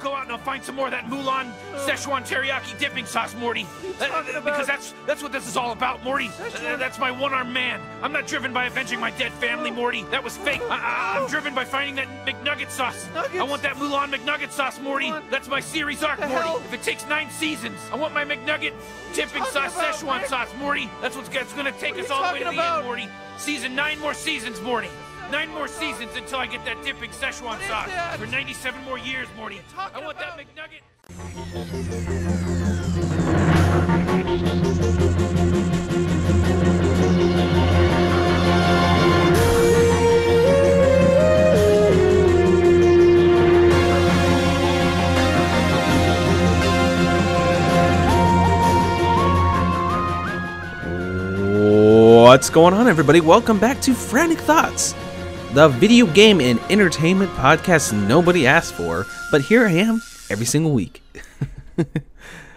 go 0.00 0.14
out 0.14 0.24
and 0.24 0.32
I'll 0.32 0.38
find 0.38 0.62
some 0.62 0.74
more 0.74 0.86
of 0.86 0.92
that 0.92 1.04
Mulan 1.06 1.52
Szechuan 1.74 2.26
teriyaki 2.26 2.78
dipping 2.78 3.06
sauce, 3.06 3.34
Morty. 3.34 3.66
Uh, 4.00 4.40
because 4.42 4.66
that's 4.66 4.94
that's 5.06 5.22
what 5.22 5.32
this 5.32 5.46
is 5.46 5.56
all 5.56 5.72
about, 5.72 6.02
Morty. 6.04 6.30
Uh, 6.38 6.76
that's 6.76 6.98
my 6.98 7.10
one-armed 7.10 7.52
man. 7.52 7.80
I'm 8.02 8.12
not 8.12 8.26
driven 8.26 8.52
by 8.52 8.66
avenging 8.66 9.00
my 9.00 9.10
dead 9.12 9.32
family, 9.34 9.70
Morty. 9.70 10.04
That 10.04 10.22
was 10.22 10.36
fake. 10.36 10.60
I, 10.70 11.18
am 11.18 11.28
driven 11.28 11.54
by 11.54 11.64
finding 11.64 11.96
that 11.96 12.08
McNugget 12.26 12.70
sauce. 12.70 13.08
Nuggets? 13.14 13.36
I 13.38 13.42
want 13.42 13.62
that 13.62 13.76
Mulan 13.76 14.12
McNugget 14.12 14.50
sauce, 14.50 14.80
Morty. 14.80 15.12
That's 15.30 15.48
my 15.48 15.60
series 15.60 16.02
arc, 16.02 16.18
Morty. 16.20 16.34
hell? 16.34 16.58
If 16.64 16.72
it 16.74 16.82
takes 16.82 17.06
nine 17.08 17.30
seasons, 17.30 17.78
I 17.92 17.96
want 17.96 18.14
my 18.14 18.24
McNugget 18.24 18.72
dipping 19.14 19.44
sauce 19.44 19.74
about, 19.74 19.94
Szechuan 19.94 20.18
Rick? 20.20 20.28
sauce, 20.28 20.54
Morty. 20.58 20.90
That's 21.00 21.16
what's 21.16 21.28
that's 21.28 21.52
gonna 21.52 21.72
take 21.72 21.96
What 21.96 22.04
us 22.04 22.10
all 22.10 22.26
the 22.28 22.32
way 22.34 22.38
to 22.40 22.44
talking 22.44 22.56
the 22.58 22.62
about? 22.62 22.78
end, 22.78 22.86
Morty. 22.86 23.08
Season 23.38 23.74
nine 23.74 23.98
more 24.00 24.14
seasons, 24.14 24.60
Morty. 24.60 24.88
Nine 25.30 25.50
more 25.50 25.68
seasons 25.68 26.16
until 26.16 26.38
I 26.38 26.46
get 26.46 26.64
that 26.64 26.82
dipping 26.82 27.10
Szechuan 27.10 27.60
is 27.60 27.66
sauce. 27.68 27.90
For 28.16 28.26
97 28.26 28.82
more 28.84 28.98
years, 28.98 29.28
Morty. 29.36 29.60
talking 29.74 30.02
I 30.02 30.06
want 30.06 30.16
about? 30.18 30.38
that 30.38 30.46
McNugget. 30.46 30.80
What's 52.28 52.50
going 52.50 52.74
on, 52.74 52.88
everybody? 52.88 53.22
Welcome 53.22 53.58
back 53.58 53.80
to 53.80 53.94
Frantic 53.94 54.38
Thoughts, 54.38 54.92
the 55.52 55.68
video 55.68 56.06
game 56.06 56.40
and 56.40 56.60
entertainment 56.70 57.30
podcast 57.32 57.92
nobody 58.06 58.46
asked 58.46 58.74
for, 58.74 59.06
but 59.30 59.40
here 59.40 59.66
I 59.66 59.72
am 59.72 60.02
every 60.28 60.44
single 60.44 60.72
week. 60.72 61.02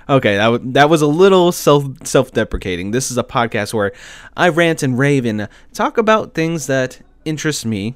okay, 0.09 0.35
that, 0.35 0.45
w- 0.45 0.71
that 0.73 0.89
was 0.89 1.01
a 1.01 1.07
little 1.07 1.51
self 1.51 1.85
self 2.05 2.31
deprecating. 2.31 2.91
This 2.91 3.09
is 3.09 3.17
a 3.17 3.23
podcast 3.23 3.73
where 3.73 3.93
I 4.35 4.49
rant 4.49 4.83
and 4.83 4.99
rave 4.99 5.25
and 5.25 5.47
talk 5.73 5.97
about 5.97 6.33
things 6.33 6.67
that 6.67 7.01
interest 7.23 7.65
me. 7.65 7.95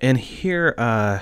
And 0.00 0.18
here, 0.18 0.74
uh, 0.76 1.20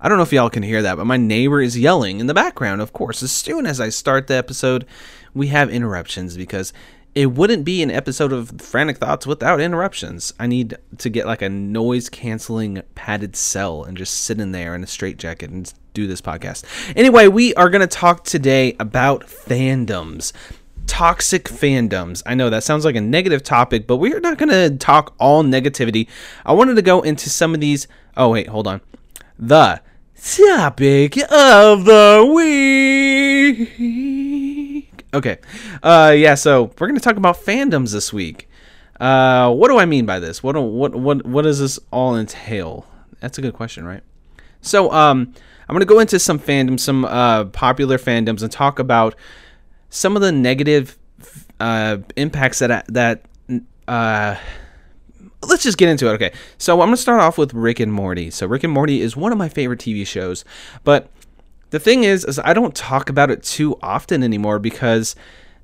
I 0.00 0.08
don't 0.08 0.16
know 0.16 0.22
if 0.22 0.32
y'all 0.32 0.50
can 0.50 0.62
hear 0.62 0.82
that, 0.82 0.96
but 0.96 1.04
my 1.04 1.18
neighbor 1.18 1.60
is 1.60 1.78
yelling 1.78 2.18
in 2.18 2.26
the 2.26 2.34
background, 2.34 2.80
of 2.80 2.92
course. 2.92 3.22
As 3.22 3.30
soon 3.30 3.66
as 3.66 3.80
I 3.80 3.90
start 3.90 4.26
the 4.26 4.34
episode, 4.34 4.86
we 5.34 5.48
have 5.48 5.68
interruptions 5.68 6.36
because 6.36 6.72
it 7.14 7.26
wouldn't 7.26 7.64
be 7.64 7.82
an 7.82 7.90
episode 7.90 8.32
of 8.32 8.60
Frantic 8.60 8.98
Thoughts 8.98 9.26
without 9.26 9.60
interruptions. 9.60 10.32
I 10.38 10.46
need 10.48 10.76
to 10.98 11.08
get 11.08 11.26
like 11.26 11.42
a 11.42 11.48
noise 11.48 12.08
canceling 12.08 12.82
padded 12.94 13.36
cell 13.36 13.84
and 13.84 13.96
just 13.96 14.22
sit 14.22 14.40
in 14.40 14.52
there 14.52 14.74
in 14.74 14.82
a 14.82 14.86
straitjacket 14.86 15.50
and 15.50 15.72
do 15.92 16.08
this 16.08 16.20
podcast. 16.20 16.64
Anyway, 16.96 17.28
we 17.28 17.54
are 17.54 17.70
going 17.70 17.80
to 17.80 17.86
talk 17.86 18.24
today 18.24 18.74
about 18.80 19.26
fandoms. 19.26 20.32
Toxic 20.86 21.44
fandoms. 21.44 22.22
I 22.26 22.34
know 22.34 22.50
that 22.50 22.64
sounds 22.64 22.84
like 22.84 22.96
a 22.96 23.00
negative 23.00 23.44
topic, 23.44 23.86
but 23.86 23.96
we're 23.98 24.20
not 24.20 24.36
going 24.36 24.50
to 24.50 24.76
talk 24.76 25.14
all 25.18 25.44
negativity. 25.44 26.08
I 26.44 26.52
wanted 26.52 26.74
to 26.74 26.82
go 26.82 27.00
into 27.02 27.30
some 27.30 27.54
of 27.54 27.60
these. 27.60 27.86
Oh, 28.16 28.30
wait, 28.30 28.48
hold 28.48 28.66
on. 28.66 28.80
The 29.38 29.80
topic 30.16 31.16
of 31.30 31.84
the 31.84 32.32
week. 32.34 32.93
Okay. 35.14 35.38
Uh 35.82 36.12
yeah, 36.16 36.34
so 36.34 36.64
we're 36.78 36.88
going 36.88 36.96
to 36.96 37.00
talk 37.00 37.16
about 37.16 37.36
fandoms 37.36 37.92
this 37.92 38.12
week. 38.12 38.48
Uh 39.00 39.52
what 39.52 39.68
do 39.68 39.78
I 39.78 39.86
mean 39.86 40.06
by 40.06 40.18
this? 40.18 40.42
What 40.42 40.56
what 40.56 40.94
what 40.94 41.24
what 41.24 41.42
does 41.42 41.60
this 41.60 41.78
all 41.90 42.16
entail? 42.16 42.86
That's 43.20 43.38
a 43.38 43.42
good 43.42 43.54
question, 43.54 43.84
right? 43.84 44.02
So 44.60 44.92
um 44.92 45.32
I'm 45.68 45.74
going 45.74 45.80
to 45.80 45.86
go 45.86 46.00
into 46.00 46.18
some 46.18 46.38
fandoms, 46.38 46.80
some 46.80 47.04
uh 47.04 47.44
popular 47.46 47.96
fandoms 47.96 48.42
and 48.42 48.50
talk 48.50 48.78
about 48.78 49.14
some 49.88 50.16
of 50.16 50.22
the 50.22 50.32
negative 50.32 50.98
uh 51.60 51.98
impacts 52.16 52.58
that 52.58 52.86
that 52.88 53.24
uh 53.86 54.36
let's 55.42 55.62
just 55.62 55.78
get 55.78 55.88
into 55.88 56.08
it. 56.08 56.14
Okay, 56.14 56.32
so 56.58 56.80
I'm 56.80 56.88
gonna 56.88 56.96
start 56.96 57.20
off 57.20 57.38
with 57.38 57.54
Rick 57.54 57.80
and 57.80 57.92
Morty. 57.92 58.30
So 58.30 58.46
Rick 58.46 58.64
and 58.64 58.72
Morty 58.72 59.00
is 59.00 59.16
one 59.16 59.30
of 59.30 59.38
my 59.38 59.48
favorite 59.48 59.78
TV 59.78 60.06
shows, 60.06 60.44
but 60.82 61.08
the 61.74 61.80
thing 61.80 62.04
is, 62.04 62.24
is 62.24 62.38
I 62.38 62.52
don't 62.52 62.72
talk 62.72 63.10
about 63.10 63.32
it 63.32 63.42
too 63.42 63.76
often 63.82 64.22
anymore 64.22 64.60
because 64.60 65.16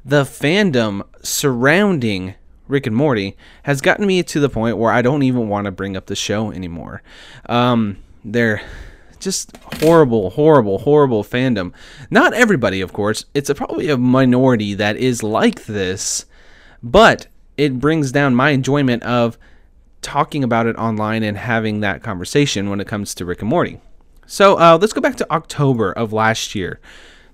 the 0.04 0.24
fandom 0.24 1.06
surrounding 1.22 2.34
Rick 2.66 2.88
and 2.88 2.96
Morty 2.96 3.36
has 3.62 3.80
gotten 3.80 4.08
me 4.08 4.24
to 4.24 4.40
the 4.40 4.48
point 4.48 4.76
where 4.76 4.90
I 4.90 5.02
don't 5.02 5.22
even 5.22 5.48
want 5.48 5.66
to 5.66 5.70
bring 5.70 5.96
up 5.96 6.06
the 6.06 6.16
show 6.16 6.50
anymore. 6.50 7.04
Um, 7.48 7.98
they're 8.24 8.60
just 9.20 9.56
horrible, 9.80 10.30
horrible, 10.30 10.78
horrible 10.78 11.22
fandom. 11.22 11.72
Not 12.10 12.34
everybody, 12.34 12.80
of 12.80 12.92
course. 12.92 13.26
It's 13.32 13.48
a, 13.48 13.54
probably 13.54 13.88
a 13.88 13.96
minority 13.96 14.74
that 14.74 14.96
is 14.96 15.22
like 15.22 15.66
this, 15.66 16.26
but 16.82 17.28
it 17.56 17.78
brings 17.78 18.10
down 18.10 18.34
my 18.34 18.50
enjoyment 18.50 19.04
of 19.04 19.38
talking 20.02 20.42
about 20.42 20.66
it 20.66 20.74
online 20.74 21.22
and 21.22 21.38
having 21.38 21.78
that 21.80 22.02
conversation 22.02 22.68
when 22.68 22.80
it 22.80 22.88
comes 22.88 23.14
to 23.14 23.24
Rick 23.24 23.42
and 23.42 23.48
Morty. 23.48 23.80
So 24.30 24.60
uh, 24.60 24.78
let's 24.80 24.92
go 24.92 25.00
back 25.00 25.16
to 25.16 25.32
October 25.32 25.90
of 25.90 26.12
last 26.12 26.54
year. 26.54 26.78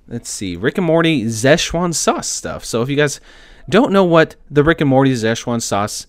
Let's 0.09 0.31
see, 0.31 0.57
Rick 0.57 0.79
and 0.79 0.87
Morty 0.87 1.25
Szechuan 1.25 1.95
sauce 1.95 2.27
stuff. 2.27 2.65
So 2.65 2.81
if 2.81 2.89
you 2.89 2.97
guys 2.97 3.21
don't 3.69 3.93
know 3.93 4.03
what 4.03 4.37
the 4.51 4.65
Rick 4.65 4.81
and 4.81 4.89
Morty 4.89 5.13
Szechuan 5.13 5.61
sauce 5.61 6.07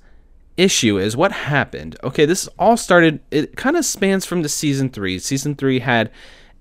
issue 0.55 0.97
is, 0.97 1.17
what 1.17 1.33
happened? 1.33 1.97
Okay, 2.05 2.25
this 2.25 2.47
all 2.57 2.77
started. 2.77 3.19
It 3.31 3.57
kind 3.57 3.75
of 3.75 3.83
spans 3.83 4.25
from 4.25 4.43
the 4.43 4.49
season 4.49 4.89
three. 4.89 5.19
Season 5.19 5.55
three 5.55 5.79
had 5.79 6.09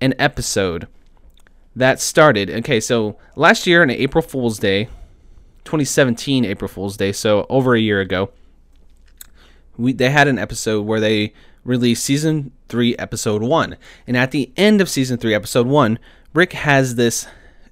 an 0.01 0.13
episode 0.19 0.89
that 1.73 2.01
started. 2.01 2.49
Okay, 2.49 2.81
so 2.81 3.17
last 3.37 3.65
year 3.65 3.81
on 3.81 3.89
April 3.89 4.21
Fool's 4.21 4.59
Day, 4.59 4.89
2017 5.63 6.43
April 6.43 6.67
Fool's 6.67 6.97
Day, 6.97 7.13
so 7.13 7.45
over 7.49 7.75
a 7.75 7.79
year 7.79 8.01
ago, 8.01 8.31
we 9.77 9.93
they 9.93 10.09
had 10.09 10.27
an 10.27 10.37
episode 10.37 10.81
where 10.81 10.99
they 10.99 11.33
released 11.67 12.03
season 12.03 12.51
three, 12.69 12.97
episode 12.97 13.43
one, 13.43 13.77
and 14.07 14.17
at 14.17 14.31
the 14.31 14.51
end 14.57 14.81
of 14.81 14.89
season 14.89 15.17
three, 15.19 15.35
episode 15.35 15.67
one, 15.67 15.99
Rick 16.33 16.53
has 16.53 16.95
this 16.95 17.27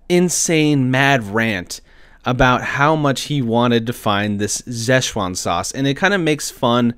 insane 0.09 0.91
mad 0.91 1.23
rant 1.23 1.81
about 2.25 2.61
how 2.61 2.95
much 2.95 3.23
he 3.23 3.41
wanted 3.41 3.88
to 3.88 3.94
find 3.94 4.39
this 4.39 4.61
Szechuan 4.63 5.35
sauce, 5.35 5.72
and 5.72 5.88
it 5.88 5.95
kind 5.95 6.13
of 6.13 6.22
makes 6.22 6.51
fun 6.51 6.94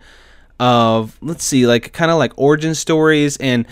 of 0.60 1.18
let's 1.22 1.44
see, 1.46 1.66
like 1.68 1.94
kind 1.94 2.12
of 2.12 2.18
like 2.18 2.34
origin 2.36 2.76
stories 2.76 3.38
and. 3.38 3.66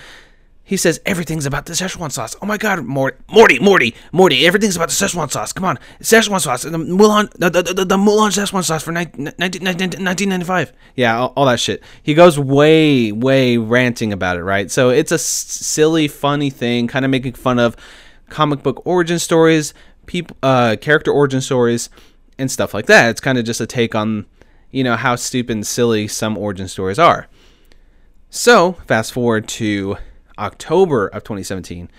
He 0.67 0.77
says 0.77 0.99
everything's 1.05 1.45
about 1.45 1.67
the 1.67 1.73
Szechuan 1.73 2.11
sauce. 2.11 2.35
Oh 2.41 2.47
my 2.47 2.57
God, 2.57 2.83
Morty, 2.85 3.15
Morty, 3.31 3.59
Morty, 3.59 3.93
Morty! 4.11 4.47
Everything's 4.47 4.75
about 4.75 4.89
the 4.89 4.95
Szechuan 4.95 5.31
sauce. 5.31 5.53
Come 5.53 5.63
on, 5.63 5.77
Szechuan 6.01 6.41
sauce. 6.41 6.63
The 6.63 6.71
Mulan, 6.71 7.29
the 7.33 7.51
the, 7.51 7.61
the, 7.61 7.85
the 7.85 7.97
Mulan 7.97 8.31
Szechuan 8.31 8.63
sauce 8.63 8.81
for 8.81 8.91
19, 8.91 9.25
1995. 9.37 10.73
Yeah, 10.95 11.19
all, 11.19 11.33
all 11.35 11.45
that 11.45 11.59
shit. 11.59 11.83
He 12.01 12.15
goes 12.15 12.39
way, 12.39 13.11
way 13.11 13.57
ranting 13.57 14.11
about 14.11 14.37
it, 14.37 14.43
right? 14.43 14.71
So 14.71 14.89
it's 14.89 15.11
a 15.11 15.15
s- 15.15 15.21
silly, 15.23 16.07
funny 16.07 16.49
thing, 16.49 16.87
kind 16.87 17.05
of 17.05 17.11
making 17.11 17.33
fun 17.33 17.59
of 17.59 17.75
comic 18.29 18.63
book 18.63 18.81
origin 18.85 19.19
stories, 19.19 19.75
people, 20.07 20.35
uh, 20.41 20.77
character 20.81 21.11
origin 21.11 21.41
stories, 21.41 21.91
and 22.39 22.49
stuff 22.49 22.73
like 22.73 22.87
that. 22.87 23.11
It's 23.11 23.21
kind 23.21 23.37
of 23.37 23.45
just 23.45 23.61
a 23.61 23.67
take 23.67 23.93
on, 23.93 24.25
you 24.71 24.83
know, 24.83 24.95
how 24.95 25.15
stupid 25.15 25.51
and 25.57 25.67
silly 25.67 26.07
some 26.07 26.39
origin 26.39 26.67
stories 26.67 26.97
are. 26.97 27.27
So, 28.31 28.73
fast 28.87 29.13
forward 29.13 29.47
to 29.49 29.97
October 30.37 31.07
of 31.07 31.23
2017, 31.23 31.89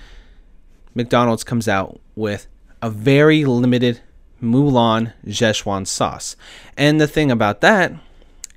McDonald's 0.94 1.44
comes 1.44 1.68
out 1.68 2.00
with 2.14 2.46
a 2.82 2.90
very 2.90 3.44
limited 3.44 4.00
Mulan 4.42 5.12
Szechuan 5.26 5.86
sauce. 5.86 6.36
And 6.76 7.00
the 7.00 7.06
thing 7.06 7.30
about 7.30 7.60
that 7.62 7.92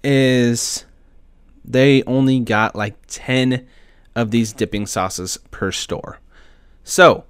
is 0.03 0.85
they 1.63 2.03
only 2.03 2.39
got 2.39 2.75
like 2.75 2.95
10 3.07 3.67
of 4.15 4.31
these 4.31 4.53
dipping 4.53 4.85
sauces 4.85 5.37
per 5.51 5.71
store. 5.71 6.19
So, 6.83 7.25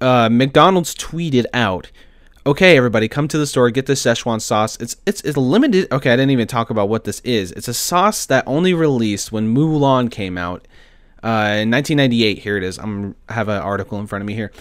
uh, 0.00 0.28
McDonald's 0.30 0.94
tweeted 0.94 1.46
out, 1.54 1.90
"Okay, 2.44 2.76
everybody, 2.76 3.08
come 3.08 3.28
to 3.28 3.38
the 3.38 3.46
store, 3.46 3.70
get 3.70 3.86
this 3.86 4.02
Szechuan 4.02 4.40
sauce. 4.40 4.76
It's 4.80 4.96
it's 5.06 5.22
it's 5.22 5.36
limited. 5.36 5.90
Okay, 5.90 6.12
I 6.12 6.16
didn't 6.16 6.30
even 6.30 6.48
talk 6.48 6.70
about 6.70 6.88
what 6.88 7.04
this 7.04 7.20
is. 7.20 7.52
It's 7.52 7.68
a 7.68 7.74
sauce 7.74 8.26
that 8.26 8.44
only 8.46 8.74
released 8.74 9.32
when 9.32 9.54
Mulan 9.54 10.10
came 10.10 10.36
out 10.36 10.66
uh, 11.22 11.60
in 11.60 11.70
1998. 11.70 12.38
Here 12.38 12.56
it 12.56 12.64
is. 12.64 12.78
I'm 12.78 13.14
I 13.28 13.34
have 13.34 13.48
an 13.48 13.60
article 13.60 13.98
in 13.98 14.06
front 14.06 14.22
of 14.22 14.26
me 14.26 14.34
here. 14.34 14.52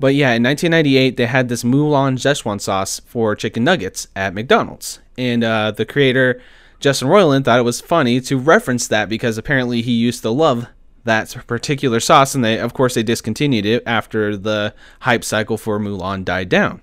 But 0.00 0.14
yeah, 0.14 0.32
in 0.32 0.42
1998, 0.42 1.16
they 1.16 1.26
had 1.26 1.48
this 1.48 1.62
Mulan 1.62 2.14
Szechuan 2.14 2.60
sauce 2.60 3.00
for 3.06 3.36
chicken 3.36 3.62
nuggets 3.62 4.08
at 4.16 4.34
McDonald's, 4.34 5.00
and 5.16 5.44
uh, 5.44 5.70
the 5.70 5.86
creator 5.86 6.42
Justin 6.80 7.08
Roiland 7.08 7.44
thought 7.44 7.58
it 7.58 7.62
was 7.62 7.80
funny 7.80 8.20
to 8.20 8.36
reference 8.36 8.88
that 8.88 9.08
because 9.08 9.38
apparently 9.38 9.82
he 9.82 9.92
used 9.92 10.22
to 10.22 10.30
love 10.30 10.66
that 11.04 11.34
particular 11.46 12.00
sauce, 12.00 12.34
and 12.34 12.44
they, 12.44 12.58
of 12.58 12.74
course, 12.74 12.94
they 12.94 13.02
discontinued 13.02 13.64
it 13.64 13.82
after 13.86 14.36
the 14.36 14.74
hype 15.00 15.24
cycle 15.24 15.56
for 15.56 15.78
Mulan 15.78 16.24
died 16.24 16.48
down. 16.48 16.82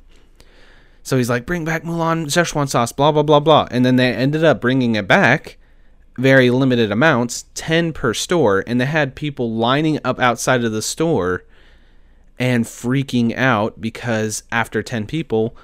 So 1.03 1.17
he's 1.17 1.29
like, 1.29 1.45
bring 1.45 1.65
back 1.65 1.83
Mulan 1.83 2.27
Szechuan 2.27 2.69
sauce, 2.69 2.91
blah 2.91 3.11
blah 3.11 3.23
blah 3.23 3.39
blah, 3.39 3.67
and 3.71 3.85
then 3.85 3.97
they 3.97 4.13
ended 4.13 4.43
up 4.43 4.61
bringing 4.61 4.95
it 4.95 5.07
back, 5.07 5.57
very 6.17 6.49
limited 6.49 6.91
amounts, 6.91 7.45
ten 7.53 7.93
per 7.93 8.13
store, 8.13 8.63
and 8.67 8.79
they 8.79 8.85
had 8.85 9.15
people 9.15 9.53
lining 9.53 9.99
up 10.03 10.19
outside 10.19 10.63
of 10.63 10.71
the 10.71 10.81
store 10.81 11.43
and 12.41 12.65
freaking 12.65 13.35
out 13.37 13.79
because 13.79 14.41
after 14.51 14.81
10 14.81 15.05
people, 15.05 15.55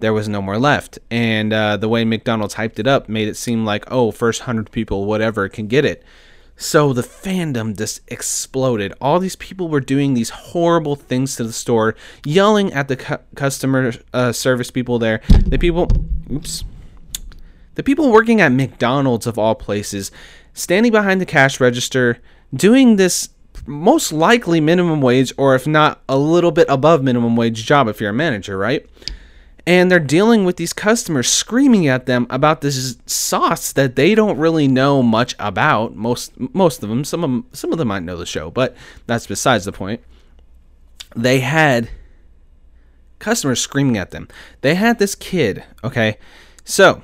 there 0.00 0.12
was 0.12 0.28
no 0.28 0.42
more 0.42 0.58
left. 0.58 0.98
And 1.08 1.52
uh, 1.52 1.76
the 1.76 1.88
way 1.88 2.04
McDonald's 2.04 2.56
hyped 2.56 2.80
it 2.80 2.86
up 2.88 3.08
made 3.08 3.28
it 3.28 3.36
seem 3.36 3.64
like, 3.64 3.84
oh, 3.92 4.10
first 4.10 4.40
100 4.42 4.72
people, 4.72 5.04
whatever, 5.04 5.48
can 5.48 5.68
get 5.68 5.84
it. 5.84 6.02
So 6.56 6.92
the 6.92 7.02
fandom 7.02 7.76
just 7.76 8.00
exploded. 8.08 8.92
All 9.00 9.20
these 9.20 9.36
people 9.36 9.68
were 9.68 9.80
doing 9.80 10.14
these 10.14 10.30
horrible 10.30 10.96
things 10.96 11.36
to 11.36 11.44
the 11.44 11.52
store, 11.52 11.94
yelling 12.24 12.72
at 12.72 12.88
the 12.88 12.96
cu- 12.96 13.18
customer 13.36 13.92
uh, 14.12 14.32
service 14.32 14.72
people 14.72 14.98
there. 14.98 15.20
The 15.46 15.58
people, 15.58 15.88
oops, 16.32 16.64
the 17.76 17.82
people 17.82 18.10
working 18.10 18.40
at 18.40 18.52
McDonald's 18.52 19.26
of 19.26 19.38
all 19.38 19.54
places, 19.54 20.10
standing 20.52 20.92
behind 20.92 21.20
the 21.20 21.26
cash 21.26 21.60
register, 21.60 22.18
doing 22.52 22.96
this 22.96 23.30
most 23.64 24.12
likely 24.12 24.60
minimum 24.60 25.00
wage, 25.00 25.32
or 25.38 25.54
if 25.54 25.66
not 25.66 26.02
a 26.08 26.18
little 26.18 26.50
bit 26.50 26.66
above 26.68 27.02
minimum 27.02 27.36
wage 27.36 27.64
job 27.64 27.88
if 27.88 28.00
you're 28.00 28.10
a 28.10 28.14
manager, 28.14 28.58
right? 28.58 28.86
and 29.66 29.90
they're 29.90 29.98
dealing 29.98 30.44
with 30.44 30.56
these 30.56 30.72
customers 30.72 31.28
screaming 31.28 31.88
at 31.88 32.06
them 32.06 32.26
about 32.30 32.60
this 32.60 32.96
sauce 33.06 33.72
that 33.72 33.96
they 33.96 34.14
don't 34.14 34.38
really 34.38 34.68
know 34.68 35.02
much 35.02 35.34
about. 35.38 35.96
Most 35.96 36.32
most 36.54 36.82
of 36.82 36.88
them, 36.88 37.04
some 37.04 37.24
of 37.24 37.30
them, 37.30 37.46
some 37.52 37.72
of 37.72 37.78
them 37.78 37.88
might 37.88 38.04
know 38.04 38.16
the 38.16 38.26
show, 38.26 38.50
but 38.50 38.76
that's 39.06 39.26
besides 39.26 39.64
the 39.64 39.72
point. 39.72 40.00
They 41.16 41.40
had 41.40 41.90
customers 43.18 43.60
screaming 43.60 43.98
at 43.98 44.12
them. 44.12 44.28
They 44.60 44.76
had 44.76 44.98
this 44.98 45.14
kid, 45.14 45.64
okay? 45.82 46.18
So, 46.64 47.02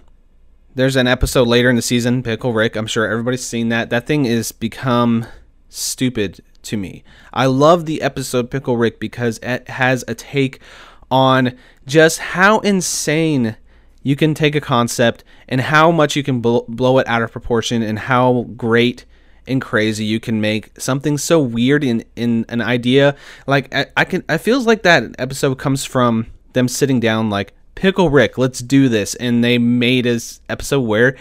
there's 0.75 0.97
an 0.97 1.07
episode 1.07 1.49
later 1.49 1.69
in 1.69 1.77
the 1.77 1.83
season, 1.83 2.23
Pickle 2.23 2.53
Rick. 2.53 2.77
I'm 2.77 2.87
sure 2.87 3.07
everybody's 3.07 3.45
seen 3.45 3.69
that. 3.69 3.91
That 3.91 4.07
thing 4.07 4.25
is 4.25 4.53
become 4.53 5.27
stupid 5.69 6.41
to 6.63 6.77
me. 6.77 7.05
I 7.33 7.47
love 7.47 7.87
the 7.87 8.03
episode 8.03 8.51
Pickle 8.51 8.77
Rick 8.77 8.99
because 9.01 9.39
it 9.43 9.69
has 9.69 10.05
a 10.09 10.15
take 10.15 10.61
on 11.11 11.57
just 11.87 12.19
how 12.19 12.61
insane 12.61 13.57
you 14.03 14.17
can 14.17 14.35
take 14.35 14.55
a 14.55 14.61
concept 14.61 15.25
and 15.49 15.61
how 15.61 15.91
much 15.91 16.17
you 16.17 16.23
can 16.23 16.41
bl- 16.41 16.61
blow 16.69 16.99
it 16.99 17.07
out 17.07 17.23
of 17.23 17.31
proportion 17.31 17.83
and 17.83 17.99
how 17.99 18.47
great 18.57 19.05
and 19.47 19.61
crazy 19.61 20.05
you 20.05 20.21
can 20.21 20.41
make 20.41 20.79
something 20.81 21.19
so 21.19 21.41
weird 21.41 21.83
in 21.83 22.05
in 22.15 22.47
an 22.49 22.61
idea 22.61 23.17
like 23.49 23.75
I, 23.75 23.87
I 23.97 24.05
can 24.05 24.23
I 24.29 24.39
feels 24.39 24.69
like 24.69 24.85
that 24.85 25.03
episode 25.19 25.59
comes 25.59 25.85
from 25.85 26.29
them 26.53 26.69
sitting 26.69 27.01
down 27.01 27.29
like 27.29 27.53
pickle 27.75 28.11
rick 28.11 28.39
let's 28.39 28.61
do 28.61 28.89
this. 28.89 29.15
And 29.17 29.43
they 29.43 29.59
made 29.59 30.05
this 30.05 30.41
episode 30.49 30.81
where 30.81 31.17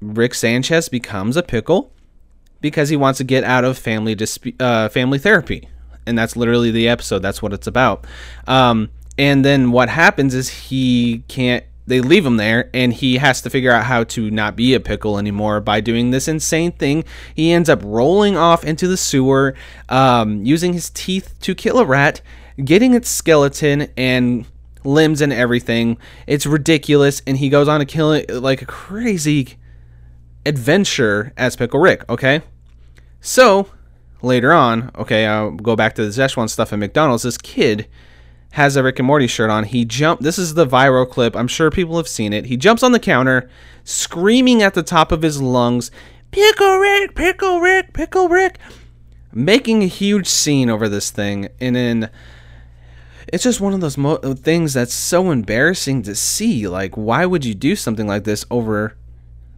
rick 0.00 0.34
sanchez 0.34 0.88
becomes 0.88 1.36
a 1.36 1.42
pickle 1.42 1.92
because 2.60 2.88
he 2.88 2.96
wants 2.96 3.18
to 3.18 3.24
get 3.24 3.44
out 3.44 3.64
of 3.64 3.78
family 3.78 4.14
disp- 4.14 4.60
uh, 4.60 4.88
family 4.88 5.18
therapy. 5.18 5.68
And 6.06 6.18
that's 6.18 6.36
literally 6.36 6.70
the 6.70 6.88
episode. 6.88 7.20
That's 7.20 7.42
what 7.42 7.52
it's 7.52 7.66
about. 7.66 8.06
Um, 8.46 8.90
and 9.18 9.44
then 9.44 9.70
what 9.70 9.88
happens 9.88 10.34
is 10.34 10.48
he 10.48 11.24
can't 11.28 11.64
they 11.86 12.00
leave 12.00 12.24
him 12.24 12.36
there 12.36 12.70
and 12.72 12.92
he 12.92 13.16
has 13.16 13.42
to 13.42 13.50
figure 13.50 13.72
out 13.72 13.84
how 13.84 14.04
to 14.04 14.30
not 14.30 14.54
be 14.54 14.74
a 14.74 14.80
pickle 14.80 15.18
anymore 15.18 15.60
by 15.60 15.80
doing 15.80 16.10
this 16.10 16.28
insane 16.28 16.72
thing. 16.72 17.04
He 17.34 17.50
ends 17.50 17.68
up 17.68 17.80
rolling 17.82 18.36
off 18.36 18.64
into 18.64 18.86
the 18.86 18.96
sewer 18.96 19.56
um, 19.88 20.44
using 20.44 20.72
his 20.72 20.90
teeth 20.90 21.34
to 21.40 21.54
kill 21.54 21.78
a 21.78 21.84
rat 21.84 22.20
getting 22.64 22.94
its 22.94 23.08
skeleton 23.08 23.88
and 23.96 24.46
limbs 24.84 25.20
and 25.20 25.32
everything 25.32 25.98
it's 26.26 26.46
ridiculous 26.46 27.22
and 27.26 27.38
he 27.38 27.48
goes 27.48 27.68
on 27.68 27.80
to 27.80 27.86
kill 27.86 28.12
it 28.12 28.30
like 28.30 28.62
a 28.62 28.66
crazy 28.66 29.56
adventure 30.46 31.32
as 31.36 31.56
pickle 31.56 31.80
rick 31.80 32.02
okay 32.08 32.40
so 33.20 33.68
later 34.22 34.52
on 34.52 34.90
okay 34.96 35.26
i'll 35.26 35.50
go 35.50 35.76
back 35.76 35.94
to 35.94 36.02
the 36.02 36.10
szechuan 36.10 36.48
stuff 36.48 36.72
at 36.72 36.78
mcdonald's 36.78 37.22
this 37.22 37.38
kid 37.38 37.86
has 38.52 38.76
a 38.76 38.82
Rick 38.82 38.98
and 38.98 39.06
Morty 39.06 39.26
shirt 39.26 39.50
on. 39.50 39.64
He 39.64 39.84
jumped. 39.84 40.22
This 40.22 40.38
is 40.38 40.54
the 40.54 40.66
viral 40.66 41.08
clip. 41.08 41.36
I'm 41.36 41.48
sure 41.48 41.70
people 41.70 41.96
have 41.96 42.08
seen 42.08 42.32
it. 42.32 42.46
He 42.46 42.56
jumps 42.56 42.82
on 42.82 42.92
the 42.92 42.98
counter, 42.98 43.48
screaming 43.84 44.62
at 44.62 44.74
the 44.74 44.82
top 44.82 45.12
of 45.12 45.22
his 45.22 45.40
lungs, 45.40 45.90
"Pickle 46.30 46.78
Rick! 46.78 47.14
Pickle 47.14 47.60
Rick! 47.60 47.92
Pickle 47.92 48.28
Rick!" 48.28 48.58
Making 49.32 49.82
a 49.82 49.86
huge 49.86 50.26
scene 50.26 50.68
over 50.68 50.88
this 50.88 51.10
thing, 51.10 51.48
and 51.60 51.76
then 51.76 52.10
it's 53.32 53.44
just 53.44 53.60
one 53.60 53.72
of 53.72 53.80
those 53.80 53.96
mo- 53.96 54.16
things 54.16 54.74
that's 54.74 54.94
so 54.94 55.30
embarrassing 55.30 56.02
to 56.02 56.14
see. 56.14 56.66
Like, 56.68 56.96
why 56.96 57.26
would 57.26 57.44
you 57.44 57.54
do 57.54 57.76
something 57.76 58.06
like 58.06 58.24
this 58.24 58.44
over 58.50 58.96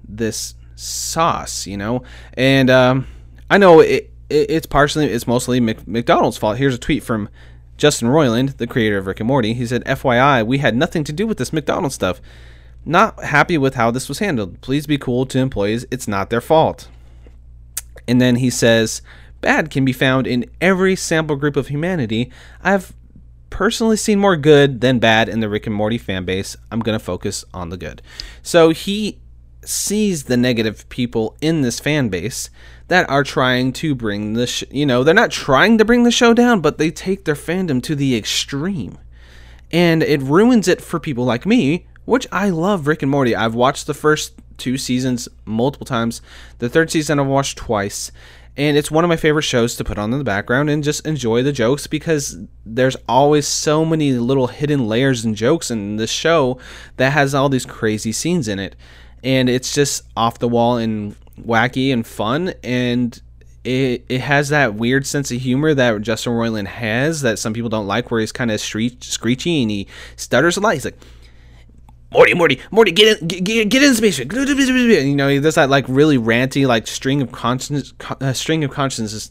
this 0.06 0.54
sauce? 0.76 1.66
You 1.66 1.76
know, 1.76 2.02
and 2.34 2.70
um, 2.70 3.06
I 3.50 3.58
know 3.58 3.80
it, 3.80 4.10
it, 4.28 4.50
It's 4.50 4.66
partially, 4.66 5.06
it's 5.06 5.26
mostly 5.26 5.60
McDonald's 5.60 6.38
fault. 6.38 6.58
Here's 6.58 6.74
a 6.74 6.78
tweet 6.78 7.02
from 7.02 7.28
Justin 7.76 8.08
Roiland, 8.08 8.58
the 8.58 8.66
creator 8.66 8.98
of 8.98 9.06
Rick 9.06 9.20
and 9.20 9.26
Morty, 9.26 9.54
he 9.54 9.66
said, 9.66 9.84
FYI, 9.84 10.46
we 10.46 10.58
had 10.58 10.76
nothing 10.76 11.04
to 11.04 11.12
do 11.12 11.26
with 11.26 11.38
this 11.38 11.52
McDonald's 11.52 11.94
stuff. 11.94 12.20
Not 12.84 13.22
happy 13.25 13.58
with 13.58 13.75
how 13.75 13.90
this 13.90 14.08
was 14.08 14.18
handled. 14.18 14.60
Please 14.60 14.86
be 14.86 14.98
cool 14.98 15.26
to 15.26 15.38
employees. 15.38 15.86
It's 15.90 16.08
not 16.08 16.30
their 16.30 16.40
fault. 16.40 16.88
And 18.06 18.20
then 18.20 18.36
he 18.36 18.50
says, 18.50 19.02
Bad 19.40 19.70
can 19.70 19.84
be 19.84 19.92
found 19.92 20.28
in 20.28 20.48
every 20.60 20.94
sample 20.94 21.34
group 21.34 21.56
of 21.56 21.68
humanity. 21.68 22.30
I've 22.62 22.92
personally 23.52 23.99
seen 23.99 24.19
more 24.19 24.37
good 24.37 24.81
than 24.81 24.99
bad 24.99 25.28
in 25.28 25.40
the 25.40 25.49
Rick 25.49 25.66
and 25.66 25.76
Morty 25.76 25.99
fan 25.99 26.25
base. 26.25 26.56
I'm 26.70 26.81
going 26.81 26.99
to 26.99 27.04
focus 27.04 27.44
on 27.52 27.69
the 27.69 27.76
good. 27.76 28.00
So 28.43 28.70
he 28.70 29.20
sees 29.62 30.25
the 30.25 30.38
negative 30.38 30.88
people 30.88 31.37
in 31.40 31.60
this 31.60 31.78
fan 31.78 32.08
base 32.08 32.50
that 32.88 33.08
are 33.08 33.22
trying 33.22 33.72
to 33.72 33.94
bring 33.94 34.32
the 34.32 34.46
sh- 34.46 34.64
you 34.70 34.84
know 34.84 35.04
they're 35.04 35.14
not 35.14 35.31
trying 35.31 35.78
to 35.78 35.84
bring 35.84 36.02
the 36.02 36.10
show 36.10 36.34
down 36.34 36.60
but 36.60 36.78
they 36.78 36.90
take 36.90 37.25
their 37.25 37.37
fandom 37.37 37.81
to 37.81 37.94
the 37.94 38.16
extreme 38.16 38.99
and 39.70 40.02
it 40.02 40.20
ruins 40.20 40.66
it 40.66 40.81
for 40.81 40.99
people 40.99 41.25
like 41.25 41.46
me 41.46 41.87
which 42.04 42.26
I 42.32 42.50
love 42.50 42.88
Rick 42.88 43.02
and 43.02 43.10
Morty 43.12 43.37
I've 43.37 43.54
watched 43.54 43.87
the 43.87 43.94
first 43.94 44.34
two 44.58 44.76
seasons 44.76 45.28
multiple 45.44 45.87
times 45.87 46.22
the 46.58 46.69
third 46.69 46.90
season 46.90 47.20
I've 47.20 47.28
watched 47.28 47.56
twice 47.56 48.10
and 48.56 48.76
it's 48.76 48.90
one 48.90 49.04
of 49.04 49.08
my 49.08 49.16
favorite 49.16 49.43
shows 49.43 49.76
to 49.76 49.84
put 49.84 49.99
on 49.99 50.12
in 50.12 50.19
the 50.19 50.25
background 50.25 50.69
and 50.69 50.84
just 50.84 51.06
enjoy 51.06 51.43
the 51.43 51.52
jokes 51.52 51.87
because 51.87 52.37
there's 52.66 52.96
always 53.08 53.46
so 53.46 53.84
many 53.84 54.12
little 54.12 54.49
hidden 54.49 54.87
layers 54.87 55.25
and 55.25 55.37
jokes 55.37 55.70
in 55.70 55.96
this 55.96 56.10
show 56.10 56.58
that 56.96 57.12
has 57.12 57.34
all 57.34 57.49
these 57.49 57.66
crazy 57.66 58.12
scenes 58.12 58.49
in 58.49 58.58
it 58.58 58.76
and 59.25 59.49
it's 59.49 59.75
just 59.75 60.04
off 60.16 60.38
the 60.38 60.49
wall 60.49 60.76
and 60.76 61.16
wacky 61.40 61.93
and 61.93 62.06
fun 62.06 62.52
and 62.62 63.22
it, 63.64 64.04
it 64.08 64.20
has 64.20 64.49
that 64.49 64.75
weird 64.75 65.06
sense 65.06 65.31
of 65.31 65.40
humor 65.40 65.72
that 65.75 66.02
Justin 66.02 66.32
Roiland 66.32 66.66
has 66.66 67.22
that 67.22 67.38
some 67.38 67.52
people 67.52 67.68
don't 67.68 67.87
like, 67.87 68.11
where 68.11 68.21
he's 68.21 68.32
kind 68.32 68.50
of 68.50 68.61
screechy 68.61 69.62
and 69.62 69.71
he 69.71 69.87
stutters 70.16 70.56
a 70.56 70.61
lot. 70.61 70.75
He's 70.75 70.85
like, 70.85 70.99
Morty, 72.12 72.35
Morty, 72.35 72.61
Morty, 72.71 72.92
get 72.92 73.23
in, 73.23 73.26
get, 73.26 73.71
get 73.71 73.83
in 73.83 73.90
the 73.90 73.95
space. 73.95 74.19
You 74.19 75.16
know, 75.16 75.28
he 75.28 75.40
does 75.40 75.54
that 75.54 75.71
like 75.71 75.87
really 75.88 76.19
ranty, 76.19 76.66
like 76.66 76.87
string 76.87 77.23
of 77.23 77.33
consciousness, 77.33 77.95
uh, 78.21 78.33
string 78.35 78.64
of 78.64 78.71
consciousness, 78.71 79.31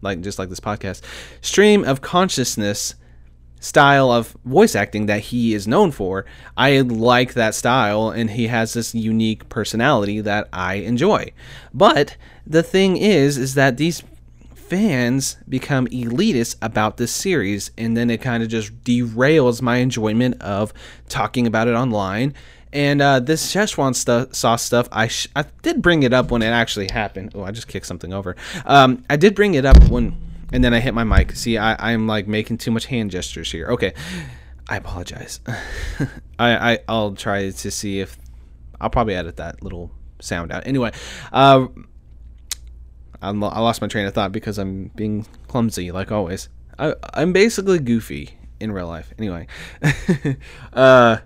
like 0.00 0.20
just 0.20 0.38
like 0.38 0.48
this 0.48 0.60
podcast, 0.60 1.02
stream 1.40 1.84
of 1.84 2.00
consciousness 2.00 2.94
style 3.58 4.12
of 4.12 4.36
voice 4.44 4.76
acting 4.76 5.06
that 5.06 5.20
he 5.20 5.54
is 5.54 5.66
known 5.66 5.90
for. 5.90 6.24
I 6.56 6.80
like 6.80 7.34
that 7.34 7.54
style, 7.54 8.10
and 8.10 8.30
he 8.30 8.46
has 8.46 8.74
this 8.74 8.94
unique 8.94 9.48
personality 9.48 10.20
that 10.20 10.48
I 10.52 10.74
enjoy. 10.74 11.32
But 11.72 12.16
the 12.46 12.62
thing 12.62 12.96
is, 12.96 13.38
is 13.38 13.54
that 13.54 13.76
these 13.76 14.02
fans 14.68 15.36
become 15.48 15.86
elitist 15.88 16.56
about 16.62 16.96
this 16.96 17.12
series, 17.12 17.70
and 17.76 17.96
then 17.96 18.10
it 18.10 18.20
kind 18.20 18.42
of 18.42 18.48
just 18.48 18.84
derails 18.84 19.62
my 19.62 19.76
enjoyment 19.76 20.40
of 20.42 20.72
talking 21.08 21.46
about 21.46 21.68
it 21.68 21.74
online. 21.74 22.34
And 22.72 23.00
uh, 23.00 23.20
this 23.20 23.54
Szechuan 23.54 23.94
stuff, 23.94 24.34
sauce 24.34 24.62
stuff, 24.62 24.88
I 24.90 25.06
sh- 25.06 25.28
I 25.36 25.44
did 25.62 25.80
bring 25.80 26.02
it 26.02 26.12
up 26.12 26.30
when 26.30 26.42
it 26.42 26.46
actually 26.46 26.88
happened. 26.90 27.32
Oh, 27.34 27.44
I 27.44 27.52
just 27.52 27.68
kicked 27.68 27.86
something 27.86 28.12
over. 28.12 28.34
Um, 28.66 29.04
I 29.08 29.16
did 29.16 29.34
bring 29.36 29.54
it 29.54 29.64
up 29.64 29.80
when 29.88 30.16
and 30.52 30.62
then 30.62 30.72
I 30.72 30.80
hit 30.80 30.94
my 30.94 31.04
mic. 31.04 31.32
See, 31.32 31.58
I, 31.58 31.92
I'm 31.92 32.06
like 32.06 32.26
making 32.26 32.58
too 32.58 32.70
much 32.70 32.86
hand 32.86 33.10
gestures 33.10 33.50
here. 33.50 33.68
Okay, 33.68 33.92
I 34.68 34.76
apologize. 34.76 35.40
I, 36.38 36.72
I 36.72 36.78
I'll 36.88 37.14
try 37.14 37.50
to 37.50 37.70
see 37.70 38.00
if 38.00 38.16
I'll 38.80 38.90
probably 38.90 39.14
edit 39.14 39.36
that 39.36 39.62
little 39.62 39.90
sound 40.20 40.52
out. 40.52 40.66
Anyway, 40.66 40.92
uh, 41.32 41.66
I 43.22 43.30
lost 43.30 43.80
my 43.80 43.88
train 43.88 44.06
of 44.06 44.14
thought 44.14 44.32
because 44.32 44.58
I'm 44.58 44.90
being 44.94 45.26
clumsy 45.48 45.90
like 45.92 46.12
always. 46.12 46.48
I, 46.78 46.94
I'm 47.14 47.32
basically 47.32 47.78
goofy 47.78 48.36
in 48.60 48.72
real 48.72 48.88
life. 48.88 49.12
Anyway, 49.18 49.46
uh, 50.72 51.18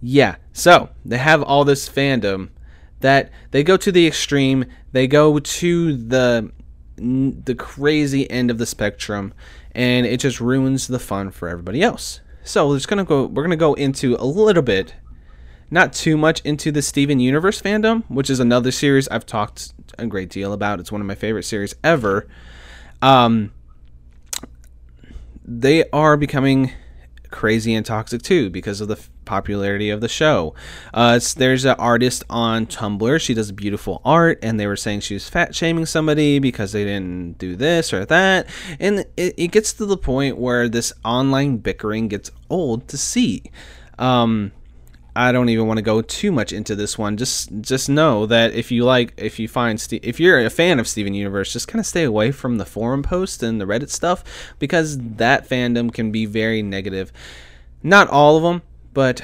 yeah. 0.00 0.36
So 0.52 0.90
they 1.04 1.18
have 1.18 1.42
all 1.42 1.64
this 1.64 1.88
fandom 1.88 2.50
that 3.00 3.30
they 3.50 3.62
go 3.62 3.76
to 3.76 3.92
the 3.92 4.06
extreme. 4.06 4.64
They 4.92 5.06
go 5.06 5.38
to 5.38 5.96
the 5.96 6.52
the 6.96 7.54
crazy 7.54 8.30
end 8.30 8.50
of 8.50 8.56
the 8.56 8.64
spectrum 8.64 9.34
and 9.72 10.06
it 10.06 10.18
just 10.18 10.40
ruins 10.40 10.86
the 10.86 10.98
fun 10.98 11.30
for 11.30 11.48
everybody 11.48 11.82
else. 11.82 12.20
So 12.42 12.68
we're 12.68 12.76
just 12.76 12.88
gonna 12.88 13.04
go 13.04 13.26
we're 13.26 13.42
gonna 13.42 13.56
go 13.56 13.74
into 13.74 14.16
a 14.18 14.24
little 14.24 14.62
bit, 14.62 14.94
not 15.70 15.92
too 15.92 16.16
much 16.16 16.40
into 16.40 16.72
the 16.72 16.80
Steven 16.80 17.20
Universe 17.20 17.60
fandom, 17.60 18.04
which 18.08 18.30
is 18.30 18.40
another 18.40 18.70
series 18.70 19.08
I've 19.08 19.26
talked 19.26 19.74
a 19.98 20.06
great 20.06 20.30
deal 20.30 20.52
about. 20.52 20.80
It's 20.80 20.92
one 20.92 21.00
of 21.00 21.06
my 21.06 21.14
favorite 21.14 21.44
series 21.44 21.74
ever. 21.82 22.26
Um 23.02 23.52
they 25.44 25.88
are 25.90 26.16
becoming 26.16 26.72
crazy 27.30 27.74
and 27.74 27.84
toxic 27.84 28.22
too 28.22 28.50
because 28.50 28.80
of 28.80 28.88
the 28.88 28.98
popularity 29.24 29.90
of 29.90 30.00
the 30.00 30.08
show. 30.08 30.54
Uh, 30.94 31.20
there's 31.36 31.64
an 31.66 31.76
artist 31.78 32.24
on 32.30 32.66
Tumblr. 32.66 33.20
She 33.20 33.34
does 33.34 33.52
beautiful 33.52 34.00
art, 34.04 34.38
and 34.42 34.58
they 34.58 34.66
were 34.66 34.76
saying 34.76 35.00
she 35.00 35.14
was 35.14 35.28
fat 35.28 35.54
shaming 35.54 35.84
somebody 35.84 36.38
because 36.38 36.72
they 36.72 36.84
didn't 36.84 37.36
do 37.38 37.54
this 37.54 37.92
or 37.92 38.06
that. 38.06 38.46
And 38.80 39.00
it, 39.16 39.34
it 39.36 39.48
gets 39.48 39.74
to 39.74 39.86
the 39.86 39.96
point 39.98 40.38
where 40.38 40.68
this 40.68 40.92
online 41.04 41.58
bickering 41.58 42.08
gets 42.08 42.30
old 42.48 42.88
to 42.88 42.96
see. 42.96 43.42
Um, 43.98 44.52
I 45.16 45.32
don't 45.32 45.48
even 45.48 45.66
want 45.66 45.78
to 45.78 45.82
go 45.82 46.02
too 46.02 46.30
much 46.30 46.52
into 46.52 46.76
this 46.76 46.98
one. 46.98 47.16
Just 47.16 47.50
just 47.62 47.88
know 47.88 48.26
that 48.26 48.52
if 48.52 48.70
you 48.70 48.84
like, 48.84 49.14
if 49.16 49.38
you 49.38 49.48
find, 49.48 49.84
if 49.90 50.20
you're 50.20 50.44
a 50.44 50.50
fan 50.50 50.78
of 50.78 50.86
Steven 50.86 51.14
Universe, 51.14 51.52
just 51.52 51.68
kind 51.68 51.80
of 51.80 51.86
stay 51.86 52.04
away 52.04 52.32
from 52.32 52.58
the 52.58 52.66
forum 52.66 53.02
posts 53.02 53.42
and 53.42 53.60
the 53.60 53.64
Reddit 53.64 53.90
stuff 53.90 54.22
because 54.58 54.98
that 54.98 55.48
fandom 55.48 55.92
can 55.92 56.12
be 56.12 56.26
very 56.26 56.62
negative. 56.62 57.12
Not 57.82 58.08
all 58.08 58.36
of 58.36 58.42
them, 58.42 58.62
but 58.92 59.22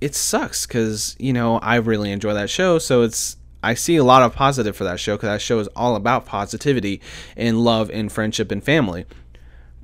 it 0.00 0.14
sucks 0.14 0.66
because 0.66 1.14
you 1.18 1.32
know 1.32 1.58
I 1.58 1.76
really 1.76 2.10
enjoy 2.10 2.32
that 2.34 2.48
show. 2.48 2.78
So 2.78 3.02
it's 3.02 3.36
I 3.62 3.74
see 3.74 3.96
a 3.96 4.04
lot 4.04 4.22
of 4.22 4.34
positive 4.34 4.76
for 4.76 4.84
that 4.84 4.98
show 4.98 5.16
because 5.16 5.28
that 5.28 5.42
show 5.42 5.58
is 5.58 5.68
all 5.76 5.94
about 5.94 6.24
positivity 6.24 7.02
and 7.36 7.62
love 7.62 7.90
and 7.90 8.10
friendship 8.10 8.50
and 8.50 8.64
family. 8.64 9.04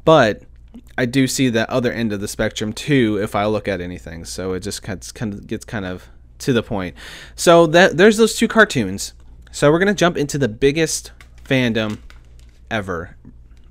But 0.05 0.43
I 0.97 1.07
do 1.07 1.27
see 1.27 1.49
the 1.49 1.71
other 1.71 1.93
end 1.93 2.13
of 2.13 2.21
the 2.21 2.29
spectrum 2.29 2.73
too 2.73 3.19
if 3.21 3.35
I 3.35 3.47
look 3.47 3.69
at 3.69 3.81
anything. 3.81 4.25
So 4.25 4.53
it 4.53 4.61
just 4.61 4.83
kind 4.83 5.35
of 5.35 5.47
gets 5.47 5.65
kind 5.65 5.85
of 5.85 6.09
to 6.41 6.53
the 6.53 6.63
point. 6.63 6.97
So 7.35 7.67
that 7.69 7.97
there's 7.97 8.17
those 8.17 8.35
two 8.37 8.49
cartoons. 8.49 9.15
So 9.51 9.71
we're 9.71 9.79
gonna 9.79 9.95
jump 9.95 10.17
into 10.17 10.39
the 10.39 10.49
biggest 10.49 11.13
fandom 11.45 11.99
ever. 12.71 13.17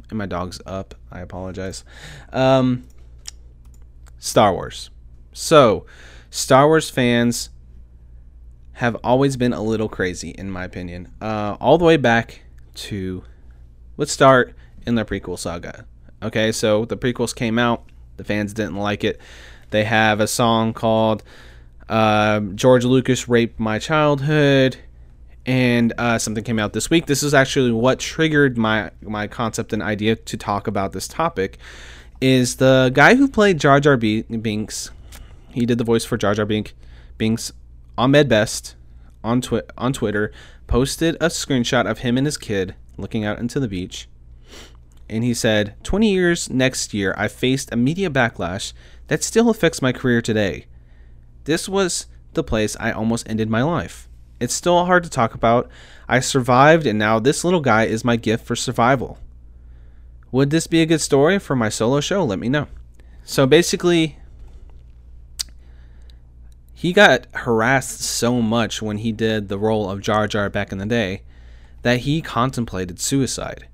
And 0.10 0.18
my 0.18 0.26
dog's 0.26 0.62
up. 0.66 0.96
I 1.12 1.22
apologize. 1.22 1.84
Um, 2.32 2.84
Star 4.20 4.54
Wars. 4.54 4.90
So, 5.34 5.86
Star 6.30 6.68
Wars 6.68 6.90
fans 6.90 7.50
have 8.74 8.96
always 9.04 9.38
been 9.38 9.54
a 9.54 9.62
little 9.62 9.90
crazy, 9.90 10.30
in 10.32 10.50
my 10.50 10.64
opinion. 10.64 11.12
Uh, 11.22 11.58
all 11.60 11.78
the 11.78 11.86
way 11.86 11.98
back 11.98 12.44
to, 12.76 13.24
let's 13.98 14.12
start 14.12 14.56
in 14.86 14.96
the 14.96 15.06
prequel 15.06 15.38
saga. 15.38 15.86
Okay, 16.24 16.54
so 16.54 16.86
the 16.86 16.96
prequels 16.96 17.36
came 17.36 17.60
out, 17.60 17.84
the 18.16 18.24
fans 18.24 18.54
didn't 18.54 18.78
like 18.78 19.04
it. 19.04 19.20
They 19.72 19.84
have 19.84 20.22
a 20.22 20.28
song 20.28 20.74
called 20.74 21.22
uh, 21.90 22.40
George 22.40 22.86
Lucas 22.86 23.28
Raped 23.28 23.60
My 23.60 23.78
Childhood, 23.78 24.78
and 25.46 25.92
uh, 25.98 26.18
something 26.18 26.44
came 26.44 26.60
out 26.60 26.72
this 26.72 26.90
week. 26.90 27.08
This 27.08 27.24
is 27.24 27.34
actually 27.34 27.72
what 27.72 28.00
triggered 28.00 28.58
my, 28.58 28.92
my 29.02 29.28
concept 29.28 29.74
and 29.74 29.84
idea 29.84 30.16
to 30.16 30.38
talk 30.38 30.68
about 30.68 30.94
this 30.94 31.10
topic. 31.10 31.58
Is 32.22 32.56
the 32.56 32.90
guy 32.94 33.16
who 33.16 33.28
played 33.28 33.60
Jar 33.60 33.82
Jar 33.82 33.98
Binks? 33.98 34.92
He 35.52 35.66
did 35.66 35.78
the 35.78 35.84
voice 35.84 36.06
for 36.06 36.16
Jar 36.18 36.34
Jar 36.34 36.46
Bink, 36.46 36.74
Binks. 37.18 37.52
Ahmed 37.98 38.28
Best 38.28 38.76
on 39.24 39.42
twi- 39.42 39.62
on 39.78 39.94
Twitter 39.94 40.32
posted 40.68 41.16
a 41.16 41.28
screenshot 41.28 41.86
of 41.90 42.00
him 42.00 42.18
and 42.18 42.26
his 42.26 42.38
kid 42.38 42.74
looking 42.98 43.24
out 43.24 43.38
into 43.38 43.60
the 43.60 43.68
beach 43.68 44.08
and 45.10 45.24
he 45.24 45.34
said, 45.34 45.76
20 45.84 46.12
years 46.12 46.50
next 46.50 46.94
year, 46.94 47.14
I 47.18 47.28
faced 47.28 47.72
a 47.72 47.78
media 47.78 48.10
backlash 48.10 48.74
that 49.08 49.24
still 49.24 49.50
affects 49.50 49.82
my 49.82 49.92
career 49.92 50.22
today. 50.22 50.66
This 51.44 51.68
was 51.68 52.08
the 52.34 52.44
place 52.44 52.78
I 52.80 52.92
almost 52.92 53.30
ended 53.30 53.50
my 53.50 53.64
life. 53.64 54.08
It's 54.40 54.54
still 54.54 54.86
hard 54.86 55.04
to 55.04 55.10
talk 55.10 55.34
about. 55.36 55.70
I 56.08 56.20
survived, 56.20 56.86
and 56.86 56.98
now 56.98 57.20
this 57.20 57.44
little 57.44 57.62
guy 57.62 57.84
is 57.84 58.04
my 58.04 58.16
gift 58.16 58.46
for 58.46 58.56
survival. 58.56 59.20
Would 60.32 60.50
this 60.50 60.68
be 60.68 60.82
a 60.82 60.86
good 60.88 61.02
story 61.02 61.38
for 61.38 61.56
my 61.56 61.70
solo 61.70 62.00
show? 62.00 62.24
Let 62.24 62.40
me 62.40 62.50
know. 62.50 62.68
So 63.24 63.46
basically, 63.46 64.18
he 66.74 66.92
got 66.92 67.28
harassed 67.34 68.02
so 68.02 68.42
much 68.42 68.82
when 68.82 68.98
he 68.98 69.12
did 69.12 69.48
the 69.48 69.60
role 69.60 69.90
of 69.90 70.02
Jar 70.02 70.28
Jar 70.28 70.50
back 70.50 70.72
in 70.72 70.80
the 70.80 70.86
day 70.86 71.22
that 71.84 72.00
he 72.00 72.22
contemplated 72.22 73.00
suicide 73.00 73.68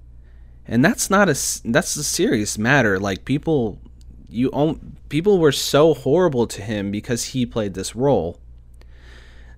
and 0.69 0.85
that's 0.85 1.09
not 1.09 1.27
a 1.27 1.35
that's 1.65 1.95
a 1.95 2.03
serious 2.03 2.57
matter. 2.57 2.99
Like 2.99 3.25
people 3.25 3.79
you 4.29 4.51
own 4.51 4.97
people 5.09 5.39
were 5.39 5.51
so 5.51 5.95
horrible 5.95 6.45
to 6.45 6.61
him 6.61 6.91
because 6.91 7.25
he 7.25 7.45
played 7.45 7.73
this 7.73 7.95
role 7.95 8.39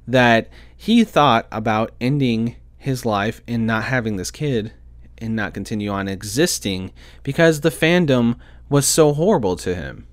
that 0.08 0.50
he 0.76 1.04
thought 1.04 1.48
about 1.52 1.92
ending 2.00 2.56
his 2.78 3.06
life 3.06 3.42
and 3.46 3.68
not 3.68 3.84
having 3.84 4.16
this 4.16 4.32
kid 4.32 4.72
and 5.18 5.36
not 5.36 5.54
continue 5.54 5.90
on 5.92 6.08
existing 6.08 6.92
because 7.24 7.60
the 7.60 7.70
fandom 7.70 8.38
was 8.70 8.88
so 8.88 9.14
horrible 9.14 9.58
to 9.58 9.76
him. 9.76 10.08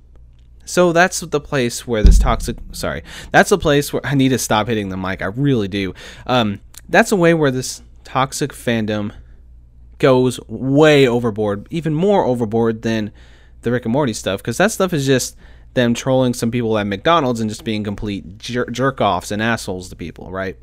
So 0.65 0.93
that's 0.93 1.21
the 1.21 1.41
place 1.41 1.87
where 1.87 2.03
this 2.03 2.19
toxic 2.19 2.59
sorry 2.73 3.05
that's 3.31 3.51
the 3.51 3.57
place 3.57 3.93
where 3.93 4.05
i 4.05 4.15
need 4.17 4.31
to 4.31 4.39
stop 4.39 4.67
hitting 4.67 4.89
the 4.89 4.97
mic 4.97 5.23
i 5.23 5.27
really 5.27 5.69
do. 5.69 5.95
Um, 6.27 6.61
that's 6.89 7.13
a 7.13 7.17
way 7.17 7.35
where 7.35 7.53
this 7.53 7.83
toxic 8.03 8.53
fandom 8.53 9.13
goes 9.99 10.41
way 10.49 11.07
overboard, 11.07 11.67
even 11.71 11.95
more 11.95 12.25
overboard 12.25 12.83
than 12.83 13.13
the 13.63 13.73
Rick 13.73 13.85
and 13.85 13.93
Morty 13.93 14.13
stuff, 14.13 14.41
because 14.41 14.59
that 14.59 14.71
stuff 14.71 14.93
is 14.93 15.07
just 15.07 15.37
them 15.75 15.95
trolling 15.95 16.35
some 16.35 16.51
people 16.51 16.79
at 16.79 16.87
McDonald's 16.87 17.41
and 17.41 17.51
just 17.51 17.65
being 17.65 17.85
complete 17.85 18.39
jer- 18.39 18.71
jerk 18.71 19.01
offs 19.01 19.31
and 19.31 19.43
assholes 19.43 19.89
to 19.89 19.97
people, 19.97 20.31
right? 20.31 20.57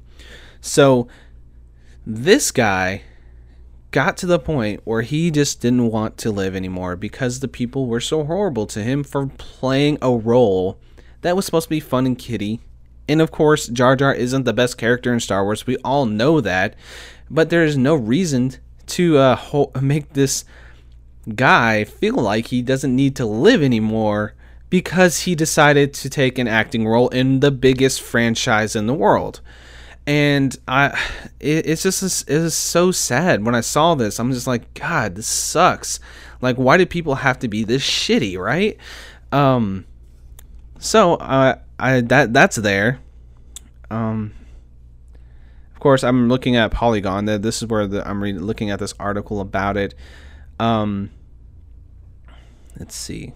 So 0.62 1.08
this 2.06 2.52
guy 2.52 3.04
got 3.92 4.18
to 4.18 4.26
the 4.26 4.40
point 4.40 4.82
where 4.84 5.04
he 5.04 5.32
just 5.32 5.62
didn't 5.62 5.90
want 5.90 6.18
to 6.18 6.32
live 6.32 6.56
anymore 6.56 6.96
because 6.96 7.40
the 7.40 7.48
people 7.48 7.88
were 7.88 8.02
so 8.02 8.26
horrible 8.26 8.66
to 8.68 8.84
him 8.84 9.04
for 9.04 9.28
playing 9.38 9.98
a 10.02 10.12
role 10.12 10.80
that 11.22 11.36
was 11.36 11.46
supposed 11.46 11.66
to 11.66 11.70
be 11.70 11.80
fun 11.80 12.06
and 12.06 12.20
kitty. 12.20 12.60
And 13.08 13.22
of 13.22 13.32
course, 13.32 13.68
Jar 13.68 13.96
Jar 13.96 14.14
isn't 14.14 14.44
the 14.44 14.54
best 14.54 14.78
character 14.78 15.14
in 15.14 15.20
Star 15.20 15.44
Wars. 15.44 15.66
We 15.66 15.78
all 15.78 16.06
know 16.06 16.42
that. 16.42 16.76
But 17.30 17.50
there's 17.50 17.78
no 17.78 17.96
reason 17.96 18.54
to 18.88 19.18
uh, 19.18 19.36
ho- 19.36 19.72
make 19.82 20.14
this 20.14 20.46
guy 21.34 21.84
feel 21.84 22.16
like 22.16 22.48
he 22.48 22.62
doesn't 22.62 22.96
need 22.96 23.16
to 23.16 23.26
live 23.26 23.64
anymore 23.64 24.34
because 24.70 25.22
he 25.22 25.36
decided 25.36 25.94
to 25.94 26.10
take 26.10 26.38
an 26.38 26.48
acting 26.48 26.88
role 26.88 27.10
in 27.10 27.40
the 27.40 27.52
biggest 27.52 28.02
franchise 28.02 28.76
in 28.76 28.88
the 28.88 28.94
world. 28.94 29.42
And 30.08 30.56
I, 30.68 30.88
it, 31.40 31.68
it's 31.68 31.84
just 31.84 32.30
it 32.30 32.40
was 32.40 32.54
so 32.54 32.92
sad 32.92 33.44
when 33.44 33.56
I 33.56 33.62
saw 33.62 33.96
this. 33.96 34.20
I'm 34.20 34.32
just 34.32 34.48
like, 34.48 34.74
God, 34.74 35.16
this 35.16 35.28
sucks. 35.28 36.00
Like, 36.42 36.58
why 36.58 36.78
do 36.78 36.86
people 36.86 37.16
have 37.16 37.40
to 37.40 37.48
be 37.48 37.64
this 37.64 37.82
shitty, 37.82 38.38
right? 38.38 38.78
Um, 39.32 39.86
so 40.80 41.16
uh, 41.16 41.58
I 41.80 42.02
that 42.02 42.34
that's 42.34 42.58
there. 42.58 43.00
Um, 43.90 44.34
course, 45.86 46.04
I'm 46.04 46.30
looking 46.30 46.56
at 46.56 46.72
Polygon. 46.72 47.26
This 47.26 47.62
is 47.62 47.68
where 47.68 47.86
the, 47.86 48.10
I'm 48.10 48.20
looking 48.24 48.72
at 48.72 48.80
this 48.80 48.96
article 49.00 49.40
about 49.40 49.78
it. 49.78 49.94
Um, 50.60 51.12
let's 52.80 52.96
see. 52.96 53.34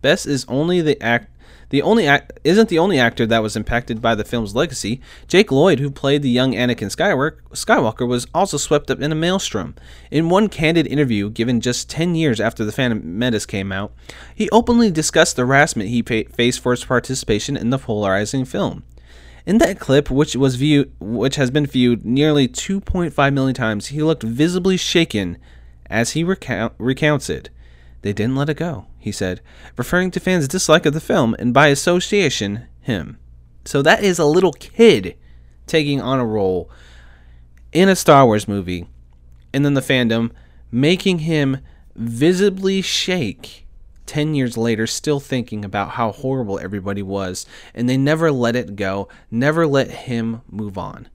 Best 0.00 0.24
is 0.24 0.46
only 0.48 0.80
the 0.80 0.98
act. 1.02 1.30
The 1.68 1.82
only 1.82 2.06
act 2.06 2.40
isn't 2.44 2.70
the 2.70 2.78
only 2.78 2.98
actor 2.98 3.26
that 3.26 3.42
was 3.42 3.56
impacted 3.56 4.00
by 4.00 4.14
the 4.14 4.24
film's 4.24 4.54
legacy. 4.54 5.02
Jake 5.28 5.52
Lloyd, 5.52 5.78
who 5.78 5.90
played 5.90 6.22
the 6.22 6.30
young 6.30 6.54
Anakin 6.54 6.88
Skywalker, 6.88 8.08
was 8.08 8.26
also 8.32 8.56
swept 8.56 8.90
up 8.90 9.02
in 9.02 9.12
a 9.12 9.14
maelstrom. 9.14 9.74
In 10.10 10.30
one 10.30 10.48
candid 10.48 10.86
interview 10.86 11.28
given 11.28 11.60
just 11.60 11.90
10 11.90 12.14
years 12.14 12.40
after 12.40 12.64
The 12.64 12.72
Phantom 12.72 13.02
Menace 13.18 13.44
came 13.44 13.70
out, 13.70 13.92
he 14.34 14.48
openly 14.48 14.90
discussed 14.90 15.36
the 15.36 15.44
harassment 15.44 15.90
he 15.90 16.00
faced 16.00 16.60
for 16.60 16.72
his 16.72 16.86
participation 16.86 17.54
in 17.54 17.68
the 17.68 17.78
polarizing 17.78 18.46
film. 18.46 18.82
In 19.46 19.58
that 19.58 19.78
clip, 19.78 20.10
which 20.10 20.34
was 20.34 20.56
viewed, 20.56 20.92
which 20.98 21.36
has 21.36 21.52
been 21.52 21.66
viewed 21.66 22.04
nearly 22.04 22.48
2.5 22.48 23.32
million 23.32 23.54
times, 23.54 23.86
he 23.86 24.02
looked 24.02 24.24
visibly 24.24 24.76
shaken 24.76 25.38
as 25.88 26.12
he 26.12 26.24
recount, 26.24 26.72
recounts 26.78 27.30
it. 27.30 27.48
They 28.02 28.12
didn't 28.12 28.34
let 28.34 28.48
it 28.48 28.56
go, 28.56 28.86
he 28.98 29.12
said, 29.12 29.40
referring 29.76 30.10
to 30.10 30.20
fans' 30.20 30.48
dislike 30.48 30.84
of 30.84 30.94
the 30.94 31.00
film 31.00 31.36
and 31.38 31.54
by 31.54 31.68
association, 31.68 32.66
him. 32.80 33.18
So 33.64 33.82
that 33.82 34.02
is 34.02 34.18
a 34.18 34.24
little 34.24 34.52
kid 34.52 35.16
taking 35.68 36.00
on 36.00 36.18
a 36.18 36.26
role 36.26 36.68
in 37.72 37.88
a 37.88 37.96
Star 37.96 38.26
Wars 38.26 38.48
movie, 38.48 38.88
and 39.52 39.64
then 39.64 39.74
the 39.74 39.80
fandom 39.80 40.32
making 40.72 41.20
him 41.20 41.58
visibly 41.94 42.82
shake 42.82 43.65
10 44.06 44.34
years 44.34 44.56
later 44.56 44.86
still 44.86 45.20
thinking 45.20 45.64
about 45.64 45.90
how 45.90 46.12
horrible 46.12 46.58
everybody 46.58 47.02
was, 47.02 47.46
and 47.74 47.88
they 47.88 47.96
never 47.96 48.30
let 48.30 48.56
it 48.56 48.76
go, 48.76 49.08
never 49.30 49.66
let 49.66 49.90
him 49.90 50.42
move 50.50 50.78
on. 50.78 51.08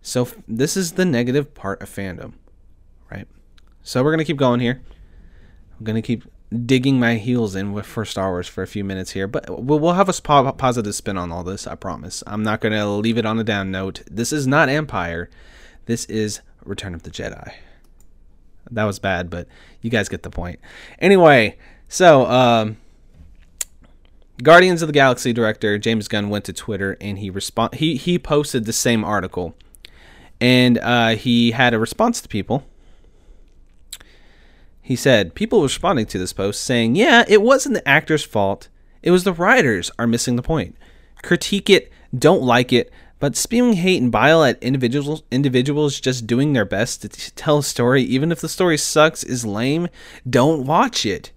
So, 0.00 0.28
this 0.48 0.76
is 0.76 0.92
the 0.92 1.04
negative 1.04 1.54
part 1.54 1.80
of 1.80 1.88
fandom, 1.88 2.34
right? 3.10 3.28
So, 3.82 4.02
we're 4.02 4.10
going 4.10 4.18
to 4.18 4.24
keep 4.24 4.36
going 4.36 4.60
here. 4.60 4.82
I'm 5.78 5.84
going 5.84 5.96
to 5.96 6.02
keep 6.02 6.24
digging 6.66 7.00
my 7.00 7.14
heels 7.14 7.54
in 7.54 7.72
with 7.72 7.86
for 7.86 8.04
Star 8.04 8.30
Wars 8.30 8.48
for 8.48 8.62
a 8.62 8.66
few 8.66 8.84
minutes 8.84 9.12
here, 9.12 9.26
but 9.26 9.48
we'll, 9.48 9.78
we'll 9.78 9.94
have 9.94 10.08
a 10.08 10.52
positive 10.52 10.94
spin 10.94 11.16
on 11.16 11.32
all 11.32 11.44
this, 11.44 11.66
I 11.66 11.74
promise. 11.74 12.22
I'm 12.26 12.42
not 12.42 12.60
going 12.60 12.72
to 12.72 12.86
leave 12.86 13.18
it 13.18 13.26
on 13.26 13.38
a 13.38 13.44
down 13.44 13.70
note. 13.70 14.02
This 14.10 14.32
is 14.32 14.46
not 14.46 14.68
Empire, 14.68 15.30
this 15.86 16.04
is 16.06 16.40
Return 16.64 16.94
of 16.94 17.02
the 17.02 17.10
Jedi. 17.10 17.52
That 18.70 18.84
was 18.84 18.98
bad, 18.98 19.30
but 19.30 19.48
you 19.80 19.90
guys 19.90 20.08
get 20.08 20.22
the 20.22 20.30
point. 20.30 20.60
Anyway, 20.98 21.56
so 21.88 22.26
um, 22.26 22.76
Guardians 24.42 24.82
of 24.82 24.88
the 24.88 24.92
Galaxy 24.92 25.32
director 25.32 25.78
James 25.78 26.08
Gunn 26.08 26.30
went 26.30 26.44
to 26.46 26.52
Twitter 26.52 26.96
and 27.00 27.18
he 27.18 27.30
respond 27.30 27.74
he 27.74 27.96
he 27.96 28.18
posted 28.18 28.64
the 28.64 28.72
same 28.72 29.04
article, 29.04 29.54
and 30.40 30.78
uh, 30.78 31.10
he 31.10 31.50
had 31.50 31.74
a 31.74 31.78
response 31.78 32.20
to 32.20 32.28
people. 32.28 32.64
He 34.80 34.96
said 34.96 35.34
people 35.34 35.62
responding 35.62 36.06
to 36.06 36.18
this 36.18 36.32
post 36.32 36.62
saying, 36.62 36.96
"Yeah, 36.96 37.24
it 37.28 37.42
wasn't 37.42 37.74
the 37.74 37.88
actor's 37.88 38.24
fault. 38.24 38.68
It 39.02 39.10
was 39.10 39.24
the 39.24 39.32
writers 39.32 39.90
are 39.98 40.06
missing 40.06 40.36
the 40.36 40.42
point. 40.42 40.76
Critique 41.22 41.68
it, 41.68 41.92
don't 42.16 42.42
like 42.42 42.72
it, 42.72 42.90
but 43.22 43.36
spewing 43.36 43.74
hate 43.74 44.02
and 44.02 44.10
bile 44.10 44.42
at 44.42 44.60
individuals 44.60 45.22
individuals 45.30 46.00
just 46.00 46.26
doing 46.26 46.54
their 46.54 46.64
best 46.64 47.02
to 47.02 47.08
t- 47.08 47.30
tell 47.36 47.58
a 47.58 47.62
story, 47.62 48.02
even 48.02 48.32
if 48.32 48.40
the 48.40 48.48
story 48.48 48.76
sucks, 48.76 49.22
is 49.22 49.46
lame. 49.46 49.86
Don't 50.28 50.66
watch 50.66 51.06
it." 51.06 51.30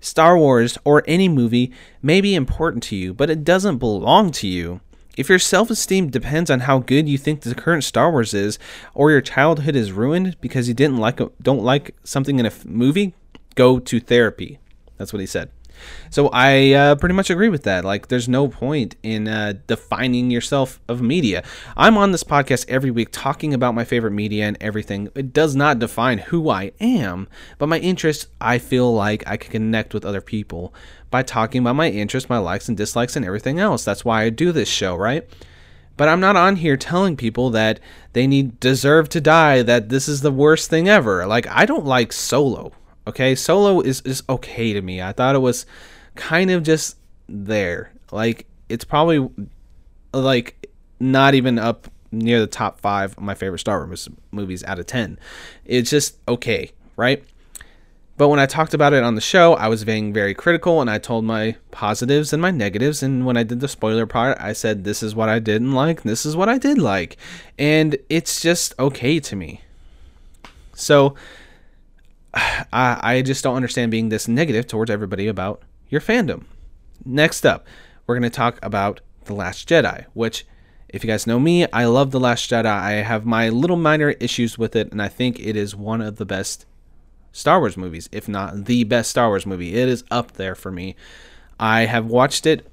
Star 0.00 0.38
Wars 0.38 0.78
or 0.86 1.04
any 1.06 1.28
movie 1.28 1.70
may 2.00 2.22
be 2.22 2.34
important 2.34 2.82
to 2.84 2.96
you, 2.96 3.12
but 3.12 3.28
it 3.28 3.44
doesn't 3.44 3.76
belong 3.76 4.30
to 4.30 4.46
you. 4.46 4.80
If 5.18 5.28
your 5.28 5.38
self 5.38 5.68
esteem 5.68 6.08
depends 6.08 6.50
on 6.50 6.60
how 6.60 6.78
good 6.78 7.10
you 7.10 7.18
think 7.18 7.42
the 7.42 7.54
current 7.54 7.84
Star 7.84 8.10
Wars 8.10 8.32
is, 8.32 8.58
or 8.94 9.10
your 9.10 9.20
childhood 9.20 9.76
is 9.76 9.92
ruined 9.92 10.40
because 10.40 10.66
you 10.66 10.72
didn't 10.72 10.96
like 10.96 11.20
a, 11.20 11.30
don't 11.42 11.62
like 11.62 11.94
something 12.04 12.38
in 12.38 12.46
a 12.46 12.54
f- 12.56 12.64
movie, 12.64 13.12
go 13.54 13.78
to 13.78 14.00
therapy. 14.00 14.60
That's 14.96 15.12
what 15.12 15.20
he 15.20 15.26
said. 15.26 15.50
So 16.10 16.28
I 16.32 16.72
uh, 16.72 16.94
pretty 16.96 17.14
much 17.14 17.30
agree 17.30 17.48
with 17.48 17.64
that. 17.64 17.84
Like, 17.84 18.08
there's 18.08 18.28
no 18.28 18.48
point 18.48 18.96
in 19.02 19.28
uh, 19.28 19.54
defining 19.66 20.30
yourself 20.30 20.80
of 20.88 21.02
media. 21.02 21.42
I'm 21.76 21.98
on 21.98 22.12
this 22.12 22.24
podcast 22.24 22.64
every 22.68 22.90
week 22.90 23.08
talking 23.12 23.52
about 23.52 23.74
my 23.74 23.84
favorite 23.84 24.12
media 24.12 24.46
and 24.46 24.56
everything. 24.60 25.10
It 25.14 25.32
does 25.32 25.54
not 25.54 25.78
define 25.78 26.18
who 26.18 26.50
I 26.50 26.72
am, 26.80 27.28
but 27.58 27.68
my 27.68 27.78
interests, 27.78 28.26
I 28.40 28.58
feel 28.58 28.92
like 28.92 29.22
I 29.26 29.36
can 29.36 29.50
connect 29.50 29.94
with 29.94 30.04
other 30.04 30.20
people 30.20 30.74
by 31.10 31.22
talking 31.22 31.60
about 31.60 31.76
my 31.76 31.88
interests, 31.88 32.28
my 32.28 32.38
likes 32.38 32.68
and 32.68 32.76
dislikes, 32.76 33.16
and 33.16 33.24
everything 33.24 33.58
else. 33.58 33.84
That's 33.84 34.04
why 34.04 34.22
I 34.22 34.30
do 34.30 34.52
this 34.52 34.68
show, 34.68 34.94
right? 34.94 35.28
But 35.96 36.08
I'm 36.08 36.20
not 36.20 36.36
on 36.36 36.56
here 36.56 36.76
telling 36.76 37.16
people 37.16 37.50
that 37.50 37.80
they 38.12 38.26
need 38.26 38.60
deserve 38.60 39.08
to 39.10 39.20
die, 39.20 39.62
that 39.62 39.88
this 39.88 40.08
is 40.08 40.20
the 40.20 40.30
worst 40.30 40.70
thing 40.70 40.88
ever. 40.88 41.26
Like 41.26 41.46
I 41.48 41.66
don't 41.66 41.84
like 41.84 42.12
solo. 42.12 42.72
Okay, 43.08 43.34
Solo 43.34 43.80
is 43.80 44.02
is 44.02 44.22
okay 44.28 44.74
to 44.74 44.82
me. 44.82 45.00
I 45.00 45.12
thought 45.12 45.34
it 45.34 45.38
was 45.38 45.64
kind 46.14 46.50
of 46.50 46.62
just 46.62 46.98
there. 47.26 47.90
Like 48.12 48.46
it's 48.68 48.84
probably 48.84 49.30
like 50.12 50.68
not 51.00 51.34
even 51.34 51.58
up 51.58 51.88
near 52.12 52.38
the 52.38 52.46
top 52.46 52.80
five 52.80 53.16
of 53.16 53.22
my 53.22 53.34
favorite 53.34 53.60
Star 53.60 53.84
Wars 53.86 54.10
movies 54.30 54.62
out 54.64 54.78
of 54.78 54.86
ten. 54.86 55.18
It's 55.64 55.88
just 55.88 56.18
okay, 56.28 56.72
right? 56.96 57.24
But 58.18 58.28
when 58.28 58.40
I 58.40 58.46
talked 58.46 58.74
about 58.74 58.92
it 58.92 59.04
on 59.04 59.14
the 59.14 59.20
show, 59.22 59.54
I 59.54 59.68
was 59.68 59.84
being 59.84 60.12
very 60.12 60.34
critical 60.34 60.80
and 60.80 60.90
I 60.90 60.98
told 60.98 61.24
my 61.24 61.56
positives 61.70 62.32
and 62.32 62.42
my 62.42 62.50
negatives. 62.50 63.00
And 63.00 63.24
when 63.24 63.36
I 63.36 63.44
did 63.44 63.60
the 63.60 63.68
spoiler 63.68 64.06
part, 64.06 64.36
I 64.40 64.54
said, 64.54 64.82
this 64.82 65.04
is 65.04 65.14
what 65.14 65.28
I 65.28 65.38
didn't 65.38 65.70
like, 65.70 66.02
this 66.02 66.26
is 66.26 66.34
what 66.34 66.48
I 66.48 66.58
did 66.58 66.78
like. 66.78 67.16
And 67.60 67.96
it's 68.08 68.40
just 68.40 68.74
okay 68.76 69.20
to 69.20 69.36
me. 69.36 69.60
So 70.74 71.14
I, 72.34 72.98
I 73.02 73.22
just 73.22 73.44
don't 73.44 73.56
understand 73.56 73.90
being 73.90 74.08
this 74.08 74.28
negative 74.28 74.66
towards 74.66 74.90
everybody 74.90 75.26
about 75.26 75.62
your 75.88 76.00
fandom. 76.00 76.44
Next 77.04 77.46
up, 77.46 77.66
we're 78.06 78.18
going 78.18 78.30
to 78.30 78.36
talk 78.36 78.58
about 78.62 79.00
The 79.24 79.34
Last 79.34 79.68
Jedi, 79.68 80.06
which, 80.14 80.46
if 80.88 81.04
you 81.04 81.08
guys 81.08 81.26
know 81.26 81.38
me, 81.38 81.70
I 81.72 81.84
love 81.86 82.10
The 82.10 82.20
Last 82.20 82.50
Jedi. 82.50 82.66
I 82.66 82.92
have 82.92 83.24
my 83.24 83.48
little 83.48 83.76
minor 83.76 84.10
issues 84.10 84.58
with 84.58 84.76
it, 84.76 84.90
and 84.92 85.00
I 85.00 85.08
think 85.08 85.38
it 85.38 85.56
is 85.56 85.74
one 85.74 86.00
of 86.00 86.16
the 86.16 86.26
best 86.26 86.66
Star 87.32 87.60
Wars 87.60 87.76
movies, 87.76 88.08
if 88.12 88.28
not 88.28 88.64
the 88.64 88.84
best 88.84 89.10
Star 89.10 89.28
Wars 89.28 89.46
movie. 89.46 89.74
It 89.74 89.88
is 89.88 90.04
up 90.10 90.32
there 90.32 90.54
for 90.54 90.70
me. 90.70 90.96
I 91.60 91.82
have 91.82 92.06
watched 92.06 92.46
it 92.46 92.66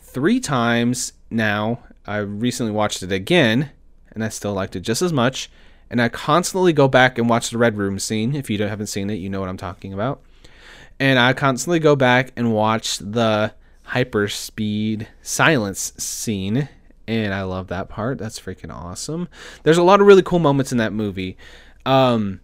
three 0.00 0.40
times 0.40 1.12
now. 1.30 1.84
I 2.06 2.18
recently 2.18 2.72
watched 2.72 3.02
it 3.02 3.12
again, 3.12 3.70
and 4.12 4.24
I 4.24 4.28
still 4.28 4.52
liked 4.52 4.76
it 4.76 4.80
just 4.80 5.02
as 5.02 5.12
much 5.12 5.50
and 5.90 6.00
I 6.00 6.08
constantly 6.08 6.72
go 6.72 6.86
back 6.86 7.18
and 7.18 7.28
watch 7.28 7.50
the 7.50 7.58
Red 7.58 7.76
Room 7.76 7.98
scene. 7.98 8.34
If 8.34 8.48
you 8.48 8.62
haven't 8.62 8.86
seen 8.86 9.10
it, 9.10 9.14
you 9.14 9.28
know 9.28 9.40
what 9.40 9.48
I'm 9.48 9.56
talking 9.56 9.92
about. 9.92 10.22
And 11.00 11.18
I 11.18 11.32
constantly 11.32 11.80
go 11.80 11.96
back 11.96 12.32
and 12.36 12.52
watch 12.52 12.98
the 12.98 13.54
hyperspeed 13.88 15.08
silence 15.20 15.92
scene. 15.96 16.68
And 17.08 17.34
I 17.34 17.42
love 17.42 17.68
that 17.68 17.88
part. 17.88 18.18
That's 18.18 18.38
freaking 18.38 18.72
awesome. 18.72 19.28
There's 19.64 19.78
a 19.78 19.82
lot 19.82 20.00
of 20.00 20.06
really 20.06 20.22
cool 20.22 20.38
moments 20.38 20.70
in 20.70 20.78
that 20.78 20.92
movie. 20.92 21.36
Um, 21.84 22.40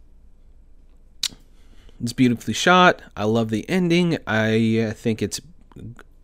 it's 2.02 2.12
beautifully 2.12 2.54
shot. 2.54 3.00
I 3.16 3.24
love 3.24 3.50
the 3.50 3.68
ending. 3.70 4.18
I 4.26 4.92
think 4.96 5.22
it's 5.22 5.40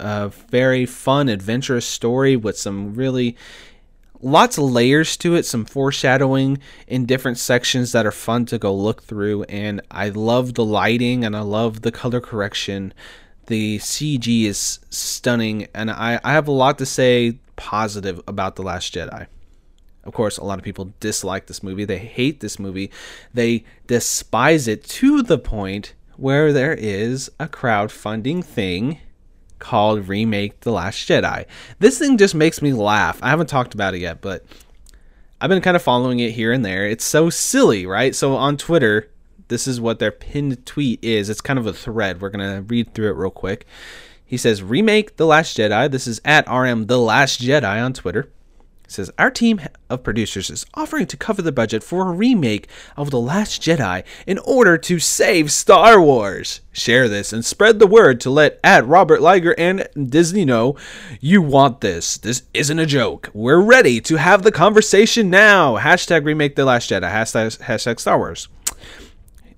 a 0.01 0.29
very 0.29 0.87
fun, 0.87 1.29
adventurous 1.29 1.87
story 1.87 2.35
with 2.35 2.59
some 2.59 2.95
really 2.95 3.37
lots 4.23 4.57
of 4.57 4.65
layers 4.65 5.17
to 5.19 5.35
it, 5.35 5.45
some 5.45 5.65
foreshadowing 5.65 6.59
in 6.87 7.05
different 7.05 7.39
sections 7.39 7.93
that 7.93 8.07
are 8.07 8.13
fun 8.13 8.47
to 8.47 8.59
go 8.59 8.75
look 8.75 9.03
through. 9.03 9.43
And 9.45 9.81
I 9.91 10.09
love 10.09 10.55
the 10.55 10.65
lighting 10.65 11.25
and 11.25 11.37
I 11.37 11.41
love 11.41 11.83
the 11.83 11.93
color 11.93 12.21
correction. 12.21 12.95
The 13.47 13.79
CG 13.79 14.45
is 14.45 14.79
stunning, 14.89 15.67
and 15.75 15.91
I, 15.91 16.21
I 16.23 16.33
have 16.33 16.47
a 16.47 16.53
lot 16.53 16.79
to 16.79 16.87
say 16.87 17.39
positive 17.57 18.21
about 18.29 18.55
The 18.55 18.63
Last 18.63 18.95
Jedi. 18.95 19.27
Of 20.05 20.15
course, 20.15 20.39
a 20.39 20.45
lot 20.45 20.59
of 20.59 20.65
people 20.65 20.93
dislike 21.01 21.47
this 21.47 21.63
movie. 21.63 21.85
They 21.85 21.99
hate 21.99 22.41
this 22.41 22.59
movie. 22.59 22.91
They 23.35 23.65
despise 23.89 24.69
it 24.69 24.85
to 24.85 25.23
the 25.23 25.39
point 25.39 25.95
where 26.17 26.53
there 26.53 26.75
is 26.75 27.31
a 27.41 27.49
crowdfunding 27.49 28.45
thing 28.45 29.01
called 29.63 30.09
Remake 30.09 30.61
The 30.61 30.73
Last 30.73 31.09
Jedi. 31.09 31.47
This 31.79 31.99
thing 31.99 32.19
just 32.19 32.35
makes 32.35 32.61
me 32.61 32.73
laugh. 32.73 33.19
I 33.23 33.31
haven't 33.31 33.49
talked 33.49 33.73
about 33.73 33.95
it 33.95 34.01
yet, 34.01 34.21
but 34.21 34.45
I've 35.41 35.49
been 35.49 35.63
kind 35.63 35.77
of 35.77 35.83
following 35.83 36.19
it 36.19 36.33
here 36.33 36.53
and 36.53 36.65
there. 36.65 36.87
It's 36.87 37.05
so 37.05 37.31
silly, 37.31 37.87
right? 37.87 38.15
So 38.15 38.37
on 38.37 38.57
Twitter, 38.57 39.09
this 39.49 39.67
is 39.67 39.81
what 39.81 40.01
their 40.01 40.11
pinned 40.11 40.67
tweet 40.67 41.03
is. 41.03 41.31
It's 41.31 41.41
kind 41.41 41.59
of 41.59 41.67
a 41.67 41.73
thread. 41.73 42.21
We're 42.21 42.31
going 42.31 42.57
to 42.57 42.63
read 42.63 42.93
through 42.93 43.11
it 43.11 43.17
real 43.17 43.31
quick. 43.31 43.67
He 44.27 44.37
says, 44.37 44.63
Remake 44.63 45.17
The 45.17 45.27
Last 45.27 45.57
Jedi. 45.57 45.91
This 45.91 46.07
is 46.07 46.21
at 46.25 46.49
RM 46.49 46.87
The 46.87 46.99
Last 46.99 47.41
Jedi 47.41 47.85
on 47.85 47.93
Twitter 47.93 48.29
says 48.93 49.11
our 49.19 49.31
team 49.31 49.61
of 49.91 50.03
producers 50.03 50.51
is 50.51 50.67
offering 50.75 51.07
to 51.07 51.17
cover 51.17 51.43
the 51.43 51.53
budget 51.53 51.83
for 51.83 52.09
a 52.09 52.13
remake 52.13 52.69
of 52.97 53.11
The 53.11 53.21
Last 53.21 53.63
Jedi 53.63 54.05
in 54.27 54.39
order 54.39 54.79
to 54.79 54.99
save 54.99 55.51
Star 55.51 56.01
Wars. 56.01 56.61
Share 56.73 57.09
this 57.09 57.33
and 57.33 57.45
spread 57.45 57.79
the 57.79 57.87
word 57.87 58.21
to 58.21 58.31
let 58.31 58.61
at 58.63 58.87
Robert 58.87 59.21
Iger 59.21 59.55
and 59.59 59.89
Disney 60.11 60.45
know 60.45 60.77
you 61.21 61.43
want 61.43 61.81
this. 61.81 62.17
This 62.17 62.43
isn't 62.55 62.79
a 62.79 62.87
joke. 62.87 63.31
We're 63.35 63.61
ready 63.61 64.01
to 64.03 64.17
have 64.17 64.43
the 64.43 64.53
conversation 64.53 65.31
now. 65.31 65.79
Hashtag 65.79 66.25
remake 66.25 66.57
The 66.57 66.65
Last 66.65 66.91
Jedi. 66.91 67.11
Hashtag, 67.11 67.59
hashtag 67.63 68.01
Star 68.01 68.19
Wars. 68.19 68.49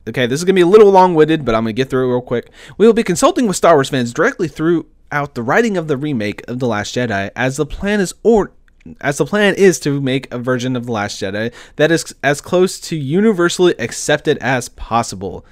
Okay, 0.07 0.27
this 0.27 0.39
is 0.39 0.45
going 0.45 0.55
to 0.55 0.59
be 0.59 0.61
a 0.61 0.67
little 0.67 0.91
long 0.91 1.15
winded, 1.15 1.47
but 1.47 1.55
I'm 1.55 1.65
going 1.65 1.75
to 1.75 1.83
get 1.83 1.89
through 1.89 2.07
it 2.09 2.13
real 2.13 2.21
quick. 2.21 2.51
We 2.77 2.87
will 2.87 2.93
be 2.93 3.03
consulting 3.03 3.47
with 3.47 3.57
Star 3.57 3.75
Wars 3.75 3.89
fans 3.89 4.13
directly 4.13 4.49
throughout 4.49 5.35
the 5.35 5.43
writing 5.43 5.79
of 5.79 5.89
the 5.89 5.97
remake 5.97 6.47
of 6.47 6.59
The 6.59 6.67
Last 6.67 6.95
Jedi 6.95 7.31
as 7.35 7.57
the 7.57 7.65
plan 7.65 8.01
is 8.01 8.13
or 8.23 8.53
as 9.01 9.19
the 9.19 9.27
plan 9.27 9.55
is 9.55 9.79
to 9.81 10.01
make 10.01 10.33
a 10.33 10.39
version 10.39 10.77
of 10.77 10.87
The 10.87 10.93
Last 10.93 11.21
Jedi 11.21 11.53
that 11.77 11.91
is 11.91 12.15
as 12.23 12.41
close 12.41 12.79
to 12.81 12.97
universally 12.97 13.75
accepted 13.79 14.39
as 14.39 14.69
possible. 14.69 15.45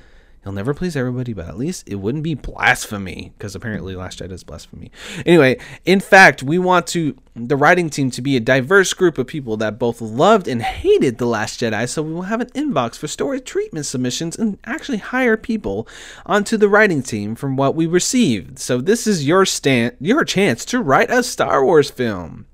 He'll 0.42 0.52
never 0.52 0.74
please 0.74 0.96
everybody, 0.96 1.32
but 1.32 1.46
at 1.46 1.56
least 1.56 1.88
it 1.88 1.94
wouldn't 1.94 2.24
be 2.24 2.34
blasphemy, 2.34 3.32
because 3.38 3.54
apparently 3.54 3.94
Last 3.94 4.18
Jedi 4.18 4.32
is 4.32 4.42
blasphemy. 4.42 4.90
Anyway, 5.24 5.56
in 5.84 6.00
fact, 6.00 6.42
we 6.42 6.58
want 6.58 6.88
to 6.88 7.16
the 7.36 7.56
writing 7.56 7.88
team 7.88 8.10
to 8.10 8.20
be 8.20 8.36
a 8.36 8.40
diverse 8.40 8.92
group 8.92 9.18
of 9.18 9.28
people 9.28 9.56
that 9.58 9.78
both 9.78 10.00
loved 10.00 10.48
and 10.48 10.60
hated 10.60 11.18
The 11.18 11.26
Last 11.26 11.60
Jedi, 11.60 11.88
so 11.88 12.02
we 12.02 12.12
will 12.12 12.22
have 12.22 12.40
an 12.40 12.50
inbox 12.50 12.96
for 12.96 13.06
story 13.06 13.40
treatment 13.40 13.86
submissions 13.86 14.36
and 14.36 14.58
actually 14.64 14.98
hire 14.98 15.36
people 15.36 15.86
onto 16.26 16.56
the 16.56 16.68
writing 16.68 17.04
team 17.04 17.36
from 17.36 17.54
what 17.54 17.76
we 17.76 17.86
received. 17.86 18.58
So 18.58 18.80
this 18.80 19.06
is 19.06 19.24
your 19.24 19.46
stand 19.46 19.96
your 20.00 20.24
chance 20.24 20.64
to 20.66 20.80
write 20.80 21.10
a 21.10 21.22
Star 21.22 21.64
Wars 21.64 21.88
film. 21.88 22.46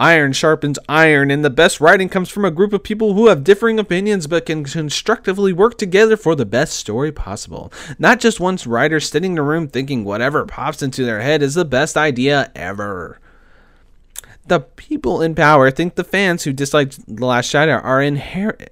Iron 0.00 0.32
sharpens 0.32 0.78
iron, 0.88 1.30
and 1.30 1.44
the 1.44 1.50
best 1.50 1.78
writing 1.78 2.08
comes 2.08 2.30
from 2.30 2.46
a 2.46 2.50
group 2.50 2.72
of 2.72 2.82
people 2.82 3.12
who 3.12 3.28
have 3.28 3.44
differing 3.44 3.78
opinions 3.78 4.26
but 4.26 4.46
can 4.46 4.64
constructively 4.64 5.52
work 5.52 5.76
together 5.76 6.16
for 6.16 6.34
the 6.34 6.46
best 6.46 6.72
story 6.72 7.12
possible. 7.12 7.70
Not 7.98 8.18
just 8.18 8.40
one 8.40 8.58
writer 8.64 8.98
sitting 8.98 9.32
in 9.32 9.38
a 9.38 9.42
room 9.42 9.68
thinking 9.68 10.02
whatever 10.02 10.46
pops 10.46 10.82
into 10.82 11.04
their 11.04 11.20
head 11.20 11.42
is 11.42 11.52
the 11.52 11.66
best 11.66 11.98
idea 11.98 12.50
ever. 12.54 13.20
The 14.46 14.60
people 14.60 15.20
in 15.20 15.34
power 15.34 15.70
think 15.70 15.96
the 15.96 16.02
fans 16.02 16.44
who 16.44 16.54
disliked 16.54 17.04
The 17.06 17.26
Last 17.26 17.52
Jedi 17.52 17.84
are 17.84 18.00
inherent 18.00 18.70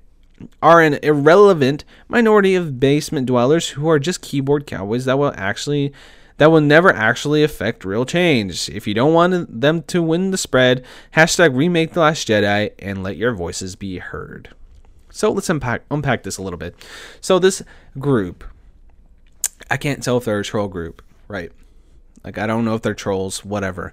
are 0.63 0.81
an 0.81 0.99
irrelevant 1.03 1.85
minority 2.09 2.55
of 2.55 2.81
basement 2.81 3.27
dwellers 3.27 3.71
who 3.71 3.87
are 3.89 3.99
just 3.99 4.23
keyboard 4.23 4.67
cowboys 4.67 5.05
that 5.05 5.19
will 5.19 5.35
actually 5.37 5.93
that 6.39 6.51
will 6.51 6.61
never 6.61 6.93
actually 6.93 7.43
affect 7.43 7.85
real 7.85 8.05
change. 8.05 8.69
If 8.69 8.87
you 8.87 8.95
don't 8.95 9.13
want 9.13 9.61
them 9.61 9.83
to 9.83 10.03
win 10.03 10.31
the 10.31 10.39
spread, 10.39 10.85
hashtag 11.15 11.55
remake 11.55 11.93
The 11.93 12.01
Last 12.01 12.27
Jedi 12.27 12.71
and 12.79 13.03
let 13.03 13.17
your 13.17 13.35
voices 13.35 13.77
be 13.77 13.99
heard. 13.99 14.51
So 15.11 15.33
let's 15.33 15.51
unpack 15.51 15.83
unpack 15.91 16.23
this 16.23 16.39
a 16.39 16.43
little 16.43 16.59
bit. 16.59 16.75
So 17.21 17.39
this 17.39 17.63
group, 17.99 18.45
I 19.71 19.77
can't 19.77 20.03
tell 20.03 20.17
if 20.17 20.25
they're 20.25 20.41
a 20.41 20.45
troll 20.45 20.69
group, 20.69 21.03
right? 21.27 21.51
Like 22.25 22.39
I 22.39 22.47
don't 22.47 22.65
know 22.65 22.75
if 22.75 22.83
they're 22.83 22.95
trolls, 22.95 23.45
whatever. 23.45 23.93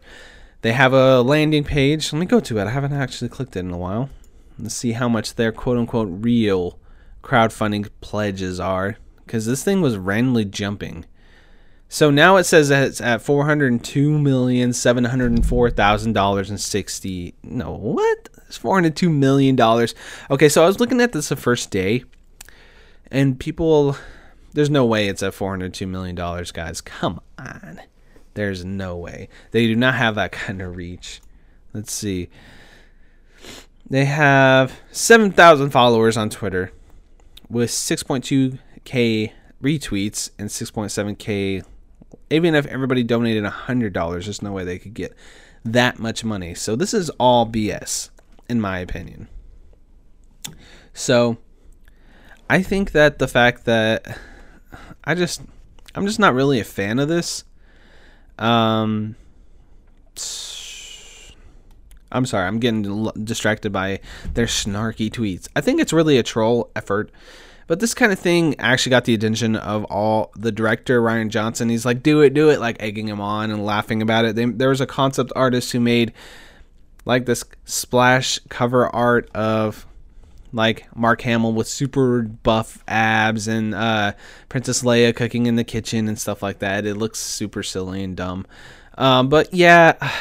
They 0.61 0.73
have 0.73 0.93
a 0.93 1.21
landing 1.21 1.63
page. 1.63 2.11
Let 2.11 2.19
me 2.19 2.25
go 2.25 2.39
to 2.39 2.59
it. 2.59 2.65
I 2.65 2.71
haven't 2.71 2.93
actually 2.93 3.29
clicked 3.29 3.55
it 3.55 3.59
in 3.59 3.71
a 3.71 3.77
while. 3.77 4.09
Let's 4.57 4.75
see 4.75 4.93
how 4.93 5.09
much 5.09 5.35
their 5.35 5.51
quote 5.51 5.77
unquote 5.77 6.09
real 6.11 6.79
crowdfunding 7.23 7.89
pledges 8.01 8.59
are. 8.59 8.97
Because 9.25 9.45
this 9.47 9.63
thing 9.63 9.81
was 9.81 9.97
randomly 9.97 10.45
jumping. 10.45 11.05
So 11.87 12.09
now 12.09 12.37
it 12.37 12.45
says 12.45 12.69
that 12.69 12.87
it's 12.87 12.99
at 12.99 13.21
four 13.21 13.45
hundred 13.45 13.83
two 13.83 14.17
million 14.17 14.73
seven 14.73 15.05
hundred 15.05 15.45
four 15.45 15.69
thousand 15.69 16.13
dollars 16.13 16.49
and 16.49 16.59
sixty. 16.59 17.35
No, 17.43 17.71
what? 17.73 18.29
It's 18.47 18.57
four 18.57 18.75
hundred 18.75 18.95
two 18.95 19.09
million 19.09 19.55
dollars. 19.55 19.93
Okay, 20.29 20.49
so 20.49 20.63
I 20.63 20.67
was 20.67 20.79
looking 20.79 20.99
at 20.99 21.13
this 21.13 21.29
the 21.29 21.35
first 21.35 21.71
day, 21.71 22.03
and 23.11 23.39
people, 23.39 23.97
there's 24.53 24.69
no 24.69 24.85
way 24.85 25.07
it's 25.07 25.23
at 25.23 25.33
four 25.33 25.51
hundred 25.51 25.73
two 25.73 25.87
million 25.87 26.15
dollars, 26.15 26.51
guys. 26.51 26.81
Come 26.81 27.21
on, 27.37 27.81
there's 28.33 28.65
no 28.65 28.97
way 28.97 29.29
they 29.51 29.67
do 29.67 29.75
not 29.75 29.93
have 29.95 30.15
that 30.15 30.31
kind 30.33 30.61
of 30.61 30.75
reach. 30.75 31.21
Let's 31.73 31.91
see. 31.91 32.29
They 33.87 34.05
have 34.05 34.81
seven 34.91 35.31
thousand 35.31 35.69
followers 35.69 36.17
on 36.17 36.31
Twitter, 36.31 36.71
with 37.47 37.69
six 37.69 38.01
point 38.01 38.23
two 38.23 38.57
k 38.83 39.33
retweets 39.61 40.31
and 40.37 40.51
six 40.51 40.71
point 40.71 40.91
seven 40.91 41.15
k 41.15 41.61
even 42.29 42.55
if 42.55 42.65
everybody 42.65 43.03
donated 43.03 43.43
$100, 43.43 44.11
there's 44.11 44.41
no 44.41 44.51
way 44.51 44.63
they 44.63 44.79
could 44.79 44.93
get 44.93 45.13
that 45.63 45.99
much 45.99 46.23
money. 46.23 46.53
So 46.53 46.75
this 46.75 46.93
is 46.93 47.09
all 47.11 47.45
BS, 47.45 48.09
in 48.49 48.61
my 48.61 48.79
opinion. 48.79 49.27
So 50.93 51.37
I 52.49 52.61
think 52.61 52.91
that 52.91 53.19
the 53.19 53.27
fact 53.27 53.65
that 53.65 54.17
I 55.03 55.15
just, 55.15 55.41
I'm 55.93 56.05
just 56.05 56.19
not 56.19 56.33
really 56.33 56.59
a 56.59 56.63
fan 56.63 56.99
of 56.99 57.07
this. 57.07 57.43
Um, 58.37 59.15
I'm 62.11 62.25
sorry, 62.25 62.47
I'm 62.47 62.59
getting 62.59 63.05
distracted 63.23 63.71
by 63.71 63.99
their 64.33 64.45
snarky 64.45 65.09
tweets. 65.09 65.47
I 65.55 65.61
think 65.61 65.81
it's 65.81 65.93
really 65.93 66.17
a 66.17 66.23
troll 66.23 66.71
effort 66.75 67.11
but 67.67 67.79
this 67.79 67.93
kind 67.93 68.11
of 68.11 68.19
thing 68.19 68.55
actually 68.59 68.91
got 68.91 69.05
the 69.05 69.13
attention 69.13 69.55
of 69.55 69.85
all 69.85 70.31
the 70.35 70.51
director 70.51 71.01
Rian 71.01 71.29
Johnson. 71.29 71.69
He's 71.69 71.85
like, 71.85 72.03
"Do 72.03 72.21
it, 72.21 72.33
do 72.33 72.49
it!" 72.49 72.59
Like 72.59 72.77
egging 72.79 73.07
him 73.07 73.21
on 73.21 73.51
and 73.51 73.65
laughing 73.65 74.01
about 74.01 74.25
it. 74.25 74.35
They, 74.35 74.45
there 74.45 74.69
was 74.69 74.81
a 74.81 74.87
concept 74.87 75.31
artist 75.35 75.71
who 75.71 75.79
made 75.79 76.13
like 77.05 77.25
this 77.25 77.43
splash 77.65 78.39
cover 78.49 78.87
art 78.87 79.29
of 79.33 79.85
like 80.51 80.87
Mark 80.95 81.21
Hamill 81.21 81.53
with 81.53 81.67
super 81.67 82.21
buff 82.21 82.83
abs 82.87 83.47
and 83.47 83.75
uh, 83.75 84.13
Princess 84.47 84.83
Leia 84.83 85.15
cooking 85.15 85.47
in 85.47 85.55
the 85.55 85.63
kitchen 85.63 86.07
and 86.07 86.19
stuff 86.19 86.41
like 86.41 86.59
that. 86.59 86.85
It 86.85 86.95
looks 86.95 87.19
super 87.19 87.61
silly 87.63 88.03
and 88.03 88.15
dumb. 88.15 88.45
Um, 88.97 89.27
but 89.27 89.53
yeah, 89.53 89.95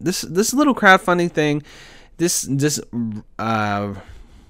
this 0.00 0.22
this 0.22 0.54
little 0.54 0.74
crowdfunding 0.74 1.32
thing, 1.32 1.62
this 2.16 2.42
this 2.42 2.80
uh, 3.38 3.94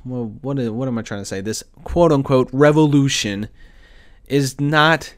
well, 0.04 0.26
what 0.42 0.58
is, 0.58 0.70
what 0.70 0.88
am 0.88 0.98
I 0.98 1.02
trying 1.02 1.20
to 1.20 1.24
say? 1.24 1.40
This 1.40 1.62
quote 1.84 2.12
unquote 2.12 2.48
revolution 2.52 3.48
is 4.26 4.60
not. 4.60 5.14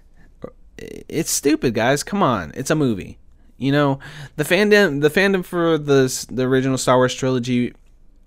It's 0.79 1.31
stupid, 1.31 1.75
guys. 1.75 2.03
Come 2.03 2.23
on, 2.23 2.53
it's 2.55 2.71
a 2.71 2.75
movie. 2.75 3.19
You 3.57 3.73
know, 3.73 3.99
the 4.37 4.45
fandom 4.45 5.01
the 5.01 5.11
fandom 5.11 5.45
for 5.45 5.79
the 5.79 6.27
the 6.31 6.43
original 6.45 6.79
Star 6.79 6.97
Wars 6.97 7.15
trilogy. 7.15 7.75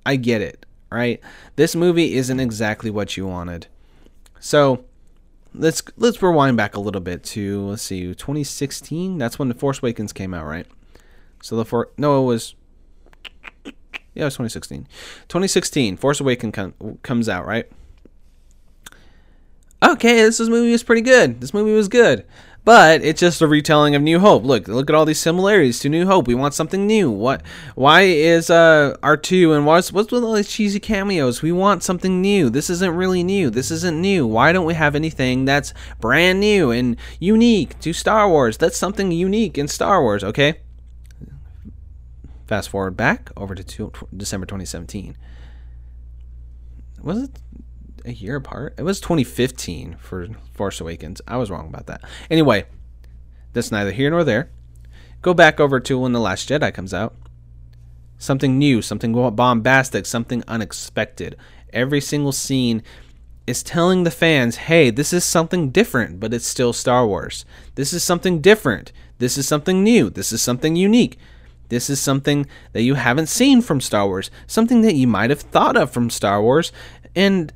I 0.06 0.16
get 0.16 0.42
it, 0.42 0.66
right? 0.90 1.22
This 1.56 1.76
movie 1.76 2.16
isn't 2.16 2.40
exactly 2.40 2.90
what 2.90 3.16
you 3.16 3.28
wanted. 3.28 3.68
So 4.40 4.86
let's 5.54 5.84
let's 5.98 6.22
rewind 6.22 6.58
back 6.58 6.76
a 6.76 6.80
little 6.80 7.02
bit 7.02 7.24
to 7.24 7.62
let's 7.68 7.82
see 7.82 8.14
2016 8.14 9.18
that's 9.18 9.40
when 9.40 9.48
the 9.48 9.56
force 9.56 9.80
awakens 9.80 10.14
came 10.14 10.34
out 10.34 10.46
right 10.46 10.68
so 11.42 11.56
the 11.56 11.66
for 11.66 11.90
no 11.98 12.22
it 12.22 12.26
was 12.26 12.54
yeah, 14.14 14.24
it 14.24 14.26
was 14.26 14.34
2016. 14.34 14.88
2016, 15.28 15.98
Force 15.98 16.20
Awakens 16.20 16.54
com- 16.54 17.00
comes 17.04 17.30
out, 17.30 17.46
right? 17.46 17.70
Okay, 19.82 20.16
this 20.18 20.40
movie 20.42 20.72
was 20.72 20.84
pretty 20.84 21.02
good. 21.02 21.40
This 21.40 21.54
movie 21.54 21.74
was 21.74 21.88
good. 21.88 22.26
But 22.66 23.02
it's 23.04 23.22
just 23.22 23.42
a 23.42 23.48
retelling 23.48 23.96
of 23.96 24.02
New 24.02 24.20
Hope. 24.20 24.44
Look, 24.44 24.68
look 24.68 24.90
at 24.90 24.96
all 24.96 25.06
these 25.06 25.20
similarities 25.20 25.80
to 25.80 25.90
New 25.90 26.06
Hope. 26.06 26.28
We 26.28 26.36
want 26.36 26.54
something 26.54 26.86
new. 26.86 27.10
What? 27.10 27.42
Why 27.76 28.02
is 28.02 28.50
uh 28.50 28.96
R2 29.02 29.56
and 29.56 29.66
what's 29.66 29.94
what's 29.94 30.12
with 30.12 30.24
all 30.24 30.34
these 30.34 30.52
cheesy 30.52 30.80
cameos? 30.80 31.42
We 31.42 31.52
want 31.52 31.84
something 31.84 32.22
new. 32.22 32.50
This 32.50 32.70
isn't 32.70 32.96
really 32.96 33.24
new. 33.24 33.50
This 33.50 33.72
isn't 33.72 34.00
new. 34.00 34.28
Why 34.28 34.52
don't 34.52 34.66
we 34.66 34.74
have 34.74 34.94
anything 34.94 35.46
that's 35.46 35.74
brand 36.00 36.42
new 36.42 36.70
and 36.72 36.98
unique 37.20 37.80
to 37.80 37.94
Star 37.94 38.30
Wars? 38.30 38.58
That's 38.58 38.78
something 38.78 39.12
unique 39.12 39.58
in 39.58 39.68
Star 39.68 40.02
Wars, 40.02 40.24
okay? 40.24 40.60
Fast 42.50 42.70
forward 42.70 42.98
back 42.98 43.30
over 43.38 43.54
to 43.54 43.64
two, 43.64 43.92
December 44.18 44.48
2017. 44.48 45.16
Was 47.00 47.26
it 47.26 47.40
a 48.06 48.12
year 48.12 48.38
apart? 48.38 48.74
It 48.76 48.82
was 48.82 49.00
2015 49.00 49.98
for 50.00 50.28
Force 50.56 50.82
Awakens. 50.82 51.22
I 51.28 51.38
was 51.38 51.52
wrong 51.52 51.68
about 51.68 51.86
that. 51.86 52.02
Anyway, 52.28 52.66
that's 53.54 53.72
neither 53.72 53.92
here 53.92 54.10
nor 54.10 54.24
there. 54.24 54.50
Go 55.22 55.36
back 55.36 55.60
over 55.60 55.80
to 55.80 56.00
when 56.00 56.12
The 56.12 56.20
Last 56.20 56.50
Jedi 56.50 56.74
comes 56.74 56.92
out. 56.92 57.16
Something 58.18 58.58
new, 58.58 58.82
something 58.82 59.14
bombastic, 59.36 60.08
something 60.08 60.44
unexpected. 60.48 61.38
Every 61.72 62.02
single 62.02 62.32
scene 62.32 62.82
is 63.46 63.62
telling 63.62 64.06
the 64.06 64.10
fans, 64.10 64.56
hey, 64.56 64.90
this 64.90 65.14
is 65.14 65.24
something 65.24 65.70
different, 65.70 66.20
but 66.20 66.34
it's 66.34 66.48
still 66.48 66.74
Star 66.74 67.06
Wars. 67.06 67.46
This 67.76 67.94
is 67.94 68.04
something 68.04 68.42
different. 68.42 68.92
This 69.20 69.38
is 69.38 69.48
something 69.48 69.84
new. 69.84 70.10
This 70.10 70.32
is 70.32 70.42
something 70.42 70.76
unique. 70.76 71.20
This 71.70 71.90
is 71.90 72.00
something 72.00 72.48
that 72.74 72.82
you 72.82 72.96
haven't 72.96 73.28
seen 73.28 73.62
from 73.62 73.80
Star 73.80 74.08
Wars, 74.08 74.30
something 74.48 74.82
that 74.82 74.96
you 74.96 75.08
might 75.08 75.30
have 75.30 75.42
thought 75.42 75.78
of 75.78 75.92
from 75.92 76.10
Star 76.10 76.42
Wars, 76.42 76.72
and 77.16 77.54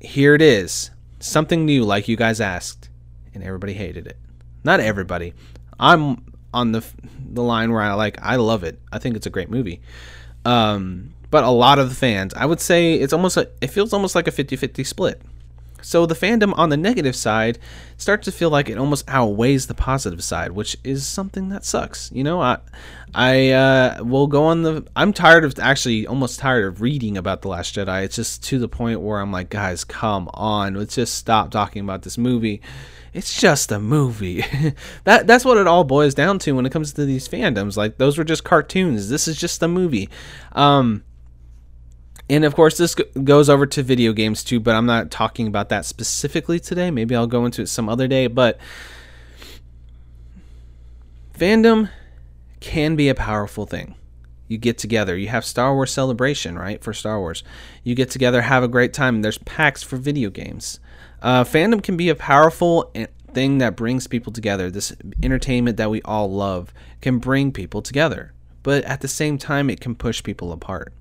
here 0.00 0.34
it 0.34 0.42
is. 0.42 0.90
Something 1.20 1.66
new, 1.66 1.84
like 1.84 2.06
you 2.06 2.16
guys 2.16 2.40
asked, 2.40 2.88
and 3.34 3.42
everybody 3.42 3.74
hated 3.74 4.06
it. 4.06 4.16
Not 4.62 4.78
everybody. 4.78 5.34
I'm 5.78 6.24
on 6.54 6.72
the 6.72 6.84
the 7.30 7.42
line 7.42 7.72
where 7.72 7.82
I 7.82 7.92
like 7.94 8.18
I 8.22 8.36
love 8.36 8.64
it. 8.64 8.80
I 8.92 8.98
think 8.98 9.16
it's 9.16 9.26
a 9.26 9.30
great 9.30 9.50
movie. 9.50 9.80
Um, 10.44 11.14
but 11.30 11.44
a 11.44 11.50
lot 11.50 11.78
of 11.78 11.88
the 11.88 11.94
fans, 11.94 12.32
I 12.34 12.46
would 12.46 12.60
say 12.60 12.94
it's 12.94 13.12
almost 13.12 13.36
it 13.36 13.66
feels 13.68 13.92
almost 13.92 14.14
like 14.14 14.28
a 14.28 14.32
50-50 14.32 14.86
split. 14.86 15.20
So 15.82 16.06
the 16.06 16.14
fandom 16.14 16.52
on 16.56 16.68
the 16.68 16.76
negative 16.76 17.14
side 17.14 17.58
starts 17.96 18.24
to 18.26 18.32
feel 18.32 18.50
like 18.50 18.68
it 18.68 18.78
almost 18.78 19.04
outweighs 19.08 19.66
the 19.66 19.74
positive 19.74 20.22
side, 20.22 20.52
which 20.52 20.76
is 20.84 21.06
something 21.06 21.48
that 21.50 21.64
sucks. 21.64 22.10
You 22.12 22.24
know, 22.24 22.40
I 22.40 22.58
I 23.14 23.50
uh, 23.50 24.04
will 24.04 24.26
go 24.26 24.44
on 24.44 24.62
the. 24.62 24.86
I'm 24.94 25.12
tired 25.12 25.44
of 25.44 25.58
actually 25.58 26.06
almost 26.06 26.38
tired 26.38 26.66
of 26.66 26.80
reading 26.80 27.16
about 27.16 27.42
the 27.42 27.48
Last 27.48 27.74
Jedi. 27.74 28.04
It's 28.04 28.16
just 28.16 28.44
to 28.44 28.58
the 28.58 28.68
point 28.68 29.00
where 29.00 29.20
I'm 29.20 29.32
like, 29.32 29.50
guys, 29.50 29.84
come 29.84 30.28
on, 30.34 30.74
let's 30.74 30.94
just 30.94 31.14
stop 31.14 31.50
talking 31.50 31.82
about 31.82 32.02
this 32.02 32.18
movie. 32.18 32.60
It's 33.14 33.40
just 33.40 33.72
a 33.72 33.78
movie. 33.78 34.44
that 35.04 35.26
that's 35.26 35.44
what 35.44 35.56
it 35.56 35.66
all 35.66 35.84
boils 35.84 36.14
down 36.14 36.38
to 36.40 36.52
when 36.52 36.66
it 36.66 36.72
comes 36.72 36.92
to 36.92 37.04
these 37.04 37.28
fandoms. 37.28 37.76
Like 37.76 37.98
those 37.98 38.18
were 38.18 38.24
just 38.24 38.44
cartoons. 38.44 39.08
This 39.08 39.26
is 39.26 39.38
just 39.38 39.62
a 39.62 39.68
movie. 39.68 40.08
Um, 40.52 41.04
and 42.30 42.44
of 42.44 42.54
course, 42.54 42.76
this 42.76 42.94
goes 42.94 43.48
over 43.48 43.66
to 43.66 43.82
video 43.82 44.12
games 44.12 44.44
too, 44.44 44.60
but 44.60 44.74
I'm 44.74 44.86
not 44.86 45.10
talking 45.10 45.46
about 45.46 45.70
that 45.70 45.84
specifically 45.84 46.60
today. 46.60 46.90
Maybe 46.90 47.16
I'll 47.16 47.26
go 47.26 47.44
into 47.44 47.62
it 47.62 47.68
some 47.68 47.88
other 47.88 48.06
day. 48.06 48.26
But 48.26 48.58
fandom 51.34 51.90
can 52.60 52.96
be 52.96 53.08
a 53.08 53.14
powerful 53.14 53.64
thing. 53.66 53.94
You 54.46 54.58
get 54.58 54.78
together, 54.78 55.16
you 55.16 55.28
have 55.28 55.44
Star 55.44 55.74
Wars 55.74 55.92
Celebration, 55.92 56.58
right? 56.58 56.82
For 56.82 56.94
Star 56.94 57.20
Wars. 57.20 57.44
You 57.84 57.94
get 57.94 58.10
together, 58.10 58.42
have 58.42 58.62
a 58.62 58.68
great 58.68 58.94
time. 58.94 59.20
There's 59.20 59.38
PAX 59.38 59.82
for 59.82 59.96
video 59.96 60.30
games. 60.30 60.80
Uh, 61.20 61.44
fandom 61.44 61.82
can 61.82 61.96
be 61.96 62.08
a 62.08 62.14
powerful 62.14 62.92
thing 63.32 63.58
that 63.58 63.76
brings 63.76 64.06
people 64.06 64.32
together. 64.32 64.70
This 64.70 64.94
entertainment 65.22 65.76
that 65.76 65.90
we 65.90 66.00
all 66.02 66.30
love 66.30 66.72
can 67.02 67.18
bring 67.18 67.52
people 67.52 67.82
together. 67.82 68.32
But 68.62 68.84
at 68.84 69.02
the 69.02 69.08
same 69.08 69.38
time, 69.38 69.68
it 69.68 69.80
can 69.80 69.94
push 69.94 70.22
people 70.22 70.50
apart. 70.52 70.92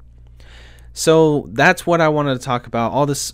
So 0.98 1.46
that's 1.50 1.86
what 1.86 2.02
I 2.02 2.10
wanted 2.10 2.40
to 2.40 2.44
talk 2.44 2.66
about. 2.66 2.92
All 2.92 3.06
this 3.06 3.32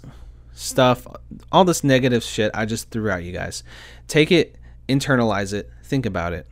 stuff, 0.52 1.08
all 1.50 1.64
this 1.64 1.82
negative 1.82 2.22
shit 2.22 2.52
I 2.54 2.66
just 2.66 2.90
threw 2.90 3.10
at 3.10 3.24
you 3.24 3.32
guys. 3.32 3.64
Take 4.06 4.34
it, 4.34 4.58
internalize 4.90 5.54
it, 5.54 5.72
think 5.82 6.06
about 6.06 6.34
it. 6.34 6.46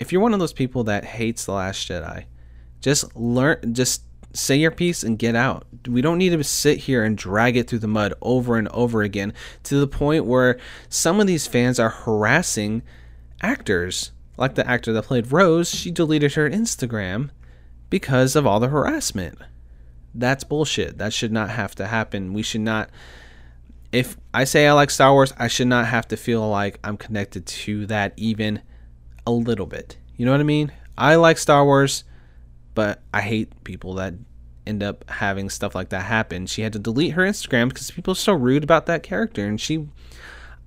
If 0.00 0.10
you're 0.10 0.20
one 0.20 0.34
of 0.34 0.40
those 0.40 0.52
people 0.52 0.82
that 0.84 1.04
hates 1.04 1.44
The 1.44 1.52
Last 1.52 1.88
Jedi, 1.88 2.24
just 2.80 3.14
learn, 3.14 3.72
just 3.72 4.02
say 4.32 4.56
your 4.56 4.72
piece 4.72 5.04
and 5.04 5.20
get 5.20 5.36
out. 5.36 5.68
We 5.86 6.02
don't 6.02 6.18
need 6.18 6.30
to 6.30 6.42
sit 6.42 6.78
here 6.78 7.04
and 7.04 7.16
drag 7.16 7.56
it 7.56 7.70
through 7.70 7.78
the 7.78 7.86
mud 7.86 8.12
over 8.20 8.56
and 8.56 8.66
over 8.70 9.02
again 9.02 9.32
to 9.62 9.78
the 9.78 9.86
point 9.86 10.24
where 10.24 10.58
some 10.88 11.20
of 11.20 11.28
these 11.28 11.46
fans 11.46 11.78
are 11.78 11.90
harassing 11.90 12.82
actors. 13.40 14.10
Like 14.36 14.56
the 14.56 14.68
actor 14.68 14.92
that 14.94 15.04
played 15.04 15.30
Rose, 15.30 15.70
she 15.70 15.92
deleted 15.92 16.34
her 16.34 16.50
Instagram 16.50 17.30
because 17.88 18.34
of 18.34 18.48
all 18.48 18.58
the 18.58 18.66
harassment 18.66 19.38
That's 20.18 20.44
bullshit. 20.44 20.98
That 20.98 21.12
should 21.12 21.32
not 21.32 21.50
have 21.50 21.74
to 21.76 21.86
happen. 21.86 22.32
We 22.32 22.42
should 22.42 22.60
not 22.60 22.90
if 23.92 24.16
I 24.34 24.44
say 24.44 24.66
I 24.66 24.72
like 24.72 24.90
Star 24.90 25.12
Wars, 25.12 25.32
I 25.38 25.48
should 25.48 25.66
not 25.66 25.86
have 25.86 26.08
to 26.08 26.16
feel 26.16 26.48
like 26.48 26.78
I'm 26.84 26.96
connected 26.96 27.46
to 27.46 27.86
that 27.86 28.12
even 28.16 28.60
a 29.26 29.30
little 29.30 29.66
bit. 29.66 29.96
You 30.16 30.26
know 30.26 30.32
what 30.32 30.40
I 30.40 30.44
mean? 30.44 30.72
I 30.96 31.14
like 31.14 31.38
Star 31.38 31.64
Wars, 31.64 32.04
but 32.74 33.00
I 33.14 33.22
hate 33.22 33.64
people 33.64 33.94
that 33.94 34.14
end 34.66 34.82
up 34.82 35.08
having 35.08 35.48
stuff 35.48 35.74
like 35.74 35.88
that 35.90 36.02
happen. 36.02 36.46
She 36.46 36.62
had 36.62 36.72
to 36.74 36.78
delete 36.78 37.12
her 37.12 37.22
Instagram 37.22 37.68
because 37.68 37.90
people 37.90 38.12
are 38.12 38.16
so 38.16 38.34
rude 38.34 38.64
about 38.64 38.86
that 38.86 39.02
character, 39.02 39.46
and 39.46 39.60
she. 39.60 39.88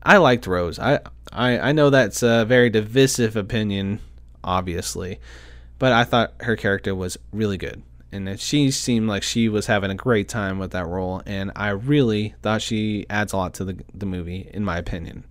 I 0.03 0.17
liked 0.17 0.47
Rose. 0.47 0.79
I 0.79 0.99
I, 1.31 1.59
I 1.59 1.71
know 1.73 1.91
that's 1.91 2.23
a 2.23 2.43
very 2.45 2.71
divisive 2.71 3.35
opinion, 3.35 3.99
obviously, 4.43 5.19
but 5.77 5.91
I 5.91 6.05
thought 6.05 6.33
her 6.39 6.55
character 6.55 6.95
was 6.95 7.17
really 7.31 7.57
good 7.57 7.83
and 8.11 8.39
she 8.39 8.71
seemed 8.71 9.07
like 9.07 9.23
she 9.23 9.47
was 9.47 9.67
having 9.67 9.89
a 9.89 9.95
great 9.95 10.27
time 10.27 10.59
with 10.59 10.71
that 10.71 10.85
role 10.85 11.21
and 11.25 11.51
i 11.55 11.69
really 11.69 12.35
thought 12.41 12.61
she 12.61 13.05
adds 13.09 13.31
a 13.33 13.37
lot 13.37 13.53
to 13.53 13.63
the, 13.63 13.81
the 13.93 14.05
movie 14.05 14.49
in 14.53 14.63
my 14.63 14.77
opinion. 14.77 15.23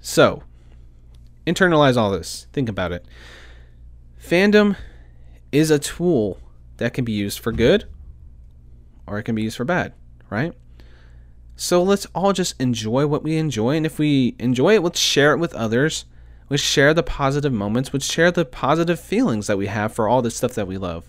So 0.00 0.42
internalize 1.46 1.96
all 1.96 2.10
this. 2.10 2.46
Think 2.52 2.68
about 2.68 2.92
it. 2.92 3.06
Fandom 4.22 4.76
is 5.52 5.70
a 5.70 5.78
tool 5.78 6.38
that 6.76 6.92
can 6.92 7.04
be 7.04 7.12
used 7.12 7.38
for 7.38 7.52
good 7.52 7.86
or 9.06 9.18
it 9.18 9.22
can 9.22 9.34
be 9.34 9.42
used 9.42 9.56
for 9.56 9.64
bad 9.64 9.92
right? 10.30 10.52
So 11.56 11.82
let's 11.82 12.06
all 12.14 12.32
just 12.32 12.60
enjoy 12.60 13.06
what 13.06 13.22
we 13.22 13.36
enjoy 13.36 13.76
and 13.76 13.86
if 13.86 13.98
we 13.98 14.34
enjoy 14.38 14.74
it 14.74 14.82
let's 14.82 14.98
share 14.98 15.32
it 15.32 15.38
with 15.38 15.54
others 15.54 16.04
Let's 16.50 16.62
share 16.62 16.92
the 16.92 17.02
positive 17.02 17.52
moments, 17.52 17.90
Let's 17.92 18.10
share 18.10 18.30
the 18.30 18.44
positive 18.44 19.00
feelings 19.00 19.46
that 19.46 19.56
we 19.56 19.66
have 19.66 19.94
for 19.94 20.08
all 20.08 20.20
the 20.20 20.30
stuff 20.30 20.54
that 20.54 20.66
we 20.66 20.76
love. 20.76 21.08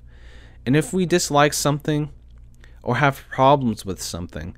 And 0.66 0.76
if 0.76 0.94
we 0.94 1.06
dislike 1.06 1.54
something 1.54 2.10
or 2.82 2.98
have 2.98 3.28
problems 3.30 3.86
with 3.86 4.02
something, 4.02 4.56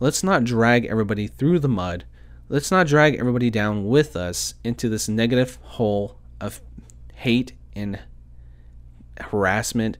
let's 0.00 0.24
not 0.24 0.44
drag 0.44 0.86
everybody 0.86 1.26
through 1.26 1.58
the 1.58 1.68
mud. 1.68 2.04
Let's 2.48 2.70
not 2.70 2.86
drag 2.86 3.16
everybody 3.16 3.50
down 3.50 3.86
with 3.86 4.16
us 4.16 4.54
into 4.64 4.88
this 4.88 5.08
negative 5.08 5.58
hole 5.62 6.18
of 6.40 6.62
hate 7.14 7.52
and 7.76 8.00
harassment, 9.20 9.98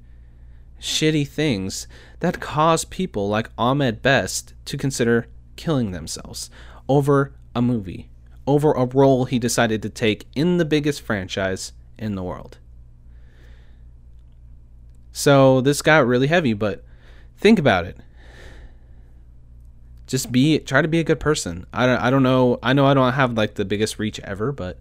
shitty 0.80 1.28
things 1.28 1.86
that 2.20 2.40
cause 2.40 2.86
people 2.86 3.28
like 3.28 3.50
Ahmed 3.58 4.00
Best 4.00 4.54
to 4.64 4.78
consider 4.78 5.26
killing 5.56 5.92
themselves 5.92 6.50
over 6.88 7.34
a 7.54 7.60
movie 7.60 8.10
over 8.46 8.72
a 8.72 8.84
role 8.84 9.24
he 9.24 9.38
decided 9.38 9.82
to 9.82 9.88
take 9.88 10.26
in 10.34 10.58
the 10.58 10.64
biggest 10.64 11.00
franchise 11.00 11.72
in 11.98 12.14
the 12.14 12.22
world. 12.22 12.58
So 15.12 15.60
this 15.60 15.80
got 15.80 16.06
really 16.06 16.26
heavy, 16.26 16.52
but 16.52 16.84
think 17.38 17.58
about 17.58 17.84
it. 17.84 17.96
Just 20.06 20.32
be 20.32 20.58
try 20.58 20.82
to 20.82 20.88
be 20.88 20.98
a 20.98 21.04
good 21.04 21.20
person. 21.20 21.66
I 21.72 21.86
don't 21.86 22.00
I 22.00 22.10
don't 22.10 22.22
know. 22.22 22.58
I 22.62 22.72
know 22.72 22.86
I 22.86 22.94
don't 22.94 23.12
have 23.12 23.34
like 23.34 23.54
the 23.54 23.64
biggest 23.64 23.98
reach 23.98 24.20
ever, 24.20 24.52
but 24.52 24.78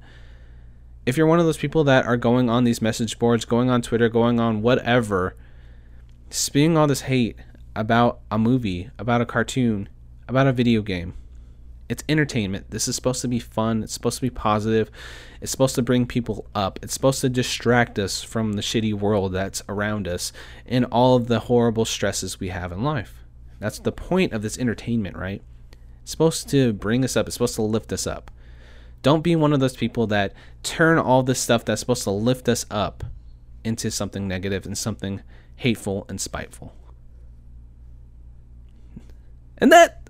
if 1.05 1.17
you're 1.17 1.27
one 1.27 1.39
of 1.39 1.45
those 1.45 1.57
people 1.57 1.83
that 1.85 2.05
are 2.05 2.17
going 2.17 2.49
on 2.49 2.63
these 2.63 2.81
message 2.81 3.19
boards, 3.19 3.45
going 3.45 3.69
on 3.69 3.81
Twitter, 3.81 4.09
going 4.09 4.39
on 4.39 4.61
whatever, 4.61 5.35
spewing 6.29 6.77
all 6.77 6.87
this 6.87 7.01
hate 7.01 7.37
about 7.75 8.19
a 8.31 8.37
movie, 8.37 8.89
about 8.97 9.21
a 9.21 9.25
cartoon, 9.25 9.87
about 10.27 10.47
a 10.47 10.53
video 10.53 10.81
game, 10.81 11.13
it's 11.89 12.03
entertainment. 12.07 12.71
This 12.71 12.87
is 12.87 12.95
supposed 12.95 13.21
to 13.21 13.27
be 13.27 13.39
fun. 13.39 13.83
It's 13.83 13.93
supposed 13.93 14.17
to 14.17 14.21
be 14.21 14.29
positive. 14.29 14.89
It's 15.41 15.51
supposed 15.51 15.75
to 15.75 15.81
bring 15.81 16.05
people 16.05 16.47
up. 16.55 16.79
It's 16.81 16.93
supposed 16.93 17.21
to 17.21 17.29
distract 17.29 17.99
us 17.99 18.23
from 18.23 18.53
the 18.53 18.61
shitty 18.61 18.93
world 18.93 19.33
that's 19.33 19.61
around 19.67 20.07
us 20.07 20.31
and 20.65 20.85
all 20.85 21.15
of 21.15 21.27
the 21.27 21.41
horrible 21.41 21.85
stresses 21.85 22.39
we 22.39 22.49
have 22.49 22.71
in 22.71 22.83
life. 22.83 23.23
That's 23.59 23.79
the 23.79 23.91
point 23.91 24.33
of 24.33 24.41
this 24.41 24.57
entertainment, 24.57 25.17
right? 25.17 25.41
It's 26.01 26.11
supposed 26.11 26.49
to 26.49 26.73
bring 26.73 27.03
us 27.03 27.15
up. 27.15 27.27
It's 27.27 27.35
supposed 27.35 27.55
to 27.55 27.61
lift 27.61 27.93
us 27.93 28.07
up. 28.07 28.31
Don't 29.01 29.21
be 29.21 29.35
one 29.35 29.53
of 29.53 29.59
those 29.59 29.75
people 29.75 30.07
that 30.07 30.33
turn 30.63 30.97
all 30.97 31.23
this 31.23 31.39
stuff 31.39 31.65
that's 31.65 31.81
supposed 31.81 32.03
to 32.03 32.11
lift 32.11 32.47
us 32.47 32.65
up 32.71 33.03
into 33.63 33.91
something 33.91 34.27
negative 34.27 34.65
and 34.65 34.77
something 34.77 35.21
hateful 35.57 36.05
and 36.07 36.19
spiteful. 36.19 36.73
And 39.57 39.71
that 39.71 40.02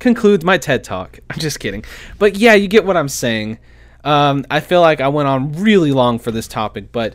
concludes 0.00 0.44
my 0.44 0.58
TED 0.58 0.82
talk. 0.82 1.20
I'm 1.30 1.38
just 1.38 1.60
kidding. 1.60 1.84
But 2.18 2.36
yeah, 2.36 2.54
you 2.54 2.66
get 2.66 2.84
what 2.84 2.96
I'm 2.96 3.08
saying. 3.08 3.58
Um, 4.02 4.44
I 4.50 4.60
feel 4.60 4.80
like 4.80 5.00
I 5.00 5.08
went 5.08 5.28
on 5.28 5.52
really 5.52 5.92
long 5.92 6.18
for 6.18 6.32
this 6.32 6.48
topic, 6.48 6.90
but 6.90 7.14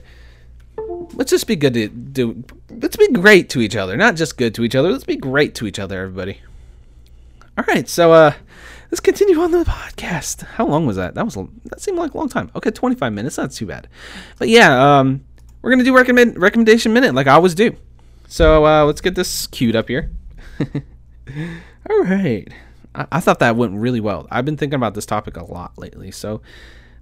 let's 1.14 1.32
just 1.32 1.48
be 1.48 1.56
good 1.56 1.74
to 1.74 1.88
do. 1.90 2.44
Let's 2.70 2.96
be 2.96 3.12
great 3.12 3.50
to 3.50 3.62
each 3.62 3.76
other, 3.76 3.98
not 3.98 4.16
just 4.16 4.38
good 4.38 4.56
to 4.56 4.64
each 4.64 4.76
other. 4.76 4.92
Let's 4.92 5.04
be 5.04 5.16
great 5.16 5.56
to 5.56 5.68
each 5.68 5.80
other, 5.80 6.02
everybody. 6.02 6.40
All 7.58 7.64
right, 7.68 7.88
so 7.88 8.12
uh, 8.12 8.34
let's 8.92 9.00
continue 9.00 9.40
on 9.40 9.52
the 9.52 9.64
podcast. 9.64 10.44
How 10.44 10.68
long 10.68 10.86
was 10.86 10.98
that? 10.98 11.16
That 11.16 11.26
was 11.26 11.36
that 11.66 11.82
seemed 11.82 11.98
like 11.98 12.14
a 12.14 12.18
long 12.18 12.30
time. 12.30 12.52
Okay, 12.56 12.70
25 12.70 13.14
minutes. 13.14 13.38
Not 13.38 13.52
too 13.52 13.66
bad. 13.66 13.88
But 14.38 14.50
yeah, 14.50 15.00
um, 15.00 15.24
we're 15.62 15.72
gonna 15.72 15.84
do 15.84 15.96
recommend 15.96 16.40
recommendation 16.40 16.94
minute 16.94 17.16
like 17.16 17.28
I 17.28 17.34
always 17.34 17.56
do. 17.56 17.76
So 18.28 18.66
uh, 18.66 18.86
let's 18.86 19.02
get 19.02 19.16
this 19.16 19.48
queued 19.48 19.76
up 19.76 19.88
here. 19.88 20.12
All 21.90 22.04
right. 22.04 22.48
I, 22.96 23.08
I 23.14 23.20
thought 23.20 23.40
that 23.40 23.56
went 23.56 23.74
really 23.76 24.00
well. 24.00 24.28
I've 24.32 24.46
been 24.46 24.58
thinking 24.58 24.76
about 24.76 24.94
this 24.94 25.06
topic 25.06 25.38
a 25.38 25.44
lot 25.44 25.78
lately. 25.78 26.12
So 26.12 26.42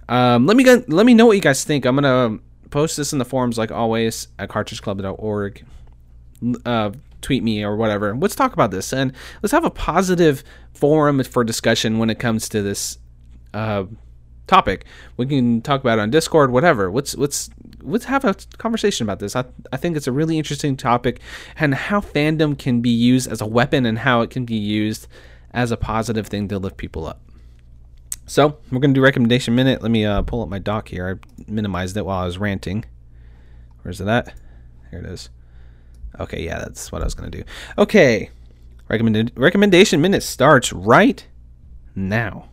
um, 0.08 0.46
let 0.46 0.56
me 0.56 0.64
get, 0.64 0.88
let 0.90 1.06
me 1.06 1.14
know 1.14 1.26
what 1.26 1.36
you 1.36 1.42
guys 1.42 1.64
think. 1.64 1.84
I'm 1.84 1.96
gonna 1.96 2.38
post 2.70 2.96
this 2.96 3.12
in 3.12 3.18
the 3.18 3.24
forums 3.24 3.56
like 3.56 3.70
always 3.70 4.28
at 4.38 4.48
cartridgeclub.org. 4.48 5.64
Uh, 6.66 6.90
tweet 7.22 7.42
me 7.42 7.62
or 7.64 7.74
whatever. 7.76 8.14
Let's 8.14 8.34
talk 8.34 8.52
about 8.52 8.70
this 8.70 8.92
and 8.92 9.12
let's 9.42 9.52
have 9.52 9.64
a 9.64 9.70
positive 9.70 10.44
forum 10.72 11.22
for 11.24 11.42
discussion 11.42 11.98
when 11.98 12.10
it 12.10 12.18
comes 12.18 12.48
to 12.50 12.62
this 12.62 12.98
uh, 13.54 13.84
topic. 14.46 14.84
We 15.16 15.26
can 15.26 15.62
talk 15.62 15.80
about 15.80 15.98
it 15.98 16.02
on 16.02 16.10
Discord, 16.10 16.50
whatever. 16.50 16.92
Let's 16.92 17.16
let's 17.16 17.50
let's 17.82 18.04
have 18.04 18.24
a 18.24 18.34
conversation 18.58 19.04
about 19.04 19.20
this. 19.20 19.34
I 19.34 19.44
I 19.72 19.76
think 19.76 19.96
it's 19.96 20.06
a 20.06 20.12
really 20.12 20.38
interesting 20.38 20.76
topic 20.76 21.20
and 21.56 21.74
how 21.74 22.00
fandom 22.00 22.58
can 22.58 22.80
be 22.80 22.90
used 22.90 23.30
as 23.30 23.40
a 23.40 23.46
weapon 23.46 23.86
and 23.86 24.00
how 24.00 24.20
it 24.20 24.30
can 24.30 24.44
be 24.44 24.56
used 24.56 25.08
as 25.54 25.70
a 25.70 25.76
positive 25.76 26.26
thing 26.26 26.48
to 26.48 26.58
lift 26.58 26.76
people 26.76 27.06
up. 27.06 27.20
So 28.26 28.58
we're 28.70 28.80
gonna 28.80 28.92
do 28.92 29.00
recommendation 29.00 29.54
minute. 29.54 29.80
Let 29.80 29.90
me 29.90 30.04
uh, 30.04 30.22
pull 30.22 30.42
up 30.42 30.48
my 30.48 30.58
doc 30.58 30.88
here. 30.88 31.20
I 31.20 31.44
minimized 31.50 31.96
it 31.96 32.04
while 32.04 32.22
I 32.22 32.26
was 32.26 32.36
ranting. 32.36 32.84
Where's 33.82 34.00
it 34.00 34.08
at? 34.08 34.34
Here 34.90 34.98
it 34.98 35.06
is. 35.06 35.30
Okay, 36.18 36.44
yeah, 36.44 36.58
that's 36.58 36.90
what 36.90 37.02
I 37.02 37.04
was 37.04 37.14
gonna 37.14 37.30
do. 37.30 37.44
Okay, 37.78 38.30
recommended 38.88 39.32
recommendation 39.36 40.00
minute 40.00 40.22
starts 40.22 40.72
right 40.72 41.26
now. 41.94 42.48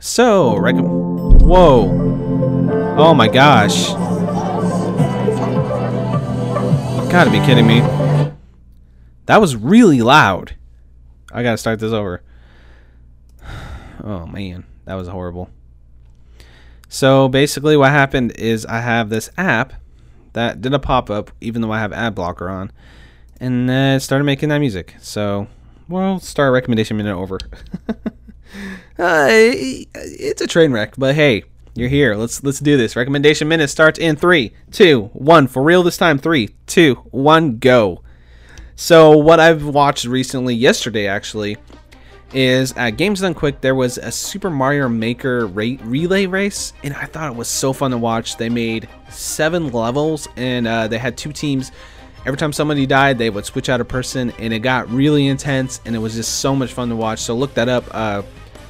So, 0.00 0.56
rec- 0.56 0.74
whoa, 0.74 1.88
oh 2.98 3.14
my 3.14 3.28
gosh, 3.28 3.90
gotta 7.12 7.30
be 7.30 7.38
kidding 7.40 7.66
me. 7.66 7.80
That 9.26 9.40
was 9.40 9.54
really 9.54 10.00
loud. 10.02 10.56
I 11.32 11.42
gotta 11.42 11.58
start 11.58 11.80
this 11.80 11.92
over. 11.92 12.22
Oh 14.04 14.26
man, 14.26 14.64
that 14.84 14.94
was 14.94 15.06
horrible. 15.06 15.48
So 16.88 17.28
basically, 17.28 17.76
what 17.76 17.90
happened 17.90 18.32
is 18.32 18.66
I 18.66 18.80
have 18.80 19.10
this 19.10 19.30
app 19.38 19.74
that 20.32 20.60
did 20.60 20.74
a 20.74 20.80
pop 20.80 21.08
up, 21.08 21.30
even 21.40 21.62
though 21.62 21.70
I 21.70 21.78
have 21.78 21.92
ad 21.92 22.14
blocker 22.14 22.48
on, 22.48 22.72
and 23.38 23.70
it 23.70 24.02
started 24.02 24.24
making 24.24 24.48
that 24.48 24.58
music. 24.58 24.96
So, 25.00 25.46
well, 25.88 26.18
start 26.18 26.52
recommendation 26.52 26.96
minute 26.96 27.14
over. 27.14 27.38
uh, 28.98 29.28
it's 29.28 30.40
a 30.40 30.46
train 30.46 30.72
wreck, 30.72 30.94
but 30.98 31.14
hey, 31.14 31.44
you're 31.74 31.88
here. 31.88 32.14
Let's 32.14 32.42
let's 32.42 32.60
do 32.60 32.76
this. 32.76 32.96
Recommendation 32.96 33.48
minute 33.48 33.68
starts 33.68 33.98
in 33.98 34.16
three, 34.16 34.52
two, 34.70 35.10
one. 35.12 35.46
For 35.46 35.62
real 35.62 35.82
this 35.82 35.96
time. 35.96 36.18
Three, 36.18 36.50
two, 36.66 36.96
one, 37.10 37.58
go. 37.58 38.01
So 38.82 39.16
what 39.16 39.38
I've 39.38 39.64
watched 39.64 40.06
recently, 40.06 40.56
yesterday 40.56 41.06
actually, 41.06 41.56
is 42.34 42.72
at 42.72 42.96
Games 42.96 43.20
Done 43.20 43.32
Quick 43.32 43.60
there 43.60 43.76
was 43.76 43.96
a 43.96 44.10
Super 44.10 44.50
Mario 44.50 44.88
Maker 44.88 45.46
relay 45.46 46.26
race, 46.26 46.72
and 46.82 46.92
I 46.92 47.04
thought 47.04 47.30
it 47.30 47.36
was 47.36 47.46
so 47.46 47.72
fun 47.72 47.92
to 47.92 47.96
watch. 47.96 48.38
They 48.38 48.48
made 48.48 48.88
seven 49.08 49.70
levels, 49.70 50.26
and 50.34 50.66
uh, 50.66 50.88
they 50.88 50.98
had 50.98 51.16
two 51.16 51.32
teams. 51.32 51.70
Every 52.26 52.36
time 52.36 52.52
somebody 52.52 52.84
died, 52.84 53.18
they 53.18 53.30
would 53.30 53.44
switch 53.44 53.68
out 53.68 53.80
a 53.80 53.84
person, 53.84 54.32
and 54.40 54.52
it 54.52 54.58
got 54.58 54.90
really 54.90 55.28
intense, 55.28 55.80
and 55.84 55.94
it 55.94 56.00
was 56.00 56.16
just 56.16 56.40
so 56.40 56.56
much 56.56 56.72
fun 56.72 56.88
to 56.88 56.96
watch. 56.96 57.20
So 57.20 57.36
look 57.36 57.54
that 57.54 57.68
up. 57.68 57.84
Uh, 57.92 58.22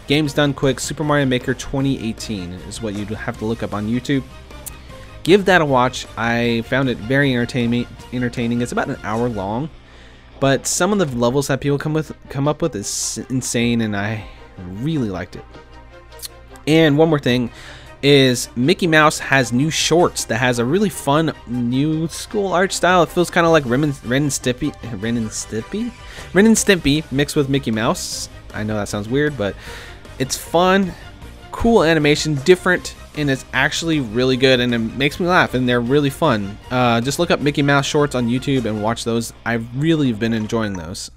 Games 0.09 0.35
Done 0.35 0.53
Quick 0.53 0.79
Super 0.79 1.05
Mario 1.05 1.25
Maker 1.25 1.55
2018 1.55 2.53
is 2.69 2.83
what 2.83 2.93
you'd 2.93 3.09
have 3.09 3.39
to 3.39 3.47
look 3.47 3.63
up 3.63 3.73
on 3.73 3.89
YouTube. 3.89 4.25
Give 5.23 5.47
that 5.47 5.63
a 5.63 5.65
watch. 5.65 6.07
I 6.19 6.65
found 6.67 6.91
it 6.91 6.99
very 6.99 7.33
entertaining. 7.33 7.87
Entertaining. 8.13 8.61
It's 8.61 8.73
about 8.73 8.89
an 8.89 8.99
hour 9.05 9.31
long 9.31 9.71
but 10.43 10.67
some 10.67 10.93
of 10.93 10.99
the 10.99 11.07
levels 11.17 11.47
that 11.47 11.61
people 11.61 11.79
come 11.79 11.95
with 11.95 12.11
come 12.29 12.49
up 12.49 12.63
with 12.63 12.75
is 12.75 13.25
insane, 13.31 13.81
and 13.81 13.97
I 13.97 14.27
really 14.59 15.09
liked 15.09 15.37
it. 15.37 15.45
And 16.67 16.99
one 16.99 17.09
more 17.09 17.21
thing, 17.21 17.53
is 18.03 18.49
Mickey 18.57 18.89
Mouse 18.89 19.21
has 19.21 19.53
new 19.53 19.71
shorts 19.71 20.25
that 20.25 20.39
has 20.39 20.59
a 20.59 20.65
really 20.65 20.89
fun 20.89 21.33
new 21.47 22.09
school 22.09 22.53
art 22.53 22.73
style. 22.73 23.05
It 23.05 23.11
feels 23.11 23.31
kind 23.31 23.47
of 23.47 23.53
like 23.53 23.65
Ren 23.67 23.85
and, 23.85 24.05
Ren 24.05 24.23
and 24.23 24.33
Stimpy, 24.33 24.75
Ren 25.01 25.17
and 25.17 25.29
Stimpy, 25.29 25.93
Ren 26.35 26.47
and 26.47 26.57
Stimpy 26.57 27.05
mixed 27.13 27.37
with 27.37 27.49
Mickey 27.49 27.71
Mouse. 27.71 28.29
I 28.53 28.65
know 28.65 28.75
that 28.75 28.89
sounds 28.89 29.09
weird, 29.09 29.39
but 29.39 29.55
it's 30.19 30.37
fun, 30.37 30.93
cool 31.53 31.85
animation, 31.85 32.35
different, 32.43 32.97
and 33.17 33.31
it's 33.31 33.45
actually 33.53 34.01
really 34.01 34.37
good, 34.37 34.61
and 34.61 34.75
it 34.75 34.79
makes 34.79 35.21
me 35.21 35.27
laugh, 35.27 35.55
and 35.55 35.69
they're 35.69 35.81
really 35.81 36.11
fun. 36.11 36.59
Uh, 36.71 37.01
just 37.01 37.19
look 37.19 37.31
up 37.31 37.41
Mickey 37.41 37.63
Mouse 37.63 37.87
shorts 37.87 38.15
on 38.15 38.29
YouTube 38.29 38.65
and 38.65 38.83
watch 38.83 39.05
those. 39.05 39.33
I've 39.45 39.67
really 39.77 40.13
been 40.13 40.33
enjoying 40.33 40.75
those. 40.75 41.11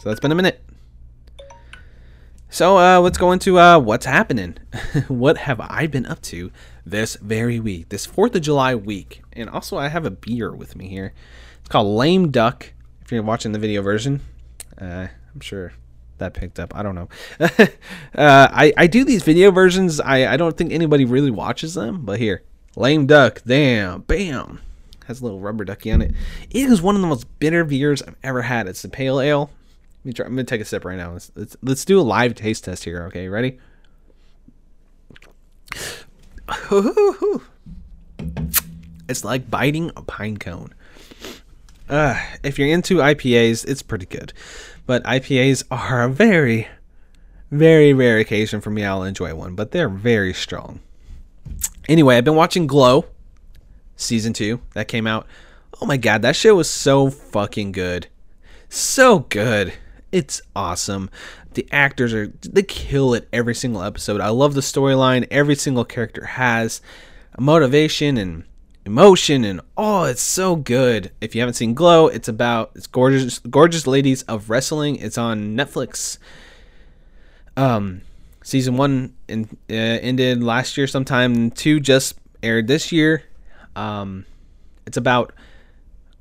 So 0.00 0.08
that's 0.08 0.20
been 0.20 0.32
a 0.32 0.36
minute. 0.36 0.62
So 2.48 2.78
uh, 2.78 3.00
let's 3.00 3.18
go 3.18 3.32
into 3.32 3.58
uh, 3.58 3.78
what's 3.78 4.06
happening. 4.06 4.56
what 5.08 5.36
have 5.36 5.60
I 5.60 5.86
been 5.88 6.06
up 6.06 6.22
to 6.22 6.52
this 6.84 7.16
very 7.16 7.58
week, 7.60 7.88
this 7.88 8.06
4th 8.06 8.34
of 8.34 8.42
July 8.42 8.74
week? 8.74 9.22
And 9.32 9.50
also, 9.50 9.76
I 9.76 9.88
have 9.88 10.06
a 10.06 10.10
beer 10.10 10.54
with 10.54 10.76
me 10.76 10.88
here. 10.88 11.12
It's 11.60 11.68
called 11.68 11.88
Lame 11.88 12.30
Duck, 12.30 12.72
if 13.02 13.10
you're 13.10 13.22
watching 13.22 13.52
the 13.52 13.58
video 13.58 13.82
version. 13.82 14.20
Uh, 14.80 15.08
I'm 15.34 15.40
sure 15.40 15.72
that 16.18 16.34
picked 16.34 16.58
up. 16.58 16.74
I 16.76 16.82
don't 16.82 16.94
know. 16.94 17.08
uh, 17.40 17.46
I, 18.14 18.72
I 18.76 18.86
do 18.86 19.04
these 19.04 19.22
video 19.22 19.50
versions. 19.50 20.00
I, 20.00 20.32
I 20.32 20.36
don't 20.36 20.56
think 20.56 20.72
anybody 20.72 21.04
really 21.04 21.30
watches 21.30 21.74
them, 21.74 22.02
but 22.04 22.18
here. 22.18 22.42
Lame 22.76 23.06
Duck, 23.06 23.42
damn, 23.46 24.02
bam. 24.02 24.60
Has 25.06 25.20
a 25.20 25.24
little 25.24 25.40
rubber 25.40 25.64
ducky 25.64 25.92
on 25.92 26.02
it. 26.02 26.12
It 26.50 26.68
is 26.68 26.82
one 26.82 26.94
of 26.94 27.00
the 27.00 27.06
most 27.06 27.26
bitter 27.38 27.64
beers 27.64 28.02
I've 28.02 28.16
ever 28.22 28.42
had. 28.42 28.66
It's 28.66 28.84
a 28.84 28.88
pale 28.88 29.20
ale 29.20 29.50
Let 30.00 30.04
me 30.04 30.12
try. 30.12 30.26
I'm 30.26 30.32
gonna 30.32 30.44
take 30.44 30.60
a 30.60 30.64
sip 30.64 30.84
right 30.84 30.98
now. 30.98 31.12
Let's, 31.12 31.32
let's 31.36 31.56
let's 31.62 31.84
do 31.84 32.00
a 32.00 32.02
live 32.02 32.34
taste 32.34 32.64
test 32.64 32.84
here. 32.84 33.04
Okay, 33.04 33.28
ready? 33.28 33.58
It's 39.08 39.24
like 39.24 39.50
biting 39.50 39.92
a 39.96 40.02
pine 40.02 40.36
cone. 40.36 40.74
Uh, 41.88 42.20
if 42.42 42.58
you're 42.58 42.68
into 42.68 42.96
IPAs, 42.96 43.66
it's 43.66 43.82
pretty 43.82 44.06
good. 44.06 44.32
But 44.86 45.04
IPAs 45.04 45.64
are 45.70 46.04
a 46.04 46.08
very, 46.08 46.68
very 47.50 47.92
rare 47.92 48.18
occasion 48.18 48.60
for 48.60 48.70
me. 48.70 48.84
I'll 48.84 49.02
enjoy 49.02 49.34
one, 49.34 49.54
but 49.54 49.72
they're 49.72 49.88
very 49.88 50.32
strong. 50.32 50.80
Anyway, 51.88 52.16
I've 52.16 52.24
been 52.24 52.36
watching 52.36 52.66
Glow, 52.66 53.06
season 53.96 54.32
two 54.32 54.60
that 54.74 54.88
came 54.88 55.06
out. 55.06 55.26
Oh 55.80 55.86
my 55.86 55.96
god, 55.96 56.22
that 56.22 56.36
show 56.36 56.54
was 56.54 56.70
so 56.70 57.10
fucking 57.10 57.72
good. 57.72 58.06
So 58.68 59.20
good. 59.20 59.72
It's 60.12 60.40
awesome. 60.54 61.10
The 61.54 61.68
actors 61.72 62.14
are 62.14 62.28
they 62.42 62.62
kill 62.62 63.14
it 63.14 63.28
every 63.32 63.54
single 63.54 63.82
episode. 63.82 64.20
I 64.20 64.28
love 64.28 64.54
the 64.54 64.60
storyline 64.60 65.26
every 65.30 65.54
single 65.54 65.84
character 65.84 66.24
has 66.24 66.80
motivation 67.38 68.16
and 68.16 68.44
emotion 68.86 69.44
and 69.44 69.60
oh 69.76 70.04
it's 70.04 70.22
so 70.22 70.56
good. 70.56 71.10
If 71.20 71.34
you 71.34 71.40
haven't 71.40 71.54
seen 71.54 71.74
glow 71.74 72.06
it's 72.06 72.28
about 72.28 72.70
it's 72.76 72.86
gorgeous 72.86 73.40
gorgeous 73.40 73.86
ladies 73.86 74.22
of 74.22 74.48
wrestling. 74.48 74.96
It's 74.96 75.18
on 75.18 75.56
netflix. 75.56 76.18
Um 77.56 78.02
season 78.44 78.76
one 78.76 79.14
in, 79.28 79.48
uh, 79.68 79.74
ended 79.74 80.42
last 80.42 80.76
year 80.76 80.86
sometime. 80.86 81.50
Two 81.50 81.80
just 81.80 82.14
aired 82.42 82.68
this 82.68 82.92
year. 82.92 83.24
Um 83.74 84.24
it's 84.86 84.96
about 84.96 85.32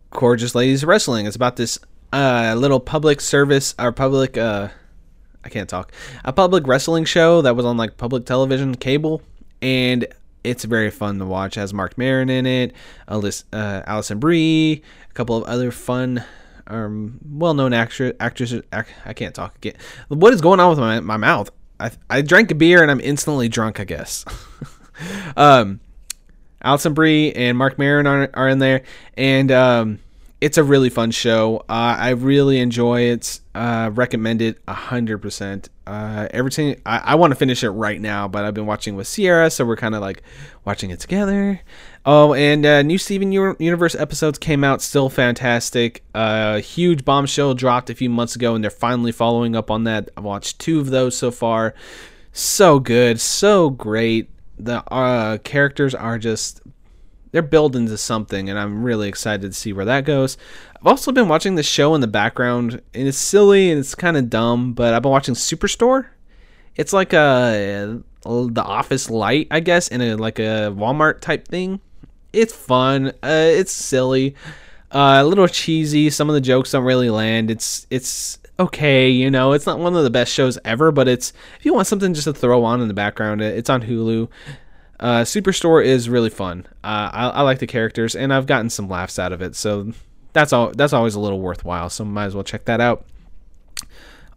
gorgeous 0.10 0.56
ladies 0.56 0.82
of 0.82 0.90
wrestling. 0.90 1.28
It's 1.28 1.36
about 1.36 1.58
this 1.58 1.78
a 2.12 2.56
little 2.56 2.80
public 2.80 3.22
service 3.22 3.76
or 3.78 3.92
public 3.92 4.38
uh 4.38 4.70
I 5.44 5.50
can't 5.50 5.70
talk. 5.70 5.92
A 6.24 6.34
public 6.34 6.66
wrestling 6.66 7.06
show 7.06 7.44
that 7.44 7.56
was 7.56 7.66
on 7.66 7.78
like 7.78 7.98
public 7.98 8.26
television, 8.26 8.74
cable, 8.74 9.22
and 9.62 10.08
it's 10.46 10.64
very 10.64 10.90
fun 10.92 11.20
to 11.20 11.26
watch. 11.26 11.58
It 11.58 11.62
has 11.62 11.74
Marc 11.74 11.98
Maron 11.98 12.30
in 12.30 12.46
it, 12.46 12.74
Alice, 13.08 13.44
uh, 13.52 13.82
Alison 13.86 14.20
Brie, 14.20 14.82
a 15.10 15.14
couple 15.14 15.36
of 15.36 15.44
other 15.44 15.72
fun, 15.72 16.24
um, 16.68 17.20
well-known 17.28 17.74
actors. 17.74 18.14
Actresses. 18.20 18.64
Act, 18.72 18.92
I 19.06 19.14
can't 19.14 19.36
talk 19.36 19.56
again. 19.58 19.76
What 20.08 20.34
is 20.34 20.42
going 20.42 20.60
on 20.60 20.70
with 20.70 20.80
my 20.80 21.00
my 21.00 21.18
mouth? 21.18 21.50
I 21.80 21.92
I 22.10 22.22
drank 22.22 22.52
a 22.52 22.56
beer 22.56 22.82
and 22.82 22.92
I'm 22.92 23.02
instantly 23.02 23.50
drunk. 23.50 23.80
I 23.80 23.84
guess. 23.84 24.26
um, 25.38 25.80
Alison 26.62 26.94
Brie 26.94 27.32
and 27.34 27.58
Marc 27.58 27.78
Maron 27.78 28.08
are, 28.08 28.30
are 28.34 28.50
in 28.50 28.60
there, 28.60 28.84
and 29.16 29.52
um, 29.52 30.00
it's 30.46 30.60
a 30.60 30.64
really 30.64 30.92
fun 30.92 31.10
show. 31.10 31.58
Uh, 31.68 31.98
I 31.98 32.10
really 32.12 32.60
enjoy 32.60 33.02
it. 33.02 33.40
Uh, 33.56 33.90
recommend 33.92 34.44
it 34.44 34.60
hundred 34.68 35.18
uh, 35.18 35.22
percent. 35.24 35.70
Everything 35.88 36.80
I, 36.86 37.00
I 37.00 37.16
want 37.16 37.32
to 37.32 37.36
finish 37.36 37.64
it 37.64 37.72
right 37.72 38.00
now, 38.00 38.28
but 38.28 38.46
I've 38.46 38.54
been 38.54 38.68
watching 38.68 38.96
with 38.96 39.08
Sierra, 39.08 39.50
so 39.50 39.66
we're 39.66 39.76
kind 39.76 39.96
of 39.96 40.02
like 40.02 40.22
watching 40.64 40.92
it 40.92 41.00
together. 41.00 41.62
Oh, 42.06 42.36
and 42.36 42.64
uh, 42.64 42.84
new 42.84 43.00
Steven 43.00 43.32
Universe 43.32 43.96
episodes 43.96 44.38
came 44.38 44.64
out, 44.64 44.84
still 44.84 45.10
fantastic. 45.10 46.04
A 46.14 46.18
uh, 46.20 46.58
huge 46.60 47.04
bombshell 47.04 47.56
dropped 47.56 47.90
a 47.90 47.96
few 47.96 48.12
months 48.12 48.36
ago, 48.36 48.54
and 48.54 48.64
they're 48.64 48.70
finally 48.70 49.12
following 49.12 49.56
up 49.56 49.72
on 49.72 49.86
that. 49.86 50.12
I've 50.16 50.24
watched 50.24 50.60
two 50.60 50.80
of 50.80 50.92
those 50.92 51.18
so 51.18 51.32
far. 51.32 51.74
So 52.34 52.80
good, 52.80 53.20
so 53.20 53.72
great. 53.72 54.30
The 54.60 54.84
uh, 54.94 55.40
characters 55.40 55.96
are 55.96 56.20
just 56.20 56.62
they're 57.36 57.42
building 57.42 57.86
to 57.88 57.98
something, 57.98 58.50
and 58.50 58.58
I'm 58.58 58.82
really 58.82 59.10
excited 59.10 59.42
to 59.42 59.52
see 59.52 59.74
where 59.74 59.84
that 59.84 60.06
goes. 60.06 60.38
I've 60.78 60.88
also 60.88 61.12
been 61.12 61.28
watching 61.28 61.56
the 61.56 61.64
show 61.64 61.94
in 61.94 62.00
the 62.00 62.08
background, 62.08 62.82
and 62.94 63.10
it's 63.10 63.18
silly 63.18 63.70
and 63.70 63.78
it's 63.78 63.94
kind 63.94 64.16
of 64.16 64.30
dumb, 64.30 64.72
but 64.72 64.94
I've 64.94 65.02
been 65.02 65.12
watching 65.12 65.36
Superstore. 65.36 66.06
It's 66.78 66.94
like 66.94 67.12
a, 67.12 68.00
a 68.26 68.48
the 68.48 68.64
Office 68.64 69.10
Light, 69.10 69.50
I 69.52 69.60
guess, 69.60 69.90
in 69.90 70.00
a 70.00 70.16
like 70.16 70.40
a 70.40 70.74
Walmart 70.74 71.20
type 71.20 71.46
thing. 71.46 71.82
It's 72.32 72.56
fun. 72.56 73.10
Uh, 73.22 73.50
it's 73.52 73.74
silly. 73.74 74.34
Uh, 74.90 75.18
a 75.22 75.26
little 75.26 75.50
cheesy. 75.50 76.10
Some 76.12 76.30
of 76.30 76.36
the 76.36 76.42
jokes 76.42 76.72
don't 76.72 76.86
really 76.86 77.10
land. 77.10 77.52
It's 77.52 77.86
it's 77.90 78.40
okay, 78.58 79.10
you 79.10 79.30
know. 79.30 79.52
It's 79.52 79.66
not 79.66 79.80
one 79.80 79.94
of 79.94 80.06
the 80.06 80.10
best 80.10 80.32
shows 80.32 80.58
ever, 80.64 80.90
but 80.90 81.10
it's 81.10 81.34
if 81.60 81.66
you 81.66 81.74
want 81.74 81.88
something 81.88 82.14
just 82.14 82.28
to 82.28 82.34
throw 82.34 82.64
on 82.64 82.80
in 82.80 82.88
the 82.88 82.94
background, 82.94 83.42
it's 83.42 83.70
on 83.70 83.82
Hulu. 83.82 84.30
Uh, 85.00 85.22
Superstore 85.22 85.84
is 85.84 86.10
really 86.10 86.30
fun. 86.30 86.66
Uh, 86.84 87.10
I, 87.12 87.30
I, 87.30 87.42
like 87.42 87.60
the 87.60 87.68
characters, 87.68 88.16
and 88.16 88.34
I've 88.34 88.48
gotten 88.48 88.70
some 88.70 88.88
laughs 88.88 89.20
out 89.20 89.34
of 89.34 89.42
it, 89.42 89.56
so 89.56 89.92
that's 90.34 90.54
all. 90.54 90.72
That's 90.72 90.94
always 90.94 91.16
a 91.16 91.20
little 91.20 91.42
worthwhile. 91.42 91.90
So 91.90 92.06
might 92.06 92.26
as 92.26 92.36
well 92.36 92.44
check 92.44 92.66
that 92.66 92.80
out. 92.80 93.06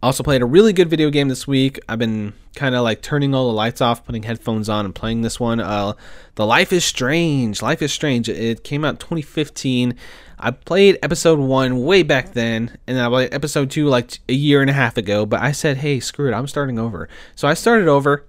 Also 0.01 0.23
played 0.23 0.41
a 0.41 0.45
really 0.45 0.71
good 0.71 0.89
video 0.89 1.09
game 1.09 1.27
this 1.27 1.45
week. 1.45 1.77
I've 1.89 1.99
been 1.99 2.33
kind 2.55 2.73
of 2.73 2.83
like 2.83 3.01
turning 3.01 3.35
all 3.35 3.47
the 3.47 3.53
lights 3.53 3.81
off, 3.81 4.05
putting 4.05 4.23
headphones 4.23 4.69
on, 4.69 4.85
and 4.85 4.95
playing 4.95 5.21
this 5.21 5.39
one. 5.39 5.59
Uh, 5.59 5.93
the 6.35 6.45
Life 6.45 6.71
is 6.71 6.85
Strange. 6.85 7.61
Life 7.61 7.81
is 7.81 7.91
Strange. 7.91 8.29
It 8.29 8.63
came 8.63 8.85
out 8.85 9.01
2015. 9.01 9.95
I 10.39 10.51
played 10.51 10.97
episode 11.03 11.37
one 11.39 11.83
way 11.83 12.03
back 12.03 12.31
then, 12.31 12.77
and 12.87 12.95
then 12.95 13.05
I 13.05 13.09
played 13.09 13.33
episode 13.33 13.71
two 13.71 13.87
like 13.87 14.19
a 14.29 14.33
year 14.33 14.61
and 14.61 14.69
a 14.69 14.73
half 14.73 14.95
ago. 14.95 15.25
But 15.25 15.41
I 15.41 15.51
said, 15.51 15.77
"Hey, 15.77 15.99
screw 15.99 16.29
it, 16.29 16.33
I'm 16.33 16.47
starting 16.47 16.79
over." 16.79 17.09
So 17.35 17.49
I 17.49 17.53
started 17.53 17.89
over 17.89 18.25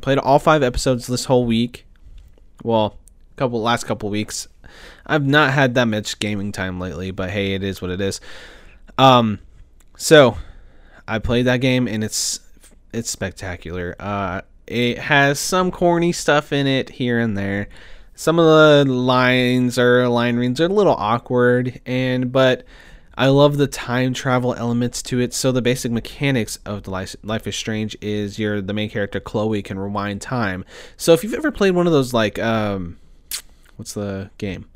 played 0.00 0.18
all 0.18 0.38
five 0.38 0.62
episodes 0.62 1.06
this 1.06 1.26
whole 1.26 1.46
week. 1.46 1.86
Well, 2.62 2.96
couple 3.36 3.62
last 3.62 3.84
couple 3.84 4.10
weeks. 4.10 4.48
I've 5.06 5.26
not 5.26 5.52
had 5.52 5.74
that 5.74 5.86
much 5.86 6.18
gaming 6.18 6.52
time 6.52 6.78
lately, 6.78 7.10
but 7.10 7.30
hey, 7.30 7.54
it 7.54 7.62
is 7.62 7.80
what 7.80 7.90
it 7.90 8.00
is. 8.00 8.20
Um, 8.98 9.38
so 9.96 10.36
I 11.08 11.18
played 11.18 11.46
that 11.46 11.58
game 11.58 11.88
and 11.88 12.04
it's 12.04 12.40
it's 12.92 13.10
spectacular. 13.10 13.96
Uh, 13.98 14.42
it 14.66 14.98
has 14.98 15.40
some 15.40 15.70
corny 15.70 16.12
stuff 16.12 16.52
in 16.52 16.66
it 16.66 16.90
here 16.90 17.18
and 17.18 17.36
there. 17.36 17.68
Some 18.14 18.38
of 18.38 18.44
the 18.44 18.92
lines 18.92 19.78
or 19.78 20.06
line 20.08 20.36
reads 20.36 20.60
are 20.60 20.66
a 20.66 20.68
little 20.68 20.94
awkward, 20.94 21.80
and 21.86 22.30
but 22.30 22.64
I 23.16 23.28
love 23.28 23.56
the 23.56 23.66
time 23.66 24.14
travel 24.14 24.54
elements 24.54 25.02
to 25.02 25.20
it. 25.20 25.34
So 25.34 25.52
the 25.52 25.62
basic 25.62 25.92
mechanics 25.92 26.58
of 26.64 26.84
the 26.84 26.90
Life, 26.90 27.46
is 27.46 27.56
Strange 27.56 27.96
is 28.00 28.38
you're 28.38 28.62
the 28.62 28.72
main 28.72 28.88
character 28.88 29.20
Chloe 29.20 29.62
can 29.62 29.78
rewind 29.78 30.22
time. 30.22 30.64
So 30.96 31.12
if 31.12 31.22
you've 31.22 31.34
ever 31.34 31.50
played 31.50 31.72
one 31.72 31.86
of 31.86 31.92
those 31.92 32.14
like 32.14 32.38
um, 32.38 32.98
what's 33.76 33.94
the 33.94 34.30
game? 34.38 34.66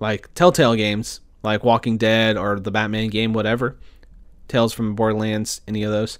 Like 0.00 0.32
Telltale 0.34 0.76
games, 0.76 1.20
like 1.42 1.64
Walking 1.64 1.98
Dead 1.98 2.36
or 2.36 2.60
the 2.60 2.70
Batman 2.70 3.08
game, 3.08 3.32
whatever. 3.32 3.76
Tales 4.48 4.72
from 4.72 4.94
Borderlands, 4.94 5.60
any 5.66 5.82
of 5.82 5.90
those. 5.90 6.18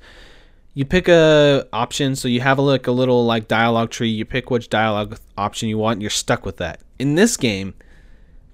You 0.72 0.84
pick 0.84 1.06
a 1.06 1.68
option, 1.72 2.16
so 2.16 2.26
you 2.26 2.40
have 2.40 2.58
a 2.58 2.62
like 2.62 2.86
a 2.88 2.92
little 2.92 3.24
like 3.24 3.46
dialogue 3.46 3.90
tree. 3.90 4.08
You 4.08 4.24
pick 4.24 4.50
which 4.50 4.68
dialogue 4.68 5.18
option 5.38 5.68
you 5.68 5.78
want. 5.78 5.94
And 5.94 6.02
you're 6.02 6.10
stuck 6.10 6.44
with 6.44 6.56
that. 6.56 6.80
In 6.98 7.14
this 7.14 7.36
game, 7.36 7.74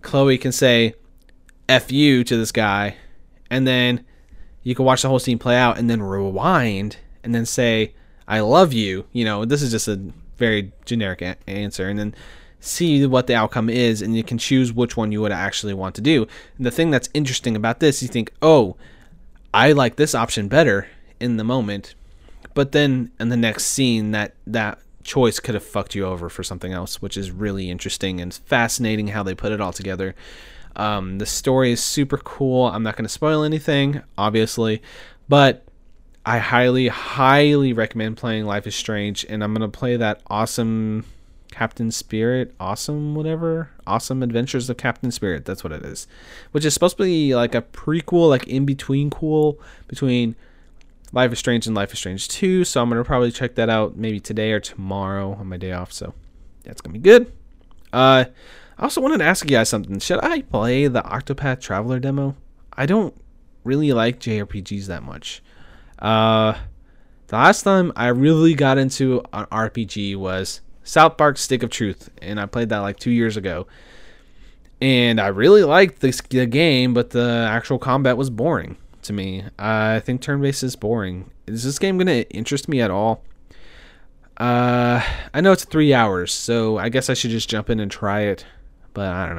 Chloe 0.02 0.36
can 0.36 0.52
say, 0.52 0.94
F 1.70 1.92
you 1.92 2.24
to 2.24 2.36
this 2.36 2.52
guy, 2.52 2.96
and 3.48 3.66
then 3.66 4.04
you 4.62 4.74
can 4.74 4.84
watch 4.84 5.02
the 5.02 5.08
whole 5.08 5.20
scene 5.20 5.38
play 5.38 5.56
out 5.56 5.78
and 5.78 5.88
then 5.88 6.02
rewind 6.02 6.96
and 7.22 7.34
then 7.34 7.46
say, 7.46 7.94
I 8.26 8.40
love 8.40 8.72
you. 8.72 9.06
You 9.12 9.24
know, 9.24 9.44
this 9.44 9.62
is 9.62 9.70
just 9.70 9.88
a 9.88 10.00
very 10.36 10.72
generic 10.84 11.22
a- 11.22 11.36
answer. 11.48 11.88
And 11.88 11.98
then 11.98 12.14
see 12.58 13.06
what 13.06 13.26
the 13.26 13.34
outcome 13.34 13.70
is, 13.70 14.02
and 14.02 14.16
you 14.16 14.22
can 14.22 14.36
choose 14.36 14.72
which 14.72 14.96
one 14.96 15.12
you 15.12 15.20
would 15.20 15.32
actually 15.32 15.74
want 15.74 15.94
to 15.94 16.00
do. 16.00 16.26
And 16.56 16.66
the 16.66 16.70
thing 16.70 16.90
that's 16.90 17.08
interesting 17.14 17.56
about 17.56 17.80
this, 17.80 18.02
you 18.02 18.08
think, 18.08 18.32
oh, 18.42 18.76
I 19.54 19.72
like 19.72 19.96
this 19.96 20.14
option 20.14 20.48
better 20.48 20.88
in 21.18 21.36
the 21.36 21.44
moment, 21.44 21.94
but 22.54 22.72
then 22.72 23.12
in 23.18 23.28
the 23.28 23.36
next 23.36 23.66
scene, 23.66 24.10
that 24.10 24.34
that 24.46 24.80
choice 25.02 25.40
could 25.40 25.54
have 25.54 25.64
fucked 25.64 25.94
you 25.94 26.04
over 26.04 26.28
for 26.28 26.42
something 26.42 26.72
else, 26.72 27.00
which 27.00 27.16
is 27.16 27.30
really 27.30 27.70
interesting 27.70 28.20
and 28.20 28.34
fascinating 28.34 29.08
how 29.08 29.22
they 29.22 29.34
put 29.34 29.52
it 29.52 29.60
all 29.60 29.72
together. 29.72 30.14
Um, 30.76 31.18
the 31.18 31.26
story 31.26 31.72
is 31.72 31.82
super 31.82 32.18
cool. 32.18 32.66
I'm 32.66 32.82
not 32.82 32.96
going 32.96 33.04
to 33.04 33.10
spoil 33.10 33.42
anything, 33.42 34.02
obviously, 34.16 34.82
but 35.28 35.64
I 36.24 36.38
highly, 36.38 36.88
highly 36.88 37.72
recommend 37.72 38.16
playing 38.16 38.46
Life 38.46 38.66
is 38.66 38.74
Strange, 38.74 39.24
and 39.28 39.42
I'm 39.42 39.54
going 39.54 39.68
to 39.68 39.78
play 39.78 39.96
that 39.96 40.20
awesome 40.28 41.04
Captain 41.50 41.90
Spirit, 41.90 42.54
awesome, 42.60 43.14
whatever, 43.14 43.70
awesome 43.86 44.22
Adventures 44.22 44.70
of 44.70 44.76
Captain 44.76 45.10
Spirit. 45.10 45.44
That's 45.44 45.64
what 45.64 45.72
it 45.72 45.84
is, 45.84 46.06
which 46.52 46.64
is 46.64 46.74
supposed 46.74 46.96
to 46.98 47.04
be 47.04 47.34
like 47.34 47.54
a 47.54 47.62
prequel, 47.62 48.28
like 48.28 48.46
in 48.46 48.64
between 48.64 49.10
cool 49.10 49.60
between 49.88 50.36
Life 51.12 51.32
is 51.32 51.38
Strange 51.38 51.66
and 51.66 51.74
Life 51.74 51.92
is 51.92 51.98
Strange 51.98 52.28
2. 52.28 52.64
So 52.64 52.80
I'm 52.80 52.88
gonna 52.88 53.04
probably 53.04 53.32
check 53.32 53.56
that 53.56 53.68
out 53.68 53.96
maybe 53.96 54.20
today 54.20 54.52
or 54.52 54.60
tomorrow 54.60 55.32
on 55.32 55.48
my 55.48 55.56
day 55.56 55.72
off. 55.72 55.92
So 55.92 56.14
that's 56.62 56.80
gonna 56.80 56.92
be 56.92 57.00
good. 57.00 57.32
Uh, 57.92 58.26
I 58.80 58.84
also 58.84 59.02
wanted 59.02 59.18
to 59.18 59.24
ask 59.24 59.44
you 59.44 59.50
guys 59.50 59.68
something. 59.68 59.98
Should 59.98 60.24
I 60.24 60.40
play 60.40 60.86
the 60.86 61.02
Octopath 61.02 61.60
Traveler 61.60 62.00
demo? 62.00 62.34
I 62.72 62.86
don't 62.86 63.14
really 63.62 63.92
like 63.92 64.20
JRPGs 64.20 64.86
that 64.86 65.02
much. 65.02 65.42
Uh, 65.98 66.54
the 67.26 67.36
last 67.36 67.62
time 67.62 67.92
I 67.94 68.08
really 68.08 68.54
got 68.54 68.78
into 68.78 69.22
an 69.34 69.44
RPG 69.52 70.16
was 70.16 70.62
South 70.82 71.18
Park 71.18 71.36
Stick 71.36 71.62
of 71.62 71.68
Truth, 71.68 72.08
and 72.22 72.40
I 72.40 72.46
played 72.46 72.70
that 72.70 72.78
like 72.78 72.98
two 72.98 73.10
years 73.10 73.36
ago. 73.36 73.66
And 74.80 75.20
I 75.20 75.26
really 75.26 75.62
liked 75.62 76.00
this 76.00 76.22
the 76.22 76.46
game, 76.46 76.94
but 76.94 77.10
the 77.10 77.46
actual 77.50 77.78
combat 77.78 78.16
was 78.16 78.30
boring 78.30 78.78
to 79.02 79.12
me. 79.12 79.44
I 79.58 80.00
think 80.00 80.22
turn 80.22 80.40
based 80.40 80.62
is 80.62 80.74
boring. 80.74 81.30
Is 81.46 81.64
this 81.64 81.78
game 81.78 81.98
gonna 81.98 82.24
interest 82.30 82.66
me 82.66 82.80
at 82.80 82.90
all? 82.90 83.24
Uh, 84.38 85.04
I 85.34 85.42
know 85.42 85.52
it's 85.52 85.66
three 85.66 85.92
hours, 85.92 86.32
so 86.32 86.78
I 86.78 86.88
guess 86.88 87.10
I 87.10 87.14
should 87.14 87.30
just 87.30 87.50
jump 87.50 87.68
in 87.68 87.78
and 87.78 87.90
try 87.90 88.22
it. 88.22 88.46
But 88.94 89.08
I 89.08 89.26
don't 89.26 89.36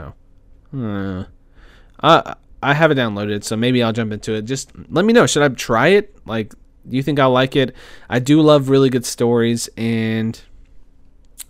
know. 0.74 1.26
Uh, 2.02 2.34
I 2.64 2.74
have 2.74 2.92
it 2.92 2.98
downloaded, 2.98 3.44
so 3.44 3.56
maybe 3.56 3.82
I'll 3.84 3.94
jump 3.94 4.12
into 4.12 4.34
it. 4.34 4.44
Just 4.44 4.72
let 4.90 5.06
me 5.06 5.14
know. 5.14 5.26
Should 5.28 5.44
I 5.44 5.50
try 5.50 5.90
it? 5.90 6.16
Like, 6.26 6.54
do 6.88 6.96
you 6.96 7.04
think 7.04 7.20
I'll 7.20 7.32
like 7.32 7.56
it? 7.56 7.76
I 8.10 8.20
do 8.20 8.42
love 8.42 8.70
really 8.70 8.90
good 8.90 9.06
stories, 9.06 9.70
and 9.78 10.40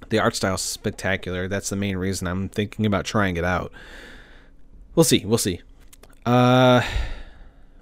the 0.09 0.19
art 0.19 0.35
style 0.35 0.55
is 0.55 0.61
spectacular. 0.61 1.47
That's 1.47 1.69
the 1.69 1.75
main 1.75 1.97
reason 1.97 2.27
I'm 2.27 2.49
thinking 2.49 2.85
about 2.85 3.05
trying 3.05 3.37
it 3.37 3.45
out. 3.45 3.71
We'll 4.95 5.03
see. 5.03 5.23
We'll 5.25 5.37
see. 5.37 5.61
Uh, 6.25 6.81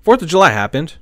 Fourth 0.02 0.22
of 0.22 0.28
July 0.28 0.52
happened. 0.52 0.96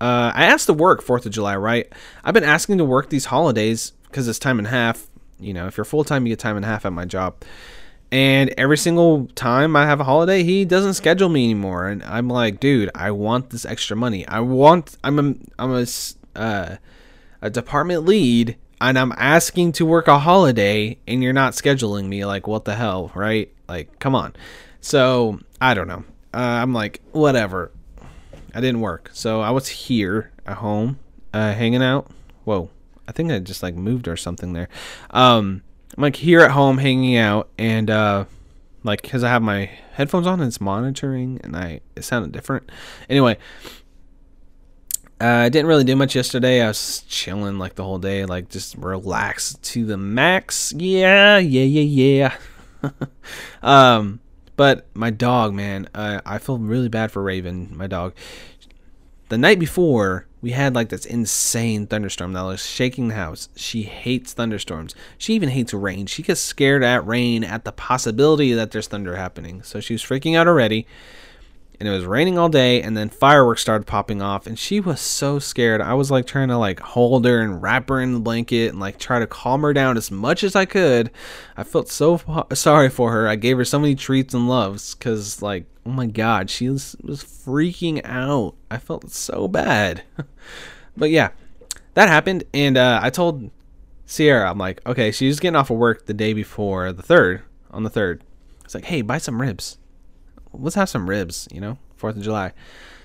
Uh, 0.00 0.32
I 0.34 0.44
asked 0.44 0.66
to 0.66 0.72
work 0.72 1.02
Fourth 1.02 1.26
of 1.26 1.32
July, 1.32 1.56
right? 1.56 1.90
I've 2.24 2.34
been 2.34 2.44
asking 2.44 2.78
to 2.78 2.84
work 2.84 3.10
these 3.10 3.26
holidays 3.26 3.92
because 4.04 4.28
it's 4.28 4.38
time 4.38 4.58
and 4.58 4.68
half. 4.68 5.08
You 5.38 5.54
know, 5.54 5.66
if 5.66 5.76
you're 5.76 5.84
full 5.84 6.04
time, 6.04 6.26
you 6.26 6.32
get 6.32 6.38
time 6.38 6.56
and 6.56 6.64
half 6.64 6.86
at 6.86 6.92
my 6.92 7.04
job. 7.04 7.36
And 8.12 8.54
every 8.56 8.78
single 8.78 9.26
time 9.34 9.74
I 9.74 9.86
have 9.86 9.98
a 9.98 10.04
holiday, 10.04 10.44
he 10.44 10.64
doesn't 10.64 10.94
schedule 10.94 11.28
me 11.28 11.44
anymore. 11.44 11.88
And 11.88 12.02
I'm 12.04 12.28
like, 12.28 12.60
dude, 12.60 12.90
I 12.94 13.10
want 13.10 13.50
this 13.50 13.64
extra 13.64 13.96
money. 13.96 14.26
I 14.28 14.40
want. 14.40 14.96
I'm 15.02 15.18
a. 15.18 15.34
I'm 15.58 15.72
a. 15.72 15.86
Uh, 16.36 16.76
a 17.44 17.50
department 17.50 18.06
lead, 18.06 18.56
and 18.80 18.98
I'm 18.98 19.12
asking 19.18 19.72
to 19.72 19.84
work 19.84 20.08
a 20.08 20.18
holiday, 20.18 20.98
and 21.06 21.22
you're 21.22 21.34
not 21.34 21.52
scheduling 21.52 22.06
me. 22.06 22.24
Like, 22.24 22.46
what 22.46 22.64
the 22.64 22.74
hell, 22.74 23.12
right? 23.14 23.52
Like, 23.68 23.98
come 23.98 24.14
on. 24.14 24.34
So 24.80 25.40
I 25.60 25.74
don't 25.74 25.86
know. 25.86 26.04
Uh, 26.32 26.38
I'm 26.38 26.72
like, 26.72 27.02
whatever. 27.12 27.70
I 28.54 28.60
didn't 28.62 28.80
work, 28.80 29.10
so 29.12 29.42
I 29.42 29.50
was 29.50 29.68
here 29.68 30.32
at 30.46 30.56
home, 30.56 30.98
uh, 31.34 31.52
hanging 31.52 31.82
out. 31.82 32.10
Whoa, 32.44 32.70
I 33.06 33.12
think 33.12 33.30
I 33.30 33.40
just 33.40 33.62
like 33.62 33.74
moved 33.74 34.08
or 34.08 34.16
something 34.16 34.54
there. 34.54 34.70
Um, 35.10 35.62
I'm 35.96 36.02
like 36.02 36.16
here 36.16 36.40
at 36.40 36.50
home 36.50 36.78
hanging 36.78 37.16
out, 37.16 37.48
and 37.58 37.90
uh, 37.90 38.24
like 38.82 39.02
because 39.02 39.22
I 39.22 39.28
have 39.28 39.42
my 39.42 39.70
headphones 39.92 40.26
on 40.26 40.40
and 40.40 40.48
it's 40.48 40.60
monitoring, 40.60 41.40
and 41.44 41.56
I 41.56 41.80
it 41.94 42.02
sounded 42.02 42.32
different. 42.32 42.70
Anyway, 43.08 43.38
uh, 45.20 45.26
I 45.26 45.48
didn't 45.48 45.68
really 45.68 45.84
do 45.84 45.94
much 45.94 46.16
yesterday. 46.16 46.62
I 46.62 46.68
was 46.68 47.04
chilling 47.08 47.58
like 47.58 47.76
the 47.76 47.84
whole 47.84 47.98
day, 47.98 48.24
like 48.24 48.48
just 48.48 48.76
relaxed 48.76 49.62
to 49.62 49.86
the 49.86 49.96
max. 49.96 50.72
Yeah, 50.76 51.38
yeah, 51.38 51.62
yeah, 51.62 52.32
yeah. 52.82 52.92
um, 53.62 54.20
but 54.56 54.86
my 54.94 55.10
dog, 55.10 55.54
man, 55.54 55.88
uh, 55.94 56.20
I 56.26 56.38
feel 56.38 56.58
really 56.58 56.88
bad 56.88 57.12
for 57.12 57.22
Raven, 57.22 57.76
my 57.76 57.86
dog. 57.86 58.14
The 59.28 59.38
night 59.38 59.58
before, 59.58 60.26
we 60.42 60.50
had 60.50 60.74
like 60.74 60.90
this 60.90 61.06
insane 61.06 61.86
thunderstorm 61.86 62.34
that 62.34 62.42
was 62.42 62.64
shaking 62.64 63.08
the 63.08 63.14
house. 63.14 63.48
She 63.56 63.82
hates 63.82 64.34
thunderstorms. 64.34 64.94
She 65.16 65.34
even 65.34 65.48
hates 65.48 65.72
rain. 65.72 66.06
She 66.06 66.22
gets 66.22 66.40
scared 66.40 66.84
at 66.84 67.06
rain 67.06 67.42
at 67.42 67.64
the 67.64 67.72
possibility 67.72 68.52
that 68.52 68.70
there's 68.70 68.86
thunder 68.86 69.16
happening. 69.16 69.62
So 69.62 69.80
she 69.80 69.94
was 69.94 70.02
freaking 70.02 70.36
out 70.36 70.46
already 70.46 70.86
and 71.80 71.88
it 71.88 71.92
was 71.92 72.04
raining 72.04 72.38
all 72.38 72.48
day 72.48 72.82
and 72.82 72.96
then 72.96 73.08
fireworks 73.08 73.62
started 73.62 73.86
popping 73.86 74.22
off 74.22 74.46
and 74.46 74.58
she 74.58 74.80
was 74.80 75.00
so 75.00 75.38
scared 75.38 75.80
i 75.80 75.94
was 75.94 76.10
like 76.10 76.26
trying 76.26 76.48
to 76.48 76.56
like 76.56 76.80
hold 76.80 77.24
her 77.24 77.40
and 77.40 77.62
wrap 77.62 77.88
her 77.88 78.00
in 78.00 78.14
the 78.14 78.20
blanket 78.20 78.70
and 78.70 78.80
like 78.80 78.98
try 78.98 79.18
to 79.18 79.26
calm 79.26 79.62
her 79.62 79.72
down 79.72 79.96
as 79.96 80.10
much 80.10 80.44
as 80.44 80.54
i 80.54 80.64
could 80.64 81.10
i 81.56 81.64
felt 81.64 81.88
so 81.88 82.46
sorry 82.52 82.88
for 82.88 83.10
her 83.10 83.28
i 83.28 83.36
gave 83.36 83.56
her 83.56 83.64
so 83.64 83.78
many 83.78 83.94
treats 83.94 84.34
and 84.34 84.48
loves 84.48 84.94
because 84.94 85.42
like 85.42 85.64
oh 85.86 85.90
my 85.90 86.06
god 86.06 86.48
she 86.50 86.68
was, 86.68 86.96
was 87.02 87.22
freaking 87.22 88.00
out 88.04 88.54
i 88.70 88.78
felt 88.78 89.10
so 89.10 89.48
bad 89.48 90.02
but 90.96 91.10
yeah 91.10 91.30
that 91.94 92.08
happened 92.08 92.44
and 92.52 92.76
uh, 92.76 92.98
i 93.02 93.10
told 93.10 93.50
sierra 94.06 94.50
i'm 94.50 94.58
like 94.58 94.84
okay 94.86 95.10
she's 95.10 95.40
getting 95.40 95.56
off 95.56 95.70
of 95.70 95.76
work 95.76 96.06
the 96.06 96.14
day 96.14 96.32
before 96.32 96.92
the 96.92 97.02
third 97.02 97.42
on 97.70 97.82
the 97.82 97.90
third 97.90 98.22
it's 98.64 98.74
like 98.74 98.84
hey 98.86 99.02
buy 99.02 99.18
some 99.18 99.40
ribs 99.40 99.78
let's 100.58 100.76
have 100.76 100.88
some 100.88 101.08
ribs, 101.08 101.48
you 101.52 101.60
know, 101.60 101.78
Fourth 101.96 102.16
of 102.16 102.22
July. 102.22 102.52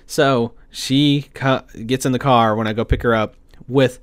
So 0.06 0.54
she 0.70 1.26
gets 1.86 2.06
in 2.06 2.12
the 2.12 2.18
car 2.18 2.56
when 2.56 2.66
I 2.66 2.72
go 2.72 2.84
pick 2.84 3.02
her 3.02 3.14
up 3.14 3.36
with 3.68 4.00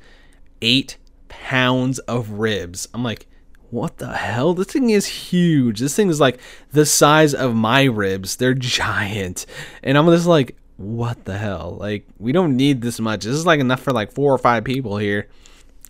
eight 0.61 0.97
pounds 1.27 1.99
of 1.99 2.31
ribs. 2.31 2.87
I'm 2.93 3.03
like, 3.03 3.27
what 3.69 3.97
the 3.97 4.13
hell? 4.13 4.53
This 4.53 4.67
thing 4.67 4.89
is 4.89 5.05
huge. 5.05 5.79
This 5.79 5.95
thing 5.95 6.09
is 6.09 6.19
like 6.19 6.39
the 6.71 6.85
size 6.85 7.33
of 7.33 7.55
my 7.55 7.83
ribs. 7.83 8.37
They're 8.37 8.53
giant. 8.53 9.45
And 9.83 9.97
I'm 9.97 10.05
just 10.07 10.27
like, 10.27 10.55
what 10.77 11.25
the 11.25 11.37
hell? 11.37 11.77
Like, 11.79 12.05
we 12.19 12.31
don't 12.31 12.55
need 12.55 12.81
this 12.81 12.99
much. 12.99 13.23
This 13.23 13.35
is 13.35 13.45
like 13.45 13.59
enough 13.59 13.81
for 13.81 13.91
like 13.91 14.11
four 14.11 14.33
or 14.33 14.37
five 14.37 14.63
people 14.63 14.97
here. 14.97 15.27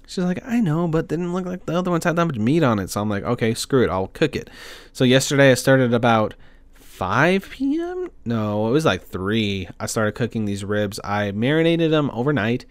She's 0.08 0.24
like, 0.24 0.40
I 0.46 0.62
know, 0.62 0.88
but 0.88 1.10
didn't 1.10 1.34
look 1.34 1.46
like 1.46 1.66
the 1.66 1.78
other 1.78 1.92
ones 1.92 2.06
had 2.06 2.16
that 2.16 2.26
much 2.26 2.38
meat 2.38 2.64
on 2.64 2.80
it. 2.80 2.90
So 2.90 3.02
I'm 3.02 3.10
like, 3.10 3.24
okay, 3.24 3.54
screw 3.54 3.84
it. 3.84 3.90
I'll 3.90 4.08
cook 4.08 4.38
it. 4.38 4.50
So 4.94 5.04
yesterday 5.04 5.52
I 5.52 5.56
started 5.56 5.94
about 5.94 6.34
5 6.76 7.50
p.m. 7.52 8.10
No, 8.24 8.70
it 8.70 8.72
was 8.72 8.86
like 8.86 9.04
3. 9.04 9.68
I 9.80 9.86
started 9.86 10.14
cooking 10.14 10.46
these 10.46 10.64
ribs. 10.64 11.00
I 11.04 11.32
marinated 11.32 11.92
them 11.92 12.10
overnight 12.14 12.66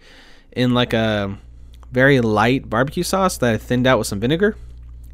in 0.51 0.73
like 0.73 0.93
a 0.93 1.37
very 1.91 2.19
light 2.21 2.69
barbecue 2.69 3.03
sauce 3.03 3.37
that 3.37 3.53
I 3.53 3.57
thinned 3.57 3.85
out 3.85 3.99
with 3.99 4.07
some 4.07 4.19
vinegar 4.19 4.57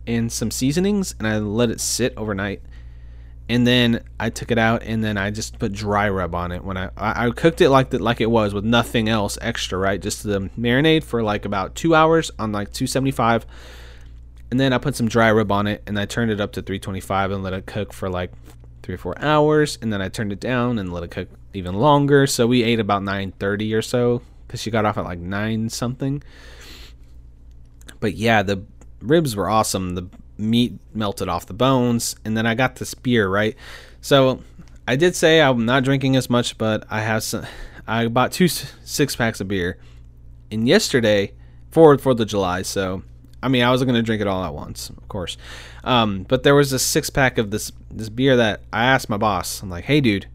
and 0.08 0.32
some 0.32 0.52
seasonings 0.52 1.16
and 1.18 1.28
I 1.28 1.38
let 1.40 1.70
it 1.70 1.80
sit 1.80 2.14
overnight. 2.18 2.62
And 3.50 3.68
then 3.68 4.04
I 4.20 4.30
took 4.30 4.52
it 4.52 4.58
out 4.58 4.84
and 4.84 5.04
then 5.04 5.18
I 5.18 5.30
just 5.30 5.60
put 5.60 5.74
dry 5.74 6.10
rub 6.10 6.34
on 6.34 6.52
it 6.52 6.64
when 6.64 6.78
I 6.78 6.90
I, 6.96 7.28
I 7.28 7.30
cooked 7.32 7.62
it 7.62 7.70
like 7.70 7.90
that 7.90 8.02
like 8.02 8.22
it 8.22 8.32
was 8.32 8.54
with 8.54 8.64
nothing 8.64 9.10
else 9.10 9.38
extra, 9.42 9.78
right? 9.78 10.02
Just 10.02 10.24
the 10.24 10.50
marinade 10.58 11.04
for 11.04 11.22
like 11.22 11.46
about 11.46 11.76
2 11.76 11.94
hours 11.94 12.32
on 12.40 12.52
like 12.52 12.72
275 12.72 13.46
and 14.50 14.60
then 14.60 14.72
I 14.72 14.78
put 14.78 14.96
some 14.96 15.08
dry 15.08 15.32
rub 15.32 15.52
on 15.52 15.68
it 15.68 15.84
and 15.88 16.00
I 16.00 16.06
turned 16.06 16.32
it 16.32 16.40
up 16.40 16.54
to 16.54 16.62
325 16.62 17.32
and 17.32 17.44
let 17.44 17.54
it 17.54 17.66
cook 17.66 17.92
for 17.92 18.10
like 18.10 18.32
three 18.84 18.96
or 18.96 19.00
four 19.00 19.18
hours, 19.18 19.80
and 19.82 19.92
then 19.92 20.02
I 20.02 20.10
turned 20.10 20.32
it 20.32 20.40
down 20.40 20.78
and 20.78 20.94
let 20.94 21.04
it 21.04 21.10
cook 21.10 21.30
even 21.54 21.74
longer. 21.74 22.28
So 22.28 22.46
we 22.46 22.62
ate 22.62 22.80
about 22.80 23.02
9:30 23.02 23.74
or 23.74 23.82
so 23.82 24.22
because 24.46 24.62
she 24.62 24.70
got 24.70 24.86
off 24.86 24.98
at 24.98 25.06
like 25.06 25.20
nine 25.20 25.70
something. 25.70 26.22
But 28.00 28.16
yeah, 28.16 28.44
the 28.44 28.58
ribs 29.04 29.36
were 29.36 29.50
awesome. 29.50 29.96
The 29.96 30.08
meat 30.38 30.74
melted 30.94 31.30
off 31.30 31.46
the 31.46 31.54
bones, 31.54 32.16
and 32.26 32.36
then 32.36 32.46
I 32.46 32.56
got 32.56 32.78
this 32.78 32.94
beer, 32.94 33.28
right. 33.28 33.56
So 34.02 34.42
I 34.88 34.96
did 34.96 35.16
say 35.16 35.42
I'm 35.42 35.66
not 35.66 35.84
drinking 35.84 36.16
as 36.16 36.30
much, 36.30 36.58
but 36.58 36.86
I 36.90 37.02
have 37.02 37.24
some. 37.24 37.46
I 37.88 38.08
bought 38.08 38.32
two 38.32 38.48
six 38.48 39.16
packs 39.16 39.42
of 39.42 39.48
beer, 39.48 39.78
and 40.52 40.68
yesterday 40.68 41.34
for 41.72 41.98
Fourth 41.98 42.20
of 42.20 42.28
July, 42.28 42.62
so 42.62 43.04
I 43.44 43.50
mean, 43.50 43.62
I 43.62 43.70
wasn't 43.70 43.90
going 43.90 44.00
to 44.00 44.06
drink 44.06 44.22
it 44.22 44.28
all 44.28 44.44
at 44.46 44.54
once, 44.54 44.90
of 44.90 45.08
course. 45.10 45.38
Um, 45.84 46.24
but 46.24 46.44
there 46.44 46.56
was 46.56 46.72
a 46.72 46.80
six 46.80 47.10
pack 47.10 47.38
of 47.38 47.52
this 47.52 47.72
this 47.92 48.10
beer 48.10 48.38
that 48.38 48.62
I 48.72 48.86
asked 48.86 49.10
my 49.10 49.18
boss. 49.18 49.62
I'm 49.62 49.70
like, 49.70 49.84
"Hey, 49.84 50.00
dude, 50.00 50.28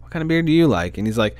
what 0.00 0.10
kind 0.10 0.22
of 0.22 0.28
beer 0.28 0.42
do 0.42 0.50
you 0.50 0.66
like?" 0.66 0.96
And 0.96 1.06
he's 1.06 1.18
like, 1.18 1.36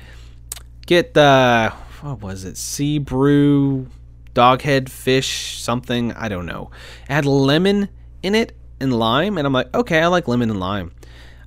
"Get 0.85 1.15
the 1.15 1.73
what 2.01 2.21
was 2.21 2.43
it? 2.43 2.57
Sea 2.57 2.99
Brew, 2.99 3.87
Doghead 4.35 4.89
Fish, 4.89 5.59
something. 5.59 6.11
I 6.11 6.29
don't 6.29 6.45
know. 6.45 6.69
It 7.09 7.13
had 7.13 7.25
lemon 7.25 7.89
in 8.21 8.35
it 8.35 8.55
and 8.79 8.93
lime, 8.93 9.39
and 9.39 9.47
I'm 9.47 9.53
like, 9.53 9.73
okay, 9.73 10.01
I 10.01 10.07
like 10.07 10.27
lemon 10.27 10.51
and 10.51 10.59
lime. 10.59 10.93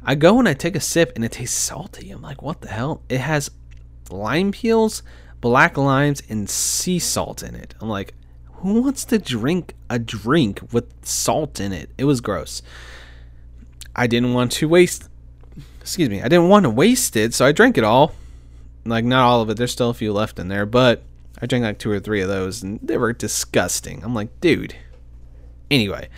I 0.03 0.16
go 0.16 0.39
and 0.41 0.49
I 0.49 0.55
take 0.55 0.74
a 0.74 0.80
sip, 0.80 1.12
and 1.14 1.24
it 1.24 1.32
tastes 1.32 1.57
salty. 1.57 2.11
I'm 2.11 2.22
like, 2.22 2.43
what 2.43 2.62
the 2.62 2.68
hell? 2.68 3.03
It 3.09 3.20
has 3.20 3.51
lime 4.11 4.51
peels, 4.51 5.03
black 5.41 5.76
limes, 5.76 6.22
and 6.28 6.51
sea 6.51 6.99
salt 6.99 7.43
in 7.45 7.55
it. 7.55 7.74
I'm 7.80 7.89
like, 7.89 8.14
Who 8.55 8.82
wants 8.82 9.05
to 9.05 9.18
drink 9.18 9.74
a 9.89 10.01
drink 10.01 10.61
with 10.72 10.93
salt 11.05 11.61
in 11.61 11.72
it? 11.72 11.91
It 11.99 12.05
was 12.05 12.20
gross. 12.20 12.62
I 13.95 14.07
didn't 14.07 14.32
want 14.32 14.53
to 14.53 14.68
waste 14.68 15.09
excuse 15.89 16.11
me, 16.11 16.20
I 16.20 16.28
didn't 16.28 16.51
want 16.51 16.64
to 16.64 16.70
waste 16.70 17.16
it, 17.16 17.32
so 17.32 17.47
I 17.47 17.53
drank 17.53 17.78
it 17.78 17.84
all. 17.84 18.12
Like 18.84 19.07
not 19.07 19.24
all 19.24 19.41
of 19.41 19.49
it. 19.49 19.57
There's 19.57 19.72
still 19.72 19.89
a 19.89 19.95
few 19.95 20.12
left 20.12 20.39
in 20.39 20.49
there, 20.49 20.66
but 20.66 21.03
I 21.41 21.47
drank 21.47 21.64
like 21.64 21.78
two 21.78 21.91
or 21.91 22.01
three 22.01 22.20
of 22.20 22.28
those 22.28 22.62
and 22.62 22.80
they 22.82 22.97
were 22.97 23.12
disgusting. 23.12 24.03
I'm 24.03 24.14
like, 24.14 24.41
dude. 24.41 24.74
Anyway. 25.70 26.09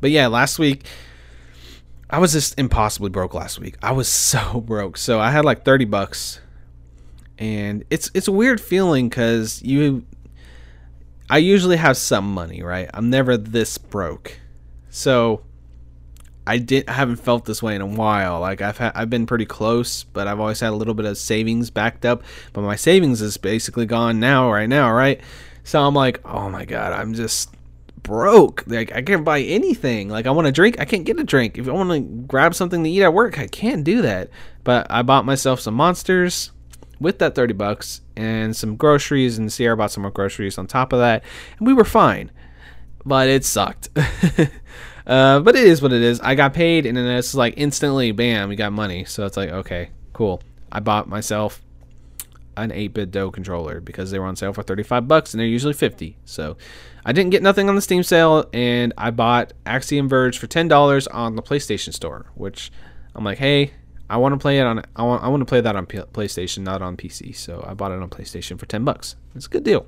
But 0.00 0.10
yeah, 0.10 0.26
last 0.26 0.58
week 0.58 0.86
I 2.10 2.18
was 2.18 2.32
just 2.32 2.58
impossibly 2.58 3.10
broke 3.10 3.34
last 3.34 3.58
week. 3.58 3.76
I 3.82 3.92
was 3.92 4.08
so 4.08 4.60
broke. 4.60 4.96
So 4.96 5.20
I 5.20 5.30
had 5.30 5.44
like 5.44 5.64
30 5.64 5.86
bucks. 5.86 6.40
And 7.38 7.84
it's 7.90 8.10
it's 8.14 8.28
a 8.28 8.32
weird 8.32 8.60
feeling 8.60 9.10
cuz 9.10 9.62
you 9.62 10.04
I 11.30 11.38
usually 11.38 11.78
have 11.78 11.96
some 11.96 12.32
money, 12.34 12.62
right? 12.62 12.90
I'm 12.92 13.08
never 13.08 13.36
this 13.36 13.78
broke. 13.78 14.38
So 14.90 15.44
I 16.46 16.58
didn't 16.58 16.88
I 16.88 16.94
haven't 16.94 17.16
felt 17.16 17.44
this 17.44 17.62
way 17.62 17.74
in 17.74 17.80
a 17.80 17.86
while. 17.86 18.40
Like 18.40 18.60
I've 18.60 18.78
had, 18.78 18.92
I've 18.94 19.10
been 19.10 19.26
pretty 19.26 19.46
close, 19.46 20.02
but 20.02 20.26
I've 20.26 20.40
always 20.40 20.60
had 20.60 20.70
a 20.70 20.76
little 20.76 20.94
bit 20.94 21.06
of 21.06 21.16
savings 21.16 21.70
backed 21.70 22.04
up. 22.04 22.22
But 22.52 22.62
my 22.62 22.76
savings 22.76 23.22
is 23.22 23.36
basically 23.36 23.86
gone 23.86 24.18
now, 24.18 24.50
right 24.52 24.68
now, 24.68 24.92
right? 24.92 25.20
So 25.64 25.80
I'm 25.80 25.94
like, 25.94 26.20
oh 26.26 26.50
my 26.50 26.64
god, 26.64 26.92
I'm 26.92 27.14
just 27.14 27.50
broke. 28.02 28.64
Like 28.66 28.92
I 28.92 29.02
can't 29.02 29.24
buy 29.24 29.40
anything. 29.40 30.08
Like 30.08 30.26
I 30.26 30.30
want 30.30 30.46
to 30.46 30.52
drink, 30.52 30.80
I 30.80 30.84
can't 30.84 31.04
get 31.04 31.20
a 31.20 31.24
drink. 31.24 31.58
If 31.58 31.68
I 31.68 31.72
want 31.72 31.90
to 31.90 32.00
grab 32.00 32.54
something 32.54 32.82
to 32.82 32.90
eat 32.90 33.02
at 33.02 33.14
work, 33.14 33.38
I 33.38 33.46
can't 33.46 33.84
do 33.84 34.02
that. 34.02 34.30
But 34.64 34.86
I 34.90 35.02
bought 35.02 35.24
myself 35.24 35.60
some 35.60 35.74
monsters 35.74 36.50
with 37.00 37.18
that 37.18 37.34
30 37.34 37.54
bucks 37.54 38.00
and 38.16 38.54
some 38.54 38.76
groceries 38.76 39.38
and 39.38 39.52
Sierra 39.52 39.76
bought 39.76 39.90
some 39.90 40.02
more 40.02 40.10
groceries 40.10 40.56
on 40.56 40.66
top 40.66 40.92
of 40.92 41.00
that 41.00 41.24
and 41.58 41.66
we 41.66 41.72
were 41.72 41.84
fine. 41.84 42.30
But 43.04 43.28
it 43.28 43.44
sucked. 43.44 43.88
Uh, 45.06 45.40
but 45.40 45.56
it 45.56 45.64
is 45.64 45.82
what 45.82 45.92
it 45.92 46.02
is. 46.02 46.20
I 46.20 46.34
got 46.34 46.54
paid, 46.54 46.86
and 46.86 46.96
then 46.96 47.06
it's 47.06 47.34
like 47.34 47.54
instantly, 47.56 48.12
bam, 48.12 48.48
we 48.48 48.56
got 48.56 48.72
money. 48.72 49.04
So 49.04 49.26
it's 49.26 49.36
like, 49.36 49.50
okay, 49.50 49.90
cool. 50.12 50.42
I 50.70 50.80
bought 50.80 51.08
myself 51.08 51.62
an 52.56 52.70
8BitDo 52.70 53.32
controller 53.32 53.80
because 53.80 54.10
they 54.10 54.18
were 54.18 54.26
on 54.26 54.36
sale 54.36 54.52
for 54.52 54.62
35 54.62 55.08
bucks, 55.08 55.34
and 55.34 55.40
they're 55.40 55.46
usually 55.46 55.72
50. 55.72 56.16
So 56.24 56.56
I 57.04 57.12
didn't 57.12 57.30
get 57.30 57.42
nothing 57.42 57.68
on 57.68 57.74
the 57.74 57.82
Steam 57.82 58.02
sale, 58.02 58.48
and 58.52 58.92
I 58.96 59.10
bought 59.10 59.52
Axiom 59.66 60.08
Verge 60.08 60.38
for 60.38 60.46
$10 60.46 61.08
on 61.12 61.36
the 61.36 61.42
PlayStation 61.42 61.92
Store, 61.92 62.26
which 62.34 62.70
I'm 63.14 63.24
like, 63.24 63.38
hey, 63.38 63.72
I 64.08 64.16
want 64.18 64.34
to 64.34 64.38
play 64.38 64.58
it 64.58 64.62
on. 64.66 64.82
I 64.94 65.02
want. 65.04 65.22
I 65.24 65.28
want 65.28 65.40
to 65.40 65.46
play 65.46 65.62
that 65.62 65.74
on 65.74 65.86
P- 65.86 65.98
PlayStation, 65.98 66.58
not 66.58 66.82
on 66.82 66.98
PC. 66.98 67.34
So 67.34 67.64
I 67.66 67.72
bought 67.72 67.92
it 67.92 68.02
on 68.02 68.10
PlayStation 68.10 68.58
for 68.58 68.66
ten 68.66 68.84
bucks. 68.84 69.16
It's 69.34 69.46
a 69.46 69.48
good 69.48 69.64
deal. 69.64 69.86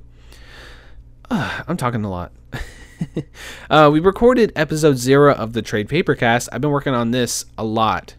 Uh, 1.31 1.63
I'm 1.69 1.77
talking 1.77 2.03
a 2.05 2.11
lot. 2.11 2.33
uh, 3.71 3.91
we 3.93 4.01
recorded 4.01 4.53
episode 4.57 4.97
zero 4.97 5.35
of 5.35 5.53
the 5.53 5.63
Trade 5.63 5.89
Paper 5.89 6.15
Cast. 6.15 6.49
I've 6.53 6.61
been 6.61 6.71
working 6.71 6.95
on 6.95 7.11
this 7.11 7.45
a 7.59 7.65
lot. 7.65 8.15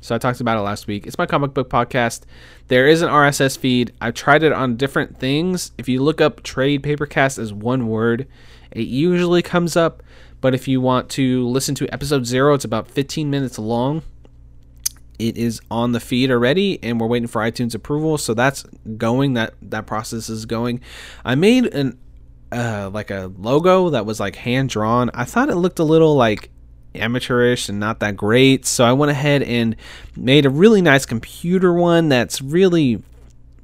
So 0.00 0.14
I 0.14 0.18
talked 0.18 0.40
about 0.40 0.56
it 0.56 0.62
last 0.62 0.86
week. 0.86 1.06
It's 1.06 1.18
my 1.18 1.26
comic 1.26 1.52
book 1.52 1.68
podcast. 1.68 2.22
There 2.68 2.86
is 2.86 3.02
an 3.02 3.10
RSS 3.10 3.58
feed. 3.58 3.92
I've 4.00 4.14
tried 4.14 4.42
it 4.42 4.52
on 4.52 4.76
different 4.76 5.18
things. 5.18 5.72
If 5.76 5.88
you 5.88 6.02
look 6.02 6.20
up 6.20 6.42
Trade 6.42 6.82
Papercast 6.82 7.38
as 7.38 7.52
one 7.52 7.88
word, 7.88 8.26
it 8.70 8.86
usually 8.86 9.42
comes 9.42 9.76
up. 9.76 10.02
But 10.40 10.54
if 10.54 10.66
you 10.66 10.80
want 10.80 11.10
to 11.10 11.46
listen 11.46 11.74
to 11.76 11.92
episode 11.92 12.24
zero, 12.24 12.54
it's 12.54 12.64
about 12.64 12.88
15 12.88 13.28
minutes 13.28 13.58
long. 13.58 14.02
It 15.18 15.36
is 15.36 15.60
on 15.70 15.92
the 15.92 16.00
feed 16.00 16.30
already, 16.30 16.82
and 16.82 16.98
we're 16.98 17.06
waiting 17.06 17.28
for 17.28 17.42
iTunes 17.42 17.74
approval. 17.74 18.16
So 18.16 18.32
that's 18.32 18.62
going. 18.96 19.34
That 19.34 19.52
that 19.60 19.86
process 19.86 20.30
is 20.30 20.46
going. 20.46 20.80
I 21.26 21.34
made 21.34 21.66
an 21.74 21.98
uh, 22.52 22.90
like 22.92 23.10
a 23.10 23.32
logo 23.38 23.90
that 23.90 24.06
was 24.06 24.20
like 24.20 24.36
hand 24.36 24.70
drawn. 24.70 25.10
I 25.14 25.24
thought 25.24 25.48
it 25.48 25.56
looked 25.56 25.78
a 25.78 25.84
little 25.84 26.14
like 26.14 26.50
amateurish 26.94 27.68
and 27.68 27.78
not 27.78 28.00
that 28.00 28.16
great, 28.16 28.66
so 28.66 28.84
I 28.84 28.92
went 28.92 29.10
ahead 29.10 29.42
and 29.42 29.76
made 30.16 30.46
a 30.46 30.50
really 30.50 30.82
nice 30.82 31.06
computer 31.06 31.72
one 31.72 32.08
that's 32.08 32.40
really 32.42 33.02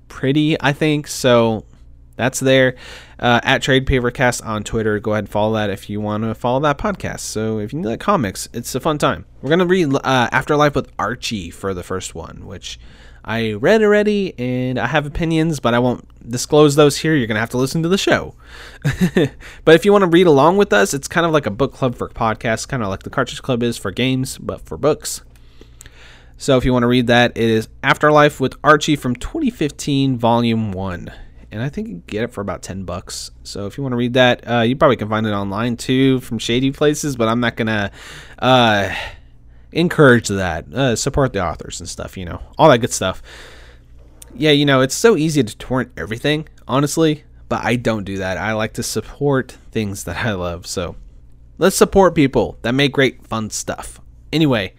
pretty. 0.08 0.60
I 0.60 0.72
think 0.72 1.06
so. 1.06 1.64
That's 2.16 2.40
there 2.40 2.76
uh, 3.18 3.40
at 3.42 3.60
Trade 3.60 3.86
Papercast 3.86 4.44
on 4.44 4.64
Twitter. 4.64 4.98
Go 4.98 5.12
ahead 5.12 5.24
and 5.24 5.28
follow 5.28 5.54
that 5.54 5.68
if 5.68 5.90
you 5.90 6.00
want 6.00 6.24
to 6.24 6.34
follow 6.34 6.60
that 6.60 6.78
podcast. 6.78 7.20
So 7.20 7.58
if 7.58 7.74
you 7.74 7.82
like 7.82 8.00
comics, 8.00 8.48
it's 8.54 8.74
a 8.74 8.80
fun 8.80 8.96
time. 8.96 9.26
We're 9.42 9.50
gonna 9.50 9.66
read 9.66 9.94
uh, 9.94 10.28
Afterlife 10.32 10.74
with 10.74 10.90
Archie 10.98 11.50
for 11.50 11.74
the 11.74 11.82
first 11.82 12.14
one, 12.14 12.46
which 12.46 12.78
I 13.26 13.54
read 13.54 13.82
already 13.82 14.38
and 14.38 14.78
I 14.78 14.86
have 14.86 15.04
opinions, 15.04 15.58
but 15.58 15.74
I 15.74 15.80
won't 15.80 16.06
disclose 16.30 16.76
those 16.76 16.96
here. 16.96 17.14
You're 17.14 17.26
going 17.26 17.34
to 17.34 17.40
have 17.40 17.50
to 17.50 17.58
listen 17.58 17.82
to 17.82 17.88
the 17.88 17.98
show. 17.98 18.34
but 19.64 19.74
if 19.74 19.84
you 19.84 19.90
want 19.90 20.02
to 20.02 20.08
read 20.08 20.28
along 20.28 20.58
with 20.58 20.72
us, 20.72 20.94
it's 20.94 21.08
kind 21.08 21.26
of 21.26 21.32
like 21.32 21.46
a 21.46 21.50
book 21.50 21.72
club 21.72 21.96
for 21.96 22.08
podcasts, 22.08 22.68
kind 22.68 22.84
of 22.84 22.88
like 22.88 23.02
the 23.02 23.10
Cartridge 23.10 23.42
Club 23.42 23.64
is 23.64 23.76
for 23.76 23.90
games, 23.90 24.38
but 24.38 24.60
for 24.60 24.76
books. 24.76 25.22
So 26.38 26.56
if 26.56 26.64
you 26.64 26.72
want 26.72 26.84
to 26.84 26.88
read 26.88 27.08
that, 27.08 27.32
it 27.36 27.50
is 27.50 27.68
Afterlife 27.82 28.38
with 28.38 28.54
Archie 28.62 28.94
from 28.94 29.16
2015, 29.16 30.18
Volume 30.18 30.70
1. 30.70 31.10
And 31.50 31.62
I 31.62 31.68
think 31.68 31.88
you 31.88 32.02
get 32.06 32.24
it 32.24 32.32
for 32.32 32.42
about 32.42 32.62
10 32.62 32.84
bucks. 32.84 33.30
So 33.42 33.66
if 33.66 33.76
you 33.76 33.82
want 33.82 33.94
to 33.94 33.96
read 33.96 34.14
that, 34.14 34.48
uh, 34.48 34.60
you 34.60 34.76
probably 34.76 34.96
can 34.96 35.08
find 35.08 35.26
it 35.26 35.30
online 35.30 35.76
too 35.76 36.20
from 36.20 36.38
shady 36.38 36.70
places, 36.70 37.16
but 37.16 37.28
I'm 37.28 37.40
not 37.40 37.56
going 37.56 37.68
to. 37.68 37.90
Uh, 38.38 38.94
encourage 39.72 40.28
that. 40.28 40.72
Uh, 40.72 40.96
support 40.96 41.32
the 41.32 41.44
authors 41.44 41.80
and 41.80 41.88
stuff, 41.88 42.16
you 42.16 42.24
know, 42.24 42.40
all 42.58 42.68
that 42.68 42.78
good 42.78 42.92
stuff. 42.92 43.22
Yeah, 44.34 44.50
you 44.50 44.66
know, 44.66 44.80
it's 44.80 44.94
so 44.94 45.16
easy 45.16 45.42
to 45.42 45.56
torrent 45.56 45.92
everything, 45.96 46.48
honestly, 46.68 47.24
but 47.48 47.64
I 47.64 47.76
don't 47.76 48.04
do 48.04 48.18
that. 48.18 48.36
I 48.36 48.52
like 48.52 48.74
to 48.74 48.82
support 48.82 49.52
things 49.70 50.04
that 50.04 50.24
I 50.24 50.32
love. 50.32 50.66
So 50.66 50.96
let's 51.58 51.76
support 51.76 52.14
people 52.14 52.58
that 52.62 52.72
make 52.72 52.92
great, 52.92 53.26
fun 53.26 53.50
stuff. 53.50 54.00
Anyway, 54.32 54.74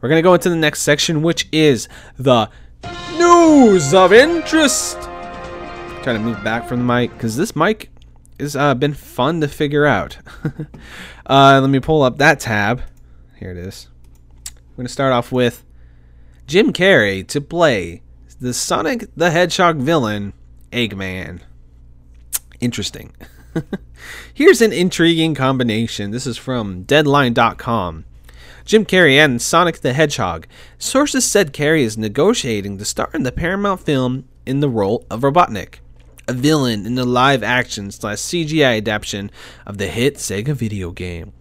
we're 0.00 0.08
going 0.08 0.18
to 0.18 0.22
go 0.22 0.34
into 0.34 0.50
the 0.50 0.56
next 0.56 0.82
section, 0.82 1.22
which 1.22 1.48
is 1.52 1.88
the 2.16 2.48
news 3.16 3.94
of 3.94 4.12
interest. 4.12 5.00
Trying 6.02 6.16
to 6.16 6.20
move 6.20 6.42
back 6.42 6.66
from 6.66 6.80
the 6.80 6.84
mic 6.84 7.12
because 7.12 7.36
this 7.36 7.54
mic 7.54 7.90
has 8.40 8.56
uh, 8.56 8.74
been 8.74 8.94
fun 8.94 9.40
to 9.40 9.48
figure 9.48 9.86
out. 9.86 10.18
uh, 11.26 11.60
let 11.60 11.70
me 11.70 11.80
pull 11.80 12.02
up 12.02 12.18
that 12.18 12.40
tab. 12.40 12.82
Here 13.38 13.50
it 13.50 13.56
is. 13.56 13.88
Going 14.82 14.88
to 14.88 14.92
start 14.92 15.12
off 15.12 15.30
with 15.30 15.64
Jim 16.48 16.72
Carrey 16.72 17.24
to 17.28 17.40
play 17.40 18.02
the 18.40 18.52
Sonic 18.52 19.06
the 19.14 19.30
Hedgehog 19.30 19.76
villain, 19.76 20.32
Eggman. 20.72 21.42
Interesting. 22.58 23.14
Here's 24.34 24.60
an 24.60 24.72
intriguing 24.72 25.36
combination. 25.36 26.10
This 26.10 26.26
is 26.26 26.36
from 26.36 26.82
Deadline.com. 26.82 28.06
Jim 28.64 28.84
Carrey 28.84 29.24
and 29.24 29.40
Sonic 29.40 29.82
the 29.82 29.92
Hedgehog. 29.92 30.48
Sources 30.78 31.24
said 31.24 31.52
Carrey 31.52 31.82
is 31.82 31.96
negotiating 31.96 32.78
to 32.78 32.84
star 32.84 33.08
in 33.14 33.22
the 33.22 33.30
Paramount 33.30 33.82
film 33.82 34.28
in 34.44 34.58
the 34.58 34.68
role 34.68 35.06
of 35.08 35.20
Robotnik, 35.20 35.76
a 36.26 36.32
villain 36.32 36.86
in 36.86 36.96
the 36.96 37.06
live 37.06 37.44
action 37.44 37.92
slash 37.92 38.18
CGI 38.18 38.78
adaptation 38.78 39.30
of 39.64 39.78
the 39.78 39.86
hit 39.86 40.16
Sega 40.16 40.54
video 40.54 40.90
game. 40.90 41.32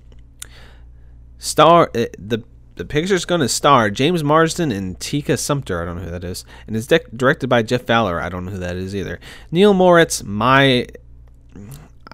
Star 1.39 1.89
uh, 1.95 2.05
the 2.19 2.43
the 2.81 2.85
picture's 2.85 3.25
going 3.25 3.41
to 3.41 3.47
star 3.47 3.91
James 3.91 4.23
Marsden 4.23 4.71
and 4.71 4.99
Tika 4.99 5.37
Sumpter. 5.37 5.83
I 5.83 5.85
don't 5.85 5.97
know 5.97 6.05
who 6.05 6.09
that 6.09 6.23
is. 6.23 6.45
And 6.65 6.75
it's 6.75 6.87
de- 6.87 6.99
directed 7.15 7.47
by 7.47 7.61
Jeff 7.61 7.83
Fowler. 7.83 8.19
I 8.19 8.27
don't 8.27 8.43
know 8.43 8.53
who 8.53 8.57
that 8.57 8.75
is 8.75 8.95
either. 8.95 9.19
Neal 9.51 9.75
Moritz, 9.75 10.23
my. 10.23 10.87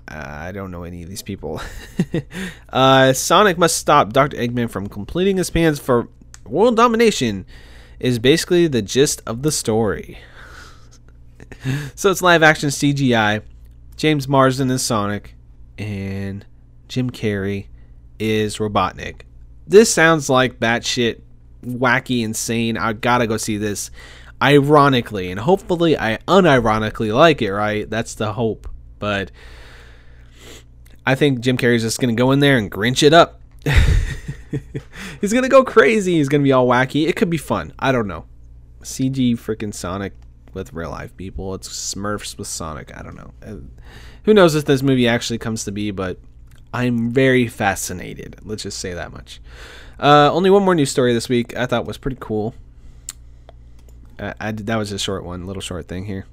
I 0.09 0.51
don't 0.51 0.69
know 0.69 0.83
any 0.83 1.03
of 1.03 1.09
these 1.09 1.21
people. 1.21 1.61
uh, 2.69 3.13
Sonic 3.13 3.57
must 3.57 3.77
stop 3.77 4.11
Dr. 4.11 4.35
Eggman 4.35 4.69
from 4.69 4.87
completing 4.89 5.37
his 5.37 5.49
plans 5.49 5.79
for 5.79 6.09
world 6.45 6.75
domination, 6.75 7.45
is 7.97 8.19
basically 8.19 8.67
the 8.67 8.81
gist 8.81 9.21
of 9.25 9.43
the 9.43 9.53
story. 9.53 10.17
so 11.95 12.11
it's 12.11 12.21
live 12.21 12.43
action 12.43 12.69
CGI. 12.69 13.41
James 13.95 14.27
Marsden 14.27 14.69
is 14.69 14.81
Sonic, 14.81 15.33
and 15.77 16.45
Jim 16.89 17.09
Carrey 17.09 17.67
is 18.19 18.57
Robotnik 18.57 19.21
this 19.67 19.93
sounds 19.93 20.29
like 20.29 20.59
batshit 20.59 21.21
wacky 21.63 22.23
insane. 22.23 22.77
I 22.77 22.93
gotta 22.93 23.27
go 23.27 23.37
see 23.37 23.57
this. 23.57 23.91
Ironically, 24.41 25.31
and 25.31 25.39
hopefully 25.39 25.97
I 25.97 26.19
unironically 26.27 27.11
like 27.13 27.41
it, 27.41 27.51
right? 27.51 27.89
That's 27.89 28.13
the 28.13 28.33
hope. 28.33 28.69
But 28.99 29.31
I 31.05 31.15
think 31.15 31.39
Jim 31.39 31.57
Carrey's 31.57 31.81
just 31.81 31.99
gonna 31.99 32.13
go 32.13 32.31
in 32.31 32.39
there 32.39 32.57
and 32.57 32.71
grinch 32.71 33.01
it 33.01 33.13
up. 33.13 33.41
He's 35.21 35.33
gonna 35.33 35.49
go 35.49 35.63
crazy. 35.63 36.13
He's 36.17 36.29
gonna 36.29 36.43
be 36.43 36.51
all 36.51 36.67
wacky. 36.67 37.07
It 37.07 37.15
could 37.15 37.29
be 37.29 37.37
fun. 37.37 37.73
I 37.79 37.91
don't 37.91 38.07
know. 38.07 38.25
CG 38.81 39.33
freaking 39.33 39.73
Sonic 39.73 40.13
with 40.53 40.73
real 40.73 40.91
life 40.91 41.15
people. 41.17 41.53
It's 41.55 41.67
Smurfs 41.69 42.37
with 42.37 42.47
Sonic. 42.47 42.95
I 42.95 43.01
don't 43.01 43.15
know. 43.15 43.33
Uh, 43.45 43.55
who 44.23 44.33
knows 44.33 44.55
if 44.55 44.65
this 44.65 44.83
movie 44.83 45.07
actually 45.07 45.39
comes 45.39 45.63
to 45.65 45.71
be, 45.71 45.91
but 45.91 46.19
I'm 46.77 47.09
very 47.09 47.47
fascinated. 47.47 48.35
Let's 48.43 48.61
just 48.61 48.77
say 48.77 48.93
that 48.93 49.11
much. 49.11 49.41
Uh, 49.99 50.29
only 50.31 50.51
one 50.51 50.61
more 50.61 50.75
news 50.75 50.91
story 50.91 51.11
this 51.11 51.27
week 51.27 51.57
I 51.57 51.65
thought 51.65 51.87
was 51.87 51.97
pretty 51.97 52.17
cool. 52.19 52.53
I, 54.19 54.35
I 54.39 54.51
that 54.51 54.75
was 54.75 54.91
a 54.91 54.99
short 54.99 55.23
one, 55.23 55.47
little 55.47 55.61
short 55.61 55.87
thing 55.87 56.05
here. 56.05 56.27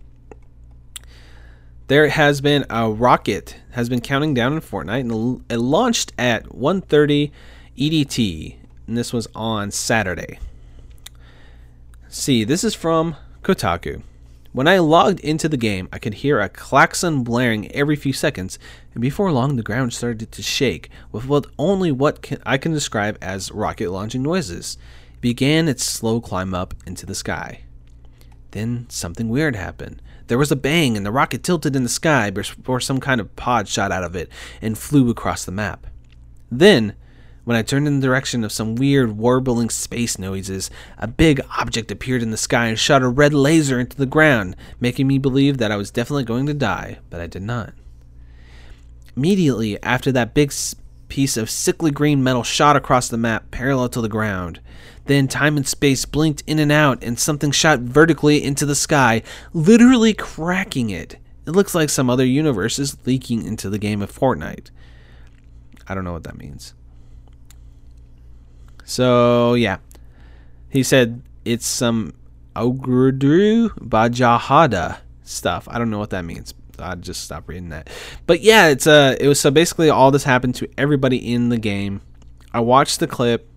There 1.86 2.09
has 2.09 2.42
been 2.42 2.66
a 2.68 2.90
rocket 2.90 3.57
has 3.70 3.88
been 3.88 4.03
counting 4.03 4.34
down 4.34 4.53
in 4.53 4.61
Fortnite, 4.61 5.01
and 5.01 5.45
it 5.49 5.57
launched 5.57 6.12
at 6.18 6.45
1:30 6.51 7.30
EDT, 7.78 8.57
and 8.86 8.99
this 8.99 9.14
was 9.14 9.26
on 9.34 9.70
Saturday. 9.70 10.38
See, 12.11 12.45
this 12.45 12.64
is 12.64 12.74
from 12.74 13.16
Kotaku. 13.42 14.03
When 14.55 14.69
I 14.69 14.79
logged 14.79 15.19
into 15.19 15.49
the 15.49 15.57
game, 15.57 15.89
I 15.93 15.99
could 15.99 16.15
hear 16.15 16.39
a 16.39 16.49
klaxon 16.49 17.25
blaring 17.25 17.73
every 17.73 17.97
few 17.97 18.13
seconds, 18.13 18.57
and 18.93 19.03
before 19.03 19.33
long, 19.33 19.57
the 19.57 19.65
ground 19.65 19.93
started 19.93 20.31
to 20.31 20.43
shake 20.45 20.91
with 21.11 21.27
what 21.27 21.49
only 21.59 21.91
what 21.91 22.23
can, 22.23 22.41
I 22.47 22.57
can 22.57 22.71
describe 22.73 23.19
as 23.21 23.51
rocket 23.51 23.91
launching 23.91 24.23
noises. 24.23 24.79
It 25.15 25.21
began 25.21 25.67
its 25.67 25.83
slow 25.83 26.21
climb 26.21 26.55
up 26.55 26.73
into 26.87 27.05
the 27.05 27.17
sky. 27.17 27.63
Then 28.53 28.87
something 28.89 29.29
weird 29.29 29.57
happened. 29.57 30.01
There 30.29 30.39
was 30.39 30.53
a 30.53 30.57
bang, 30.57 30.97
and 30.97 31.05
the 31.05 31.11
rocket 31.11 31.43
tilted 31.43 31.75
in 31.75 31.83
the 31.83 31.89
sky 31.89 32.31
before 32.31 32.79
some 32.79 33.01
kind 33.01 33.21
of 33.21 33.35
pod 33.35 33.67
shot 33.67 33.91
out 33.91 34.05
of 34.05 34.15
it 34.15 34.29
and 34.63 34.79
flew 34.79 35.11
across 35.11 35.45
the 35.45 35.51
map. 35.51 35.85
Then, 36.49 36.95
when 37.45 37.57
I 37.57 37.62
turned 37.62 37.86
in 37.86 38.01
the 38.01 38.07
direction 38.07 38.42
of 38.42 38.53
some 38.53 38.74
weird 38.74 39.18
warbling 39.18 39.70
space 39.70 40.18
noises, 40.18 40.70
a 40.99 41.07
big 41.07 41.40
object 41.59 41.90
appeared 41.90 42.22
in 42.22 42.30
the 42.30 42.36
sky 42.36 42.66
and 42.66 42.78
shot 42.78 43.03
a 43.03 43.09
red 43.09 43.34
laser 43.34 43.78
into 43.78 43.97
the 43.97 44.07
ground, 44.07 44.57
making 44.80 45.07
me 45.07 45.18
believe 45.18 45.59
that 45.59 45.70
I 45.70 45.76
was 45.76 45.90
definitely 45.90 46.24
going 46.24 46.47
to 46.47 46.55
die, 46.55 46.99
but 47.11 47.20
I 47.20 47.26
did 47.26 47.42
not. 47.42 47.74
Immediately 49.16 49.80
after 49.82 50.11
that 50.12 50.34
big 50.34 50.53
piece 51.09 51.36
of 51.36 51.51
sickly 51.51 51.90
green 51.90 52.22
metal 52.22 52.42
shot 52.42 52.76
across 52.76 53.09
the 53.09 53.18
map 53.18 53.51
parallel 53.51 53.88
to 53.90 54.01
the 54.01 54.09
ground, 54.09 54.61
then 55.07 55.28
time 55.28 55.57
and 55.57 55.68
space 55.68 56.07
blinked 56.07 56.42
in 56.47 56.59
and 56.59 56.72
out, 56.72 57.05
and 57.05 57.18
something 57.18 57.51
shot 57.51 57.80
vertically 57.80 58.42
into 58.42 58.64
the 58.64 58.74
sky, 58.74 59.22
literally 59.53 60.14
cracking 60.14 60.88
it. 60.88 61.18
It 61.47 61.51
looks 61.51 61.74
like 61.74 61.90
some 61.90 62.09
other 62.09 62.24
universe 62.24 62.78
is 62.78 62.97
leaking 63.07 63.45
into 63.45 63.68
the 63.68 63.78
game 63.78 64.01
of 64.01 64.11
Fortnite. 64.11 64.70
I 65.86 65.95
don't 65.95 66.05
know 66.05 66.14
what 66.14 66.24
that 66.24 66.38
means. 66.38 66.72
So 68.85 69.55
yeah, 69.55 69.78
he 70.68 70.82
said 70.82 71.22
it's 71.45 71.66
some 71.66 72.14
Ogurdu 72.57 73.70
Bajahada 73.78 74.99
stuff. 75.22 75.66
I 75.70 75.78
don't 75.78 75.91
know 75.91 75.99
what 75.99 76.11
that 76.11 76.24
means. 76.24 76.55
I 76.78 76.95
just 76.97 77.22
stopped 77.22 77.49
reading 77.49 77.68
that. 77.70 77.89
But 78.26 78.41
yeah, 78.41 78.68
it's 78.68 78.87
uh 78.87 79.16
it 79.20 79.28
was 79.28 79.41
so 79.41 79.51
basically 79.51 79.91
all 79.91 80.11
this 80.11 80.24
happened 80.24 80.55
to 80.57 80.68
everybody 80.76 81.32
in 81.32 81.49
the 81.49 81.59
game. 81.59 82.01
I 82.53 82.61
watched 82.61 83.01
the 83.01 83.07
clip. 83.07 83.49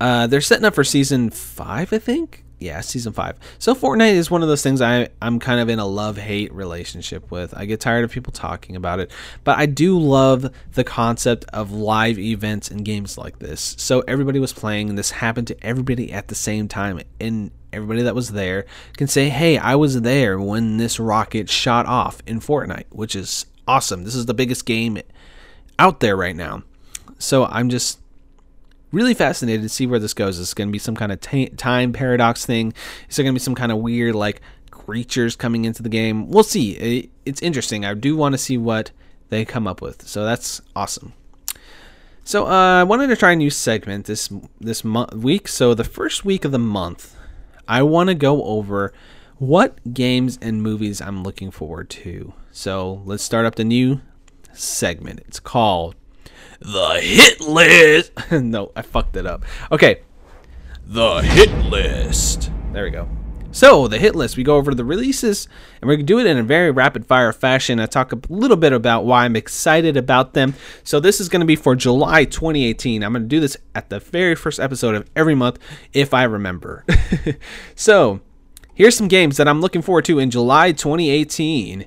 Uh, 0.00 0.26
they're 0.26 0.40
setting 0.40 0.64
up 0.64 0.74
for 0.74 0.82
season 0.82 1.30
five, 1.30 1.92
I 1.92 1.98
think 1.98 2.44
yeah, 2.62 2.80
season 2.80 3.12
five. 3.12 3.38
So 3.58 3.74
Fortnite 3.74 4.14
is 4.14 4.30
one 4.30 4.42
of 4.42 4.48
those 4.48 4.62
things 4.62 4.80
I 4.80 5.08
I'm 5.20 5.38
kind 5.38 5.60
of 5.60 5.68
in 5.68 5.78
a 5.78 5.86
love 5.86 6.16
hate 6.16 6.52
relationship 6.52 7.30
with. 7.30 7.52
I 7.56 7.64
get 7.64 7.80
tired 7.80 8.04
of 8.04 8.10
people 8.10 8.32
talking 8.32 8.76
about 8.76 9.00
it, 9.00 9.10
but 9.44 9.58
I 9.58 9.66
do 9.66 9.98
love 9.98 10.50
the 10.72 10.84
concept 10.84 11.44
of 11.52 11.72
live 11.72 12.18
events 12.18 12.70
and 12.70 12.84
games 12.84 13.18
like 13.18 13.38
this. 13.38 13.74
So 13.78 14.00
everybody 14.06 14.38
was 14.38 14.52
playing, 14.52 14.88
and 14.88 14.96
this 14.96 15.10
happened 15.10 15.48
to 15.48 15.56
everybody 15.66 16.12
at 16.12 16.28
the 16.28 16.34
same 16.34 16.68
time, 16.68 17.00
and 17.20 17.50
everybody 17.72 18.02
that 18.02 18.14
was 18.14 18.30
there 18.30 18.66
can 18.96 19.08
say, 19.08 19.28
"Hey, 19.28 19.58
I 19.58 19.74
was 19.74 20.02
there 20.02 20.38
when 20.38 20.76
this 20.76 21.00
rocket 21.00 21.50
shot 21.50 21.86
off 21.86 22.22
in 22.26 22.40
Fortnite," 22.40 22.86
which 22.90 23.16
is 23.16 23.46
awesome. 23.66 24.04
This 24.04 24.14
is 24.14 24.26
the 24.26 24.34
biggest 24.34 24.66
game 24.66 24.98
out 25.78 26.00
there 26.00 26.16
right 26.16 26.36
now. 26.36 26.62
So 27.18 27.46
I'm 27.46 27.68
just 27.68 27.98
really 28.92 29.14
fascinated 29.14 29.62
to 29.62 29.68
see 29.68 29.86
where 29.86 29.98
this 29.98 30.14
goes. 30.14 30.38
Is 30.38 30.52
it 30.52 30.56
going 30.56 30.68
to 30.68 30.72
be 30.72 30.78
some 30.78 30.94
kind 30.94 31.10
of 31.10 31.20
t- 31.20 31.48
time 31.48 31.92
paradox 31.92 32.46
thing? 32.46 32.72
Is 33.08 33.16
there 33.16 33.24
going 33.24 33.34
to 33.34 33.38
be 33.40 33.42
some 33.42 33.54
kind 33.54 33.72
of 33.72 33.78
weird 33.78 34.14
like 34.14 34.40
creatures 34.70 35.34
coming 35.34 35.64
into 35.64 35.82
the 35.82 35.88
game? 35.88 36.28
We'll 36.28 36.44
see. 36.44 36.72
It, 36.72 37.10
it's 37.24 37.42
interesting. 37.42 37.84
I 37.84 37.94
do 37.94 38.16
want 38.16 38.34
to 38.34 38.38
see 38.38 38.58
what 38.58 38.90
they 39.30 39.44
come 39.44 39.66
up 39.66 39.80
with. 39.80 40.06
So 40.06 40.24
that's 40.24 40.60
awesome. 40.76 41.14
So 42.24 42.46
uh, 42.46 42.80
I 42.80 42.84
wanted 42.84 43.08
to 43.08 43.16
try 43.16 43.32
a 43.32 43.36
new 43.36 43.50
segment 43.50 44.06
this 44.06 44.30
this 44.60 44.84
mo- 44.84 45.08
week. 45.12 45.48
So 45.48 45.74
the 45.74 45.84
first 45.84 46.24
week 46.24 46.44
of 46.44 46.52
the 46.52 46.58
month, 46.58 47.16
I 47.66 47.82
want 47.82 48.08
to 48.08 48.14
go 48.14 48.44
over 48.44 48.92
what 49.38 49.92
games 49.92 50.38
and 50.40 50.62
movies 50.62 51.00
I'm 51.00 51.24
looking 51.24 51.50
forward 51.50 51.90
to. 51.90 52.32
So 52.52 53.02
let's 53.04 53.24
start 53.24 53.44
up 53.44 53.56
the 53.56 53.64
new 53.64 54.00
segment. 54.52 55.20
It's 55.26 55.40
called 55.40 55.96
the 56.62 57.00
hit 57.00 57.40
list. 57.40 58.12
no, 58.32 58.72
I 58.74 58.82
fucked 58.82 59.16
it 59.16 59.26
up. 59.26 59.44
Okay. 59.70 60.02
The 60.86 61.22
hit 61.22 61.50
list. 61.64 62.50
There 62.72 62.84
we 62.84 62.90
go. 62.90 63.08
So, 63.54 63.86
the 63.86 63.98
hit 63.98 64.14
list, 64.14 64.38
we 64.38 64.44
go 64.44 64.56
over 64.56 64.74
the 64.74 64.84
releases 64.84 65.46
and 65.80 65.86
we're 65.86 65.96
going 65.96 66.06
to 66.06 66.10
do 66.10 66.18
it 66.18 66.26
in 66.26 66.38
a 66.38 66.42
very 66.42 66.70
rapid 66.70 67.04
fire 67.04 67.34
fashion. 67.34 67.80
I 67.80 67.84
talk 67.84 68.10
a 68.12 68.20
little 68.30 68.56
bit 68.56 68.72
about 68.72 69.04
why 69.04 69.26
I'm 69.26 69.36
excited 69.36 69.94
about 69.94 70.32
them. 70.32 70.54
So, 70.84 71.00
this 71.00 71.20
is 71.20 71.28
going 71.28 71.40
to 71.40 71.46
be 71.46 71.54
for 71.54 71.76
July 71.76 72.24
2018. 72.24 73.04
I'm 73.04 73.12
going 73.12 73.24
to 73.24 73.28
do 73.28 73.40
this 73.40 73.58
at 73.74 73.90
the 73.90 74.00
very 74.00 74.34
first 74.34 74.58
episode 74.58 74.94
of 74.94 75.08
every 75.14 75.34
month 75.34 75.58
if 75.92 76.14
I 76.14 76.22
remember. 76.22 76.86
so, 77.74 78.20
here's 78.72 78.96
some 78.96 79.08
games 79.08 79.36
that 79.36 79.46
I'm 79.46 79.60
looking 79.60 79.82
forward 79.82 80.06
to 80.06 80.18
in 80.18 80.30
July 80.30 80.72
2018. 80.72 81.84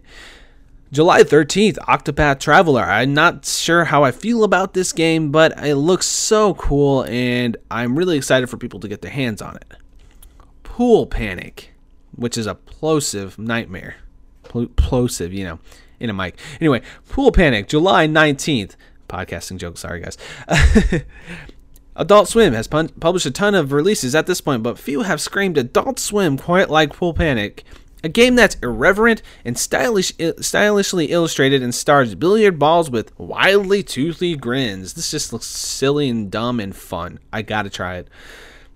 July 0.96 1.24
13th, 1.24 1.76
Octopath 1.80 2.40
Traveler. 2.40 2.84
I'm 2.84 3.14
not 3.14 3.44
sure 3.46 3.84
how 3.84 4.06
I 4.06 4.12
feel 4.12 4.46
about 4.46 4.74
this 4.74 4.94
game, 4.94 5.30
but 5.30 5.52
it 5.62 5.76
looks 5.76 6.08
so 6.08 6.54
cool 6.54 7.04
and 7.04 7.58
I'm 7.70 7.98
really 7.98 8.16
excited 8.16 8.50
for 8.50 8.56
people 8.56 8.80
to 8.80 8.88
get 8.88 9.02
their 9.02 9.12
hands 9.12 9.42
on 9.42 9.58
it. 9.58 9.74
Pool 10.64 11.06
Panic, 11.06 11.74
which 12.16 12.38
is 12.38 12.48
a 12.48 12.56
plosive 12.56 13.38
nightmare. 13.38 13.96
Pl- 14.44 14.68
plosive, 14.68 15.34
you 15.34 15.44
know, 15.44 15.60
in 16.00 16.10
a 16.10 16.14
mic. 16.14 16.40
Anyway, 16.62 16.82
Pool 17.10 17.34
Panic, 17.34 17.68
July 17.68 18.08
19th. 18.08 18.78
Podcasting 19.10 19.58
joke, 19.58 19.78
sorry 19.78 20.00
guys. 20.00 20.18
Adult 21.98 22.30
Swim 22.30 22.54
has 22.54 22.68
pun- 22.68 22.88
published 23.02 23.26
a 23.26 23.32
ton 23.32 23.54
of 23.54 23.74
releases 23.74 24.16
at 24.16 24.28
this 24.28 24.40
point, 24.40 24.64
but 24.64 24.80
few 24.80 25.02
have 25.02 25.20
screamed 25.20 25.58
Adult 25.58 26.00
Swim 26.00 26.38
quite 26.38 26.70
like 26.70 26.94
Pool 26.94 27.14
Panic. 27.14 27.66
A 28.06 28.08
game 28.08 28.36
that's 28.36 28.56
irreverent 28.62 29.24
and 29.44 29.58
stylish, 29.58 30.14
stylishly 30.40 31.08
illustrated 31.08 31.64
and 31.64 31.74
stars 31.74 32.14
billiard 32.14 32.60
balls 32.60 32.92
with 32.92 33.20
wildly 33.20 33.82
toothy 33.82 34.36
grins. 34.36 34.94
This 34.94 35.10
just 35.10 35.34
looks 35.34 35.48
silly 35.48 36.08
and 36.08 36.30
dumb 36.30 36.60
and 36.60 36.76
fun. 36.76 37.18
I 37.34 37.42
gotta 37.42 37.72
try 37.72 37.96
it. 37.96 38.08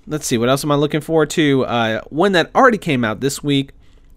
Let's 0.07 0.25
see, 0.25 0.39
what 0.39 0.49
else 0.49 0.63
am 0.63 0.71
I 0.71 0.75
looking 0.75 1.01
forward 1.01 1.29
to? 1.29 1.63
Uh, 1.65 2.01
one 2.09 2.31
that 2.31 2.49
already 2.55 2.79
came 2.79 3.05
out 3.05 3.19
this 3.19 3.43
week 3.43 3.69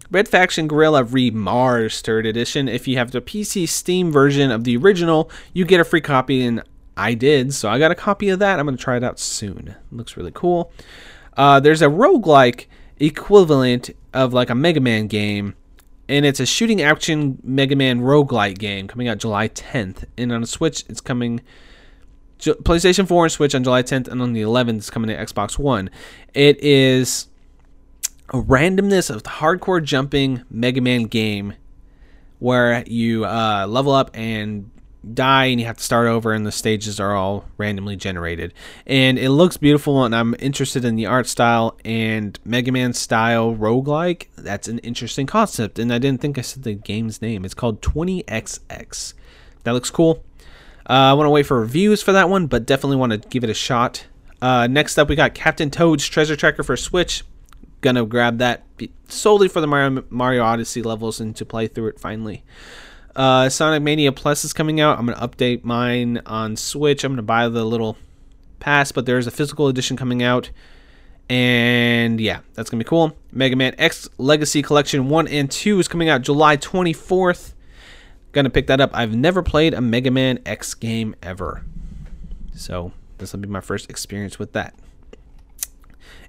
Red 0.09 0.27
Faction 0.27 0.67
Guerrilla 0.67 1.03
Remastered 1.03 2.27
Edition. 2.27 2.67
If 2.67 2.87
you 2.87 2.97
have 2.97 3.11
the 3.11 3.21
PC 3.21 3.69
Steam 3.69 4.11
version 4.11 4.49
of 4.49 4.63
the 4.63 4.75
original, 4.77 5.29
you 5.53 5.63
get 5.63 5.79
a 5.79 5.83
free 5.83 6.01
copy, 6.01 6.43
and 6.43 6.63
I 6.97 7.13
did, 7.13 7.53
so 7.53 7.69
I 7.69 7.77
got 7.77 7.91
a 7.91 7.95
copy 7.95 8.29
of 8.29 8.39
that. 8.39 8.57
I'm 8.57 8.65
going 8.65 8.77
to 8.77 8.83
try 8.83 8.97
it 8.97 9.03
out 9.03 9.19
soon. 9.19 9.67
It 9.67 9.95
looks 9.95 10.17
really 10.17 10.31
cool. 10.33 10.71
Uh, 11.37 11.59
there's 11.59 11.83
a 11.83 11.87
roguelike 11.87 12.65
equivalent 13.05 13.89
of 14.13 14.33
like 14.33 14.49
a 14.49 14.55
Mega 14.55 14.79
Man 14.79 15.07
game, 15.07 15.55
and 16.07 16.25
it's 16.25 16.39
a 16.39 16.45
shooting 16.45 16.81
action 16.81 17.39
Mega 17.43 17.75
Man 17.75 18.01
roguelike 18.01 18.57
game 18.57 18.87
coming 18.87 19.07
out 19.07 19.17
July 19.17 19.49
10th. 19.49 20.05
And 20.17 20.31
on 20.31 20.43
a 20.43 20.47
Switch, 20.47 20.83
it's 20.87 21.01
coming 21.01 21.41
PlayStation 22.39 23.07
4 23.07 23.25
and 23.25 23.31
Switch 23.31 23.55
on 23.55 23.63
July 23.63 23.83
10th, 23.83 24.07
and 24.07 24.21
on 24.21 24.33
the 24.33 24.41
11th, 24.41 24.77
it's 24.77 24.89
coming 24.89 25.09
to 25.09 25.15
Xbox 25.15 25.57
One. 25.57 25.89
It 26.33 26.61
is 26.63 27.27
a 28.29 28.41
randomness 28.41 29.09
of 29.09 29.23
the 29.23 29.29
hardcore 29.29 29.83
jumping 29.83 30.43
Mega 30.49 30.81
Man 30.81 31.03
game 31.03 31.53
where 32.39 32.83
you 32.87 33.25
uh, 33.25 33.65
level 33.67 33.93
up 33.93 34.11
and 34.13 34.69
die 35.11 35.45
and 35.45 35.59
you 35.59 35.65
have 35.65 35.77
to 35.77 35.83
start 35.83 36.07
over 36.07 36.33
and 36.33 36.45
the 36.45 36.51
stages 36.51 36.99
are 36.99 37.15
all 37.15 37.45
randomly 37.57 37.95
generated. 37.95 38.53
And 38.85 39.19
it 39.19 39.31
looks 39.31 39.57
beautiful 39.57 40.03
and 40.05 40.15
i'm 40.15 40.35
interested 40.39 40.85
in 40.85 40.95
the 40.95 41.05
art 41.05 41.27
style 41.27 41.77
and 41.83 42.39
mega 42.45 42.71
man 42.71 42.93
style 42.93 43.53
roguelike. 43.53 44.27
That's 44.37 44.67
an 44.67 44.79
interesting 44.79 45.27
concept 45.27 45.79
and 45.79 45.93
i 45.93 45.97
didn't 45.97 46.21
think 46.21 46.37
i 46.37 46.41
said 46.41 46.63
the 46.63 46.73
game's 46.73 47.21
name. 47.21 47.43
It's 47.43 47.53
called 47.53 47.81
20xx 47.81 49.13
that 49.63 49.71
looks 49.71 49.89
cool. 49.89 50.23
Uh, 50.89 50.93
i 51.11 51.13
want 51.13 51.25
to 51.27 51.31
wait 51.31 51.45
for 51.45 51.59
reviews 51.59 52.01
for 52.01 52.13
that 52.13 52.29
one 52.29 52.47
but 52.47 52.65
definitely 52.65 52.97
want 52.97 53.11
to 53.11 53.17
give 53.29 53.43
it 53.43 53.49
a 53.49 53.55
shot. 53.55 54.05
Uh, 54.41 54.67
next 54.67 54.97
up 54.97 55.09
we 55.09 55.15
got 55.15 55.33
captain 55.33 55.69
toad's 55.69 56.07
treasure 56.07 56.35
tracker 56.35 56.63
for 56.63 56.77
switch. 56.77 57.23
Gonna 57.81 58.05
grab 58.05 58.37
that 58.37 58.63
solely 59.09 59.49
for 59.49 59.59
the 59.59 59.67
mario, 59.67 60.03
mario 60.09 60.43
odyssey 60.43 60.81
levels 60.81 61.19
and 61.19 61.35
to 61.35 61.45
play 61.45 61.67
through 61.67 61.89
it 61.89 61.99
finally 61.99 62.43
uh, 63.15 63.49
Sonic 63.49 63.83
Mania 63.83 64.11
Plus 64.11 64.45
is 64.45 64.53
coming 64.53 64.79
out. 64.79 64.97
I'm 64.97 65.05
going 65.05 65.17
to 65.17 65.27
update 65.27 65.63
mine 65.63 66.21
on 66.25 66.55
Switch. 66.55 67.03
I'm 67.03 67.11
going 67.11 67.17
to 67.17 67.23
buy 67.23 67.47
the 67.49 67.63
little 67.63 67.97
pass, 68.59 68.91
but 68.91 69.05
there's 69.05 69.27
a 69.27 69.31
physical 69.31 69.67
edition 69.67 69.97
coming 69.97 70.23
out. 70.23 70.49
And 71.29 72.19
yeah, 72.19 72.39
that's 72.53 72.69
going 72.69 72.79
to 72.79 72.83
be 72.83 72.87
cool. 72.87 73.15
Mega 73.31 73.55
Man 73.55 73.75
X 73.77 74.09
Legacy 74.17 74.61
Collection 74.61 75.09
1 75.09 75.27
and 75.27 75.49
2 75.49 75.79
is 75.79 75.87
coming 75.87 76.09
out 76.09 76.21
July 76.21 76.57
24th. 76.57 77.53
Gonna 78.33 78.49
pick 78.49 78.65
that 78.65 78.81
up. 78.81 78.89
I've 78.93 79.15
never 79.15 79.43
played 79.43 79.75
a 79.75 79.79
Mega 79.79 80.09
Man 80.09 80.39
X 80.43 80.73
game 80.73 81.15
ever. 81.21 81.63
So 82.55 82.91
this 83.19 83.31
will 83.31 83.39
be 83.39 83.47
my 83.47 83.61
first 83.61 83.91
experience 83.91 84.39
with 84.39 84.53
that. 84.53 84.73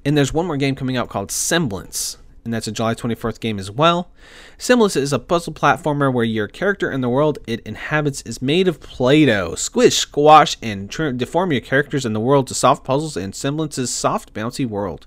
And 0.04 0.16
there's 0.16 0.32
one 0.32 0.46
more 0.46 0.58
game 0.58 0.74
coming 0.74 0.98
out 0.98 1.08
called 1.08 1.30
Semblance. 1.30 2.18
And 2.44 2.52
that's 2.52 2.66
a 2.66 2.72
July 2.72 2.94
24th 2.94 3.40
game 3.40 3.58
as 3.58 3.70
well. 3.70 4.10
Semblance 4.58 4.96
is 4.96 5.12
a 5.12 5.18
puzzle 5.18 5.54
platformer 5.54 6.12
where 6.12 6.24
your 6.24 6.46
character 6.46 6.90
and 6.90 7.02
the 7.02 7.08
world 7.08 7.38
it 7.46 7.60
inhabits 7.60 8.20
is 8.22 8.42
made 8.42 8.68
of 8.68 8.80
Play 8.80 9.24
Doh. 9.24 9.54
Squish, 9.54 9.96
squash, 9.96 10.58
and 10.60 10.90
tr- 10.90 11.10
deform 11.10 11.52
your 11.52 11.62
characters 11.62 12.04
and 12.04 12.14
the 12.14 12.20
world 12.20 12.46
to 12.48 12.54
solve 12.54 12.84
puzzles 12.84 13.16
in 13.16 13.32
Semblance's 13.32 13.90
soft, 13.90 14.34
bouncy 14.34 14.66
world. 14.66 15.06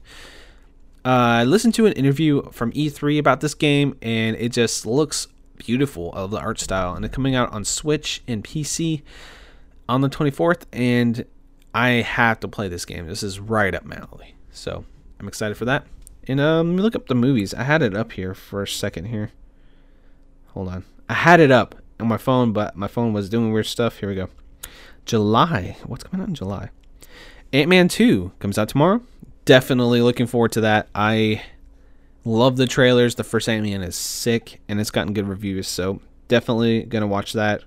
Uh, 1.06 1.10
I 1.40 1.44
listened 1.44 1.76
to 1.76 1.86
an 1.86 1.94
interview 1.94 2.50
from 2.52 2.72
E3 2.74 3.20
about 3.20 3.42
this 3.42 3.54
game, 3.54 3.96
and 4.02 4.36
it 4.36 4.50
just 4.50 4.86
looks 4.86 5.28
beautiful 5.58 6.12
of 6.14 6.32
the 6.32 6.40
art 6.40 6.60
style. 6.60 6.96
And 6.96 7.06
it's 7.06 7.14
coming 7.14 7.36
out 7.36 7.52
on 7.54 7.64
Switch 7.64 8.24
and 8.28 8.44
PC 8.44 9.04
on 9.88 10.02
the 10.02 10.10
24th, 10.10 10.64
and 10.74 11.26
I 11.74 11.90
have 11.90 12.40
to 12.42 12.48
play 12.48 12.68
this 12.68 12.84
game. 12.84 13.08
This 13.08 13.24
is 13.24 13.40
right 13.40 13.74
up 13.74 13.86
my 13.86 13.96
alley. 13.96 14.36
So 14.52 14.86
I'm 15.20 15.28
excited 15.28 15.56
for 15.56 15.66
that. 15.66 15.86
And 16.28 16.42
um, 16.42 16.70
let 16.70 16.76
me 16.76 16.82
look 16.82 16.96
up 16.96 17.08
the 17.08 17.16
movies. 17.16 17.54
I 17.54 17.64
had 17.64 17.82
it 17.82 17.96
up 17.96 18.12
here 18.14 18.34
for 18.34 18.62
a 18.62 18.68
second 18.68 19.06
here. 19.06 19.32
Hold 20.48 20.68
on. 20.68 20.84
I 21.08 21.14
had 21.14 21.40
it 21.40 21.52
up 21.52 21.76
on 22.00 22.08
my 22.08 22.18
phone, 22.18 22.52
but 22.52 22.76
my 22.76 22.88
phone 22.88 23.14
was 23.14 23.30
doing 23.30 23.54
weird 23.54 23.66
stuff. 23.66 24.00
Here 24.00 24.10
we 24.10 24.16
go. 24.16 24.30
July. 25.06 25.78
What's 25.86 26.04
coming 26.04 26.22
out 26.22 26.28
in 26.28 26.36
July? 26.36 26.70
Ant 27.54 27.70
Man 27.70 27.88
2 27.88 28.34
comes 28.40 28.58
out 28.58 28.68
tomorrow. 28.68 29.02
Definitely 29.46 30.02
looking 30.02 30.28
forward 30.28 30.52
to 30.54 30.62
that. 30.62 30.90
I 30.94 31.44
love 32.26 32.58
the 32.58 32.68
trailers. 32.68 33.16
The 33.16 33.24
first 33.24 33.48
Ant 33.48 33.66
Man 33.66 33.82
is 33.82 33.96
sick, 33.96 34.60
and 34.68 34.82
it's 34.82 34.92
gotten 34.92 35.14
good 35.14 35.30
reviews. 35.30 35.68
So 35.70 36.02
definitely 36.28 36.84
going 36.84 37.02
to 37.02 37.08
watch 37.08 37.32
that. 37.34 37.64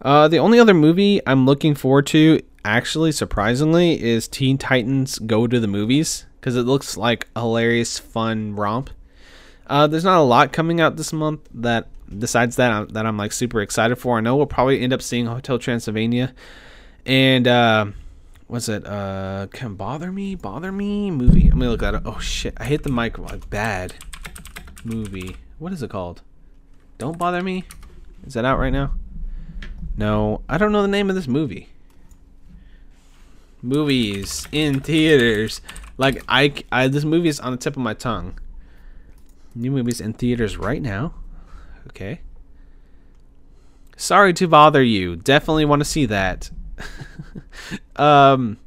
Uh, 0.00 0.28
the 0.28 0.38
only 0.38 0.58
other 0.58 0.74
movie 0.74 1.20
I'm 1.26 1.44
looking 1.44 1.74
forward 1.74 2.06
to, 2.08 2.40
actually, 2.64 3.12
surprisingly, 3.12 4.02
is 4.02 4.26
Teen 4.26 4.56
Titans 4.56 5.18
Go 5.18 5.46
to 5.46 5.60
the 5.60 5.66
Movies 5.66 6.24
because 6.46 6.56
it 6.56 6.62
looks 6.62 6.96
like 6.96 7.26
a 7.34 7.40
hilarious, 7.40 7.98
fun 7.98 8.54
romp. 8.54 8.90
Uh, 9.66 9.88
there's 9.88 10.04
not 10.04 10.20
a 10.20 10.22
lot 10.22 10.52
coming 10.52 10.80
out 10.80 10.96
this 10.96 11.12
month 11.12 11.40
that 11.52 11.88
besides 12.20 12.54
that 12.54 12.70
I'm, 12.70 12.86
that 12.90 13.04
I'm 13.04 13.16
like 13.16 13.32
super 13.32 13.60
excited 13.60 13.96
for. 13.96 14.16
I 14.16 14.20
know 14.20 14.36
we'll 14.36 14.46
probably 14.46 14.80
end 14.80 14.92
up 14.92 15.02
seeing 15.02 15.26
Hotel 15.26 15.58
Transylvania, 15.58 16.32
and 17.04 17.48
uh, 17.48 17.86
what's 18.46 18.68
it? 18.68 18.86
Uh, 18.86 19.48
can 19.50 19.74
bother 19.74 20.12
me, 20.12 20.36
bother 20.36 20.70
me 20.70 21.10
movie. 21.10 21.48
Let 21.48 21.56
me 21.56 21.66
look 21.66 21.82
at 21.82 21.94
it. 21.94 22.02
Oh 22.04 22.20
shit! 22.20 22.54
I 22.58 22.64
hit 22.66 22.84
the 22.84 22.92
mic 22.92 23.16
bad. 23.50 23.94
Movie. 24.84 25.34
What 25.58 25.72
is 25.72 25.82
it 25.82 25.90
called? 25.90 26.22
Don't 26.96 27.18
bother 27.18 27.42
me. 27.42 27.64
Is 28.24 28.34
that 28.34 28.44
out 28.44 28.60
right 28.60 28.72
now? 28.72 28.92
No, 29.96 30.42
I 30.48 30.58
don't 30.58 30.70
know 30.70 30.82
the 30.82 30.86
name 30.86 31.10
of 31.10 31.16
this 31.16 31.26
movie. 31.26 31.70
Movies 33.66 34.46
in 34.52 34.80
theaters. 34.80 35.60
Like 35.98 36.22
I, 36.28 36.54
I 36.70 36.88
this 36.88 37.04
movie 37.04 37.28
is 37.28 37.40
on 37.40 37.50
the 37.52 37.58
tip 37.58 37.74
of 37.74 37.82
my 37.82 37.94
tongue. 37.94 38.38
New 39.54 39.70
movies 39.70 40.00
in 40.00 40.12
theaters 40.12 40.56
right 40.56 40.80
now. 40.80 41.14
Okay. 41.88 42.20
Sorry 43.96 44.32
to 44.34 44.46
bother 44.46 44.82
you. 44.82 45.16
Definitely 45.16 45.64
want 45.64 45.80
to 45.80 45.84
see 45.84 46.06
that. 46.06 46.50
um 47.96 48.58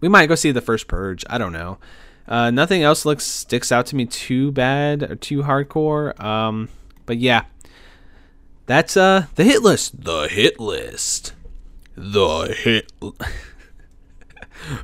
we 0.00 0.08
might 0.08 0.26
go 0.26 0.34
see 0.34 0.50
the 0.50 0.60
first 0.60 0.86
purge. 0.86 1.24
I 1.30 1.38
don't 1.38 1.52
know. 1.52 1.78
Uh, 2.26 2.50
nothing 2.50 2.82
else 2.82 3.06
looks 3.06 3.24
sticks 3.24 3.72
out 3.72 3.86
to 3.86 3.96
me 3.96 4.04
too 4.04 4.52
bad 4.52 5.02
or 5.02 5.16
too 5.16 5.42
hardcore. 5.42 6.18
Um, 6.22 6.68
but 7.06 7.16
yeah, 7.16 7.44
that's 8.66 8.96
uh 8.98 9.26
the 9.36 9.44
hit 9.44 9.62
list. 9.62 10.04
The 10.04 10.28
hit 10.28 10.60
list. 10.60 11.32
The 11.96 12.54
hit. 12.54 12.92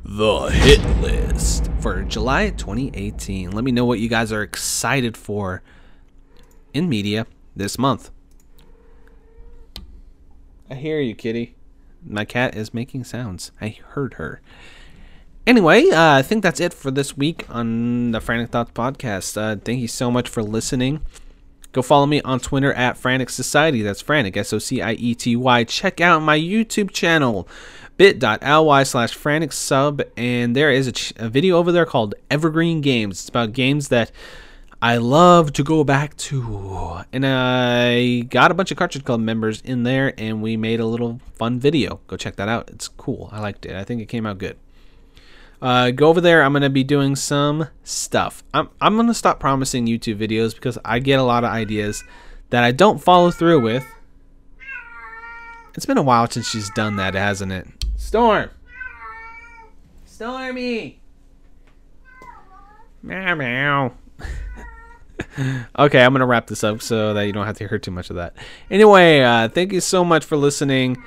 the 0.05 0.47
hit 0.47 0.81
list 1.01 1.70
for 1.81 2.03
July 2.03 2.51
2018. 2.51 3.51
Let 3.51 3.64
me 3.64 3.72
know 3.72 3.85
what 3.85 3.99
you 3.99 4.09
guys 4.09 4.33
are 4.33 4.43
excited 4.43 5.16
for 5.16 5.62
in 6.72 6.89
media 6.89 7.27
this 7.55 7.79
month. 7.79 8.11
I 10.70 10.75
hear 10.75 11.01
you, 11.01 11.14
kitty. 11.14 11.55
My 12.07 12.25
cat 12.25 12.57
is 12.57 12.75
making 12.75 13.05
sounds. 13.05 13.53
I 13.61 13.77
heard 13.89 14.14
her. 14.14 14.41
Anyway, 15.47 15.91
uh, 15.91 16.12
I 16.12 16.22
think 16.22 16.43
that's 16.43 16.61
it 16.61 16.72
for 16.72 16.91
this 16.91 17.16
week 17.16 17.45
on 17.51 18.12
the 18.12 18.20
Frantic 18.20 18.51
Thoughts 18.51 18.72
podcast. 18.72 19.37
Uh, 19.37 19.61
thank 19.62 19.81
you 19.81 19.89
so 19.89 20.11
much 20.11 20.29
for 20.29 20.43
listening. 20.43 21.03
Go 21.72 21.83
follow 21.83 22.07
me 22.07 22.20
on 22.22 22.41
Twitter 22.41 22.72
at 22.72 22.97
Frantic 22.97 23.29
Society. 23.29 23.83
That's 23.83 24.01
Frantic, 24.01 24.37
S 24.37 24.53
O 24.53 24.59
C 24.59 24.81
I 24.81 24.93
E 24.93 25.14
T 25.14 25.37
Y. 25.37 25.64
Check 25.64 26.01
out 26.01 26.22
my 26.22 26.39
YouTube 26.39 26.93
channel 26.93 27.49
bit.ly 27.97 28.82
slash 28.82 29.14
frantic 29.14 29.53
sub 29.53 30.03
and 30.16 30.57
there 30.57 30.70
is 30.70 30.86
a, 30.86 30.92
ch- 30.92 31.12
a, 31.16 31.28
video 31.28 31.59
over 31.59 31.70
there 31.70 31.86
called 31.86 32.14
evergreen 32.30 32.80
games. 32.80 33.20
It's 33.20 33.28
about 33.28 33.53
games 33.53 33.88
that 33.88 34.11
i 34.82 34.97
love 34.97 35.53
to 35.53 35.62
go 35.62 35.84
back 35.84 36.16
to. 36.16 37.05
And 37.12 37.24
i 37.24 38.20
got 38.30 38.51
a 38.51 38.55
bunch 38.55 38.70
of 38.70 38.76
cartridge 38.76 39.05
club 39.05 39.20
members 39.20 39.61
in 39.61 39.84
there 39.84 40.12
and 40.18 40.42
we 40.42 40.57
made 40.57 40.80
a 40.80 40.86
little 40.86 41.20
fun 41.34 41.61
video. 41.61 42.01
Go 42.09 42.16
check 42.16 42.36
that 42.36 42.49
out. 42.49 42.68
It's 42.70 42.88
cool. 42.88 43.28
I 43.32 43.40
liked 43.40 43.64
it. 43.64 43.76
I 43.76 43.84
think 43.84 44.03
it 44.03 44.07
came 44.07 44.26
out 44.26 44.38
good. 44.38 44.57
Uh, 45.62 45.90
go 45.92 46.09
over 46.09 46.20
there. 46.20 46.42
I'm 46.42 46.53
going 46.53 46.62
to 46.62 46.70
be 46.70 46.84
doing 46.84 47.16
some 47.16 47.68
stuff. 47.84 48.42
I'm, 48.53 48.68
I'm 48.80 48.97
going 48.97 49.07
to 49.07 49.14
stop 49.14 49.38
promising 49.38 49.86
youtube 49.86 50.18
videos 50.18 50.55
because 50.55 50.78
i 50.84 50.99
get 50.99 51.20
a 51.20 51.22
lot 51.22 51.45
of 51.45 51.51
ideas 51.51 52.05
that 52.51 52.64
i 52.64 52.72
don't 52.72 53.01
follow 53.03 53.30
through 53.30 53.61
with. 53.61 53.86
It's 55.76 55.86
been 55.86 55.99
a 55.99 56.03
while 56.03 56.30
since 56.30 56.49
she's 56.49 56.70
done 56.70 56.97
that, 56.97 57.14
hasn't 57.14 57.51
it? 57.51 57.84
Storm. 58.05 58.50
Stormy. 60.05 61.00
Meow 63.02 63.34
meow. 63.34 63.92
okay, 65.78 66.05
I'm 66.05 66.12
gonna 66.12 66.26
wrap 66.26 66.46
this 66.46 66.62
up 66.62 66.82
so 66.82 67.14
that 67.14 67.22
you 67.22 67.32
don't 67.32 67.46
have 67.46 67.57
to 67.57 67.66
hear 67.66 67.78
too 67.78 67.90
much 67.90 68.11
of 68.11 68.16
that. 68.16 68.36
Anyway, 68.70 69.20
uh, 69.20 69.48
thank 69.48 69.72
you 69.72 69.80
so 69.80 70.05
much 70.05 70.22
for 70.24 70.36
listening. 70.36 71.02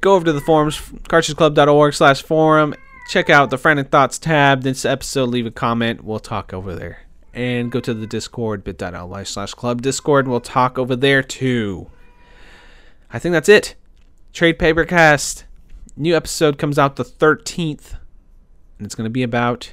Go 0.00 0.16
over 0.16 0.24
to 0.24 0.32
the 0.32 0.40
forums, 0.40 0.76
cartridgeclub.org 0.78 1.94
slash 1.94 2.22
forum. 2.22 2.74
Check 3.08 3.30
out 3.30 3.50
the 3.50 3.56
Frantic 3.56 3.88
Thoughts 3.88 4.18
tab. 4.18 4.62
This 4.62 4.84
episode, 4.84 5.28
leave 5.28 5.46
a 5.46 5.52
comment. 5.52 6.02
We'll 6.02 6.18
talk 6.18 6.52
over 6.52 6.74
there. 6.74 7.06
And 7.32 7.70
go 7.70 7.78
to 7.80 7.94
the 7.94 8.06
Discord, 8.06 8.64
bit.ly 8.64 9.22
slash 9.22 9.54
club 9.54 9.80
Discord. 9.80 10.26
We'll 10.26 10.40
talk 10.40 10.76
over 10.76 10.96
there 10.96 11.22
too. 11.22 11.88
I 13.12 13.20
think 13.20 13.32
that's 13.32 13.48
it. 13.48 13.76
Trade 14.32 14.58
Papercast. 14.58 15.44
New 16.00 16.14
episode 16.14 16.58
comes 16.58 16.78
out 16.78 16.94
the 16.94 17.04
13th. 17.04 17.94
And 18.78 18.86
it's 18.86 18.94
going 18.94 19.06
to 19.06 19.10
be 19.10 19.24
about. 19.24 19.72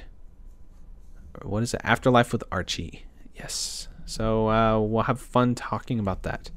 What 1.42 1.62
is 1.62 1.72
it? 1.72 1.80
Afterlife 1.84 2.32
with 2.32 2.42
Archie. 2.50 3.06
Yes. 3.36 3.86
So 4.06 4.50
uh, 4.50 4.80
we'll 4.80 5.04
have 5.04 5.20
fun 5.20 5.54
talking 5.54 6.00
about 6.00 6.24
that 6.24 6.50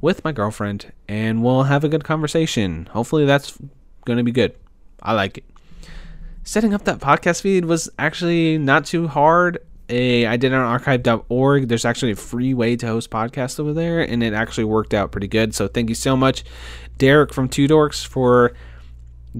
with 0.00 0.22
my 0.22 0.30
girlfriend. 0.30 0.92
And 1.08 1.42
we'll 1.42 1.64
have 1.64 1.82
a 1.82 1.88
good 1.88 2.04
conversation. 2.04 2.86
Hopefully 2.92 3.24
that's 3.24 3.58
going 4.04 4.18
to 4.18 4.22
be 4.22 4.30
good. 4.30 4.54
I 5.02 5.14
like 5.14 5.38
it. 5.38 5.44
Setting 6.44 6.72
up 6.72 6.84
that 6.84 7.00
podcast 7.00 7.42
feed 7.42 7.64
was 7.64 7.90
actually 7.98 8.58
not 8.58 8.84
too 8.84 9.08
hard 9.08 9.58
a 9.88 10.24
I 10.24 10.36
did 10.36 10.52
it 10.52 10.54
on 10.54 10.64
archive.org. 10.64 11.66
There's 11.66 11.84
actually 11.84 12.12
a 12.12 12.16
free 12.16 12.54
way 12.54 12.76
to 12.76 12.86
host 12.86 13.10
podcasts 13.10 13.58
over 13.58 13.72
there, 13.72 14.00
and 14.00 14.22
it 14.22 14.32
actually 14.32 14.64
worked 14.64 14.94
out 14.94 15.10
pretty 15.10 15.26
good. 15.26 15.52
So 15.52 15.66
thank 15.66 15.88
you 15.88 15.96
so 15.96 16.16
much, 16.16 16.44
Derek 16.96 17.34
from 17.34 17.48
Two 17.48 17.66
Dorks, 17.66 18.06
for 18.06 18.54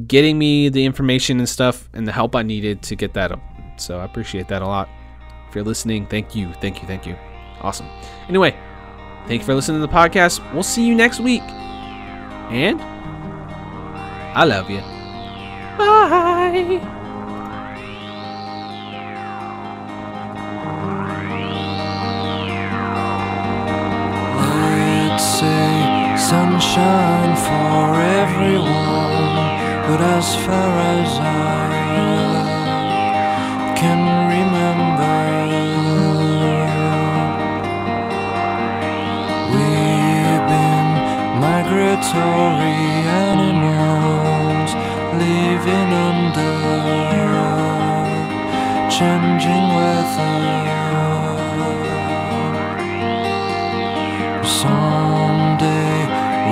getting 0.07 0.39
me 0.39 0.69
the 0.69 0.85
information 0.85 1.39
and 1.39 1.49
stuff 1.49 1.89
and 1.93 2.07
the 2.07 2.13
help 2.13 2.37
I 2.37 2.43
needed 2.43 2.83
to 2.83 2.97
get 2.97 3.15
that 3.15 3.33
up. 3.33 3.41
So 3.77 3.99
I 3.99 4.05
appreciate 4.05 4.49
that 4.49 4.63
a 4.63 4.67
lot. 4.67 4.89
If 5.49 5.55
you're 5.55 5.65
listening, 5.65 6.07
thank 6.07 6.35
you, 6.35 6.53
thank 6.61 6.81
you, 6.81 6.87
thank 6.87 7.07
you. 7.07 7.17
Awesome. 7.61 7.87
Anyway, 8.29 8.57
thank 9.27 9.41
you 9.43 9.47
for 9.47 9.55
listening 9.55 9.81
to 9.81 9.87
the 9.87 9.93
podcast. 9.93 10.41
We'll 10.53 10.63
see 10.63 10.87
you 10.87 10.95
next 10.95 11.21
week. 11.21 11.43
And 11.43 12.81
I 14.35 14.45
love 14.45 14.71
you. 14.71 14.81
Bye. 15.79 16.97
sunshine 26.31 27.35
for 27.35 28.01
everyone, 28.01 29.00
but 29.91 30.01
as 30.03 30.37
far 30.47 30.73
as 30.99 31.11
I 31.19 31.73
can 33.81 34.01
remember, 34.35 35.19
we've 39.53 40.45
been 40.53 40.91
migratory 41.45 42.79
animals 43.33 44.71
living 45.25 45.91
under 46.09 46.55
changing 48.97 49.67
weather. 49.77 50.80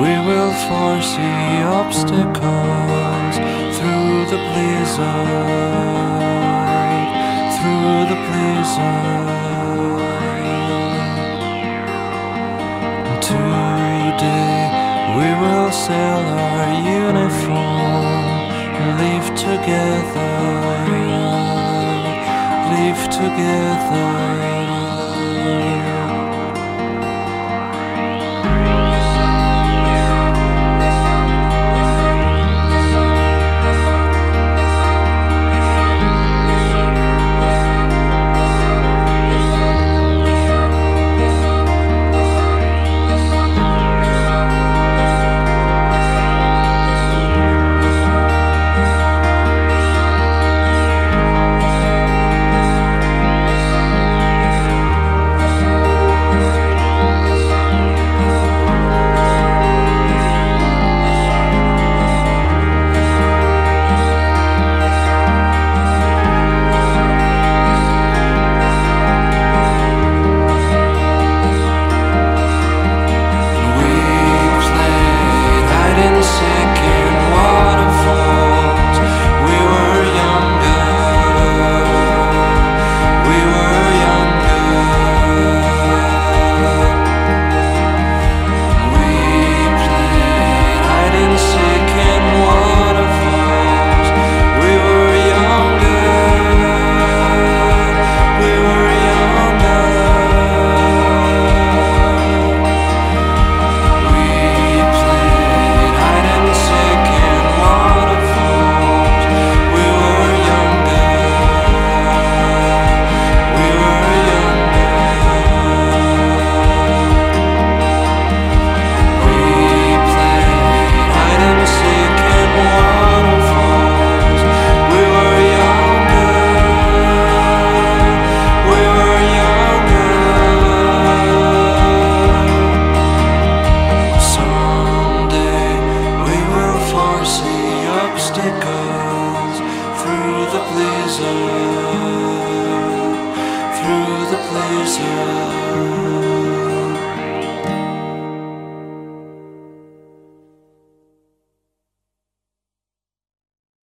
We 0.08 0.16
will 0.28 0.52
foresee 0.68 1.62
obstacles 1.80 3.34
through 3.76 4.14
the 4.32 4.40
blizzard, 4.48 5.58
through 7.56 7.98
the 8.12 8.18
blizzard. 8.26 9.28
Today 13.30 14.56
we 15.18 15.28
will 15.42 15.70
sell 15.70 16.24
our 16.44 16.68
uniform, 17.04 18.48
live 19.02 19.28
together, 19.46 20.32
live 22.72 23.02
together. 23.20 24.77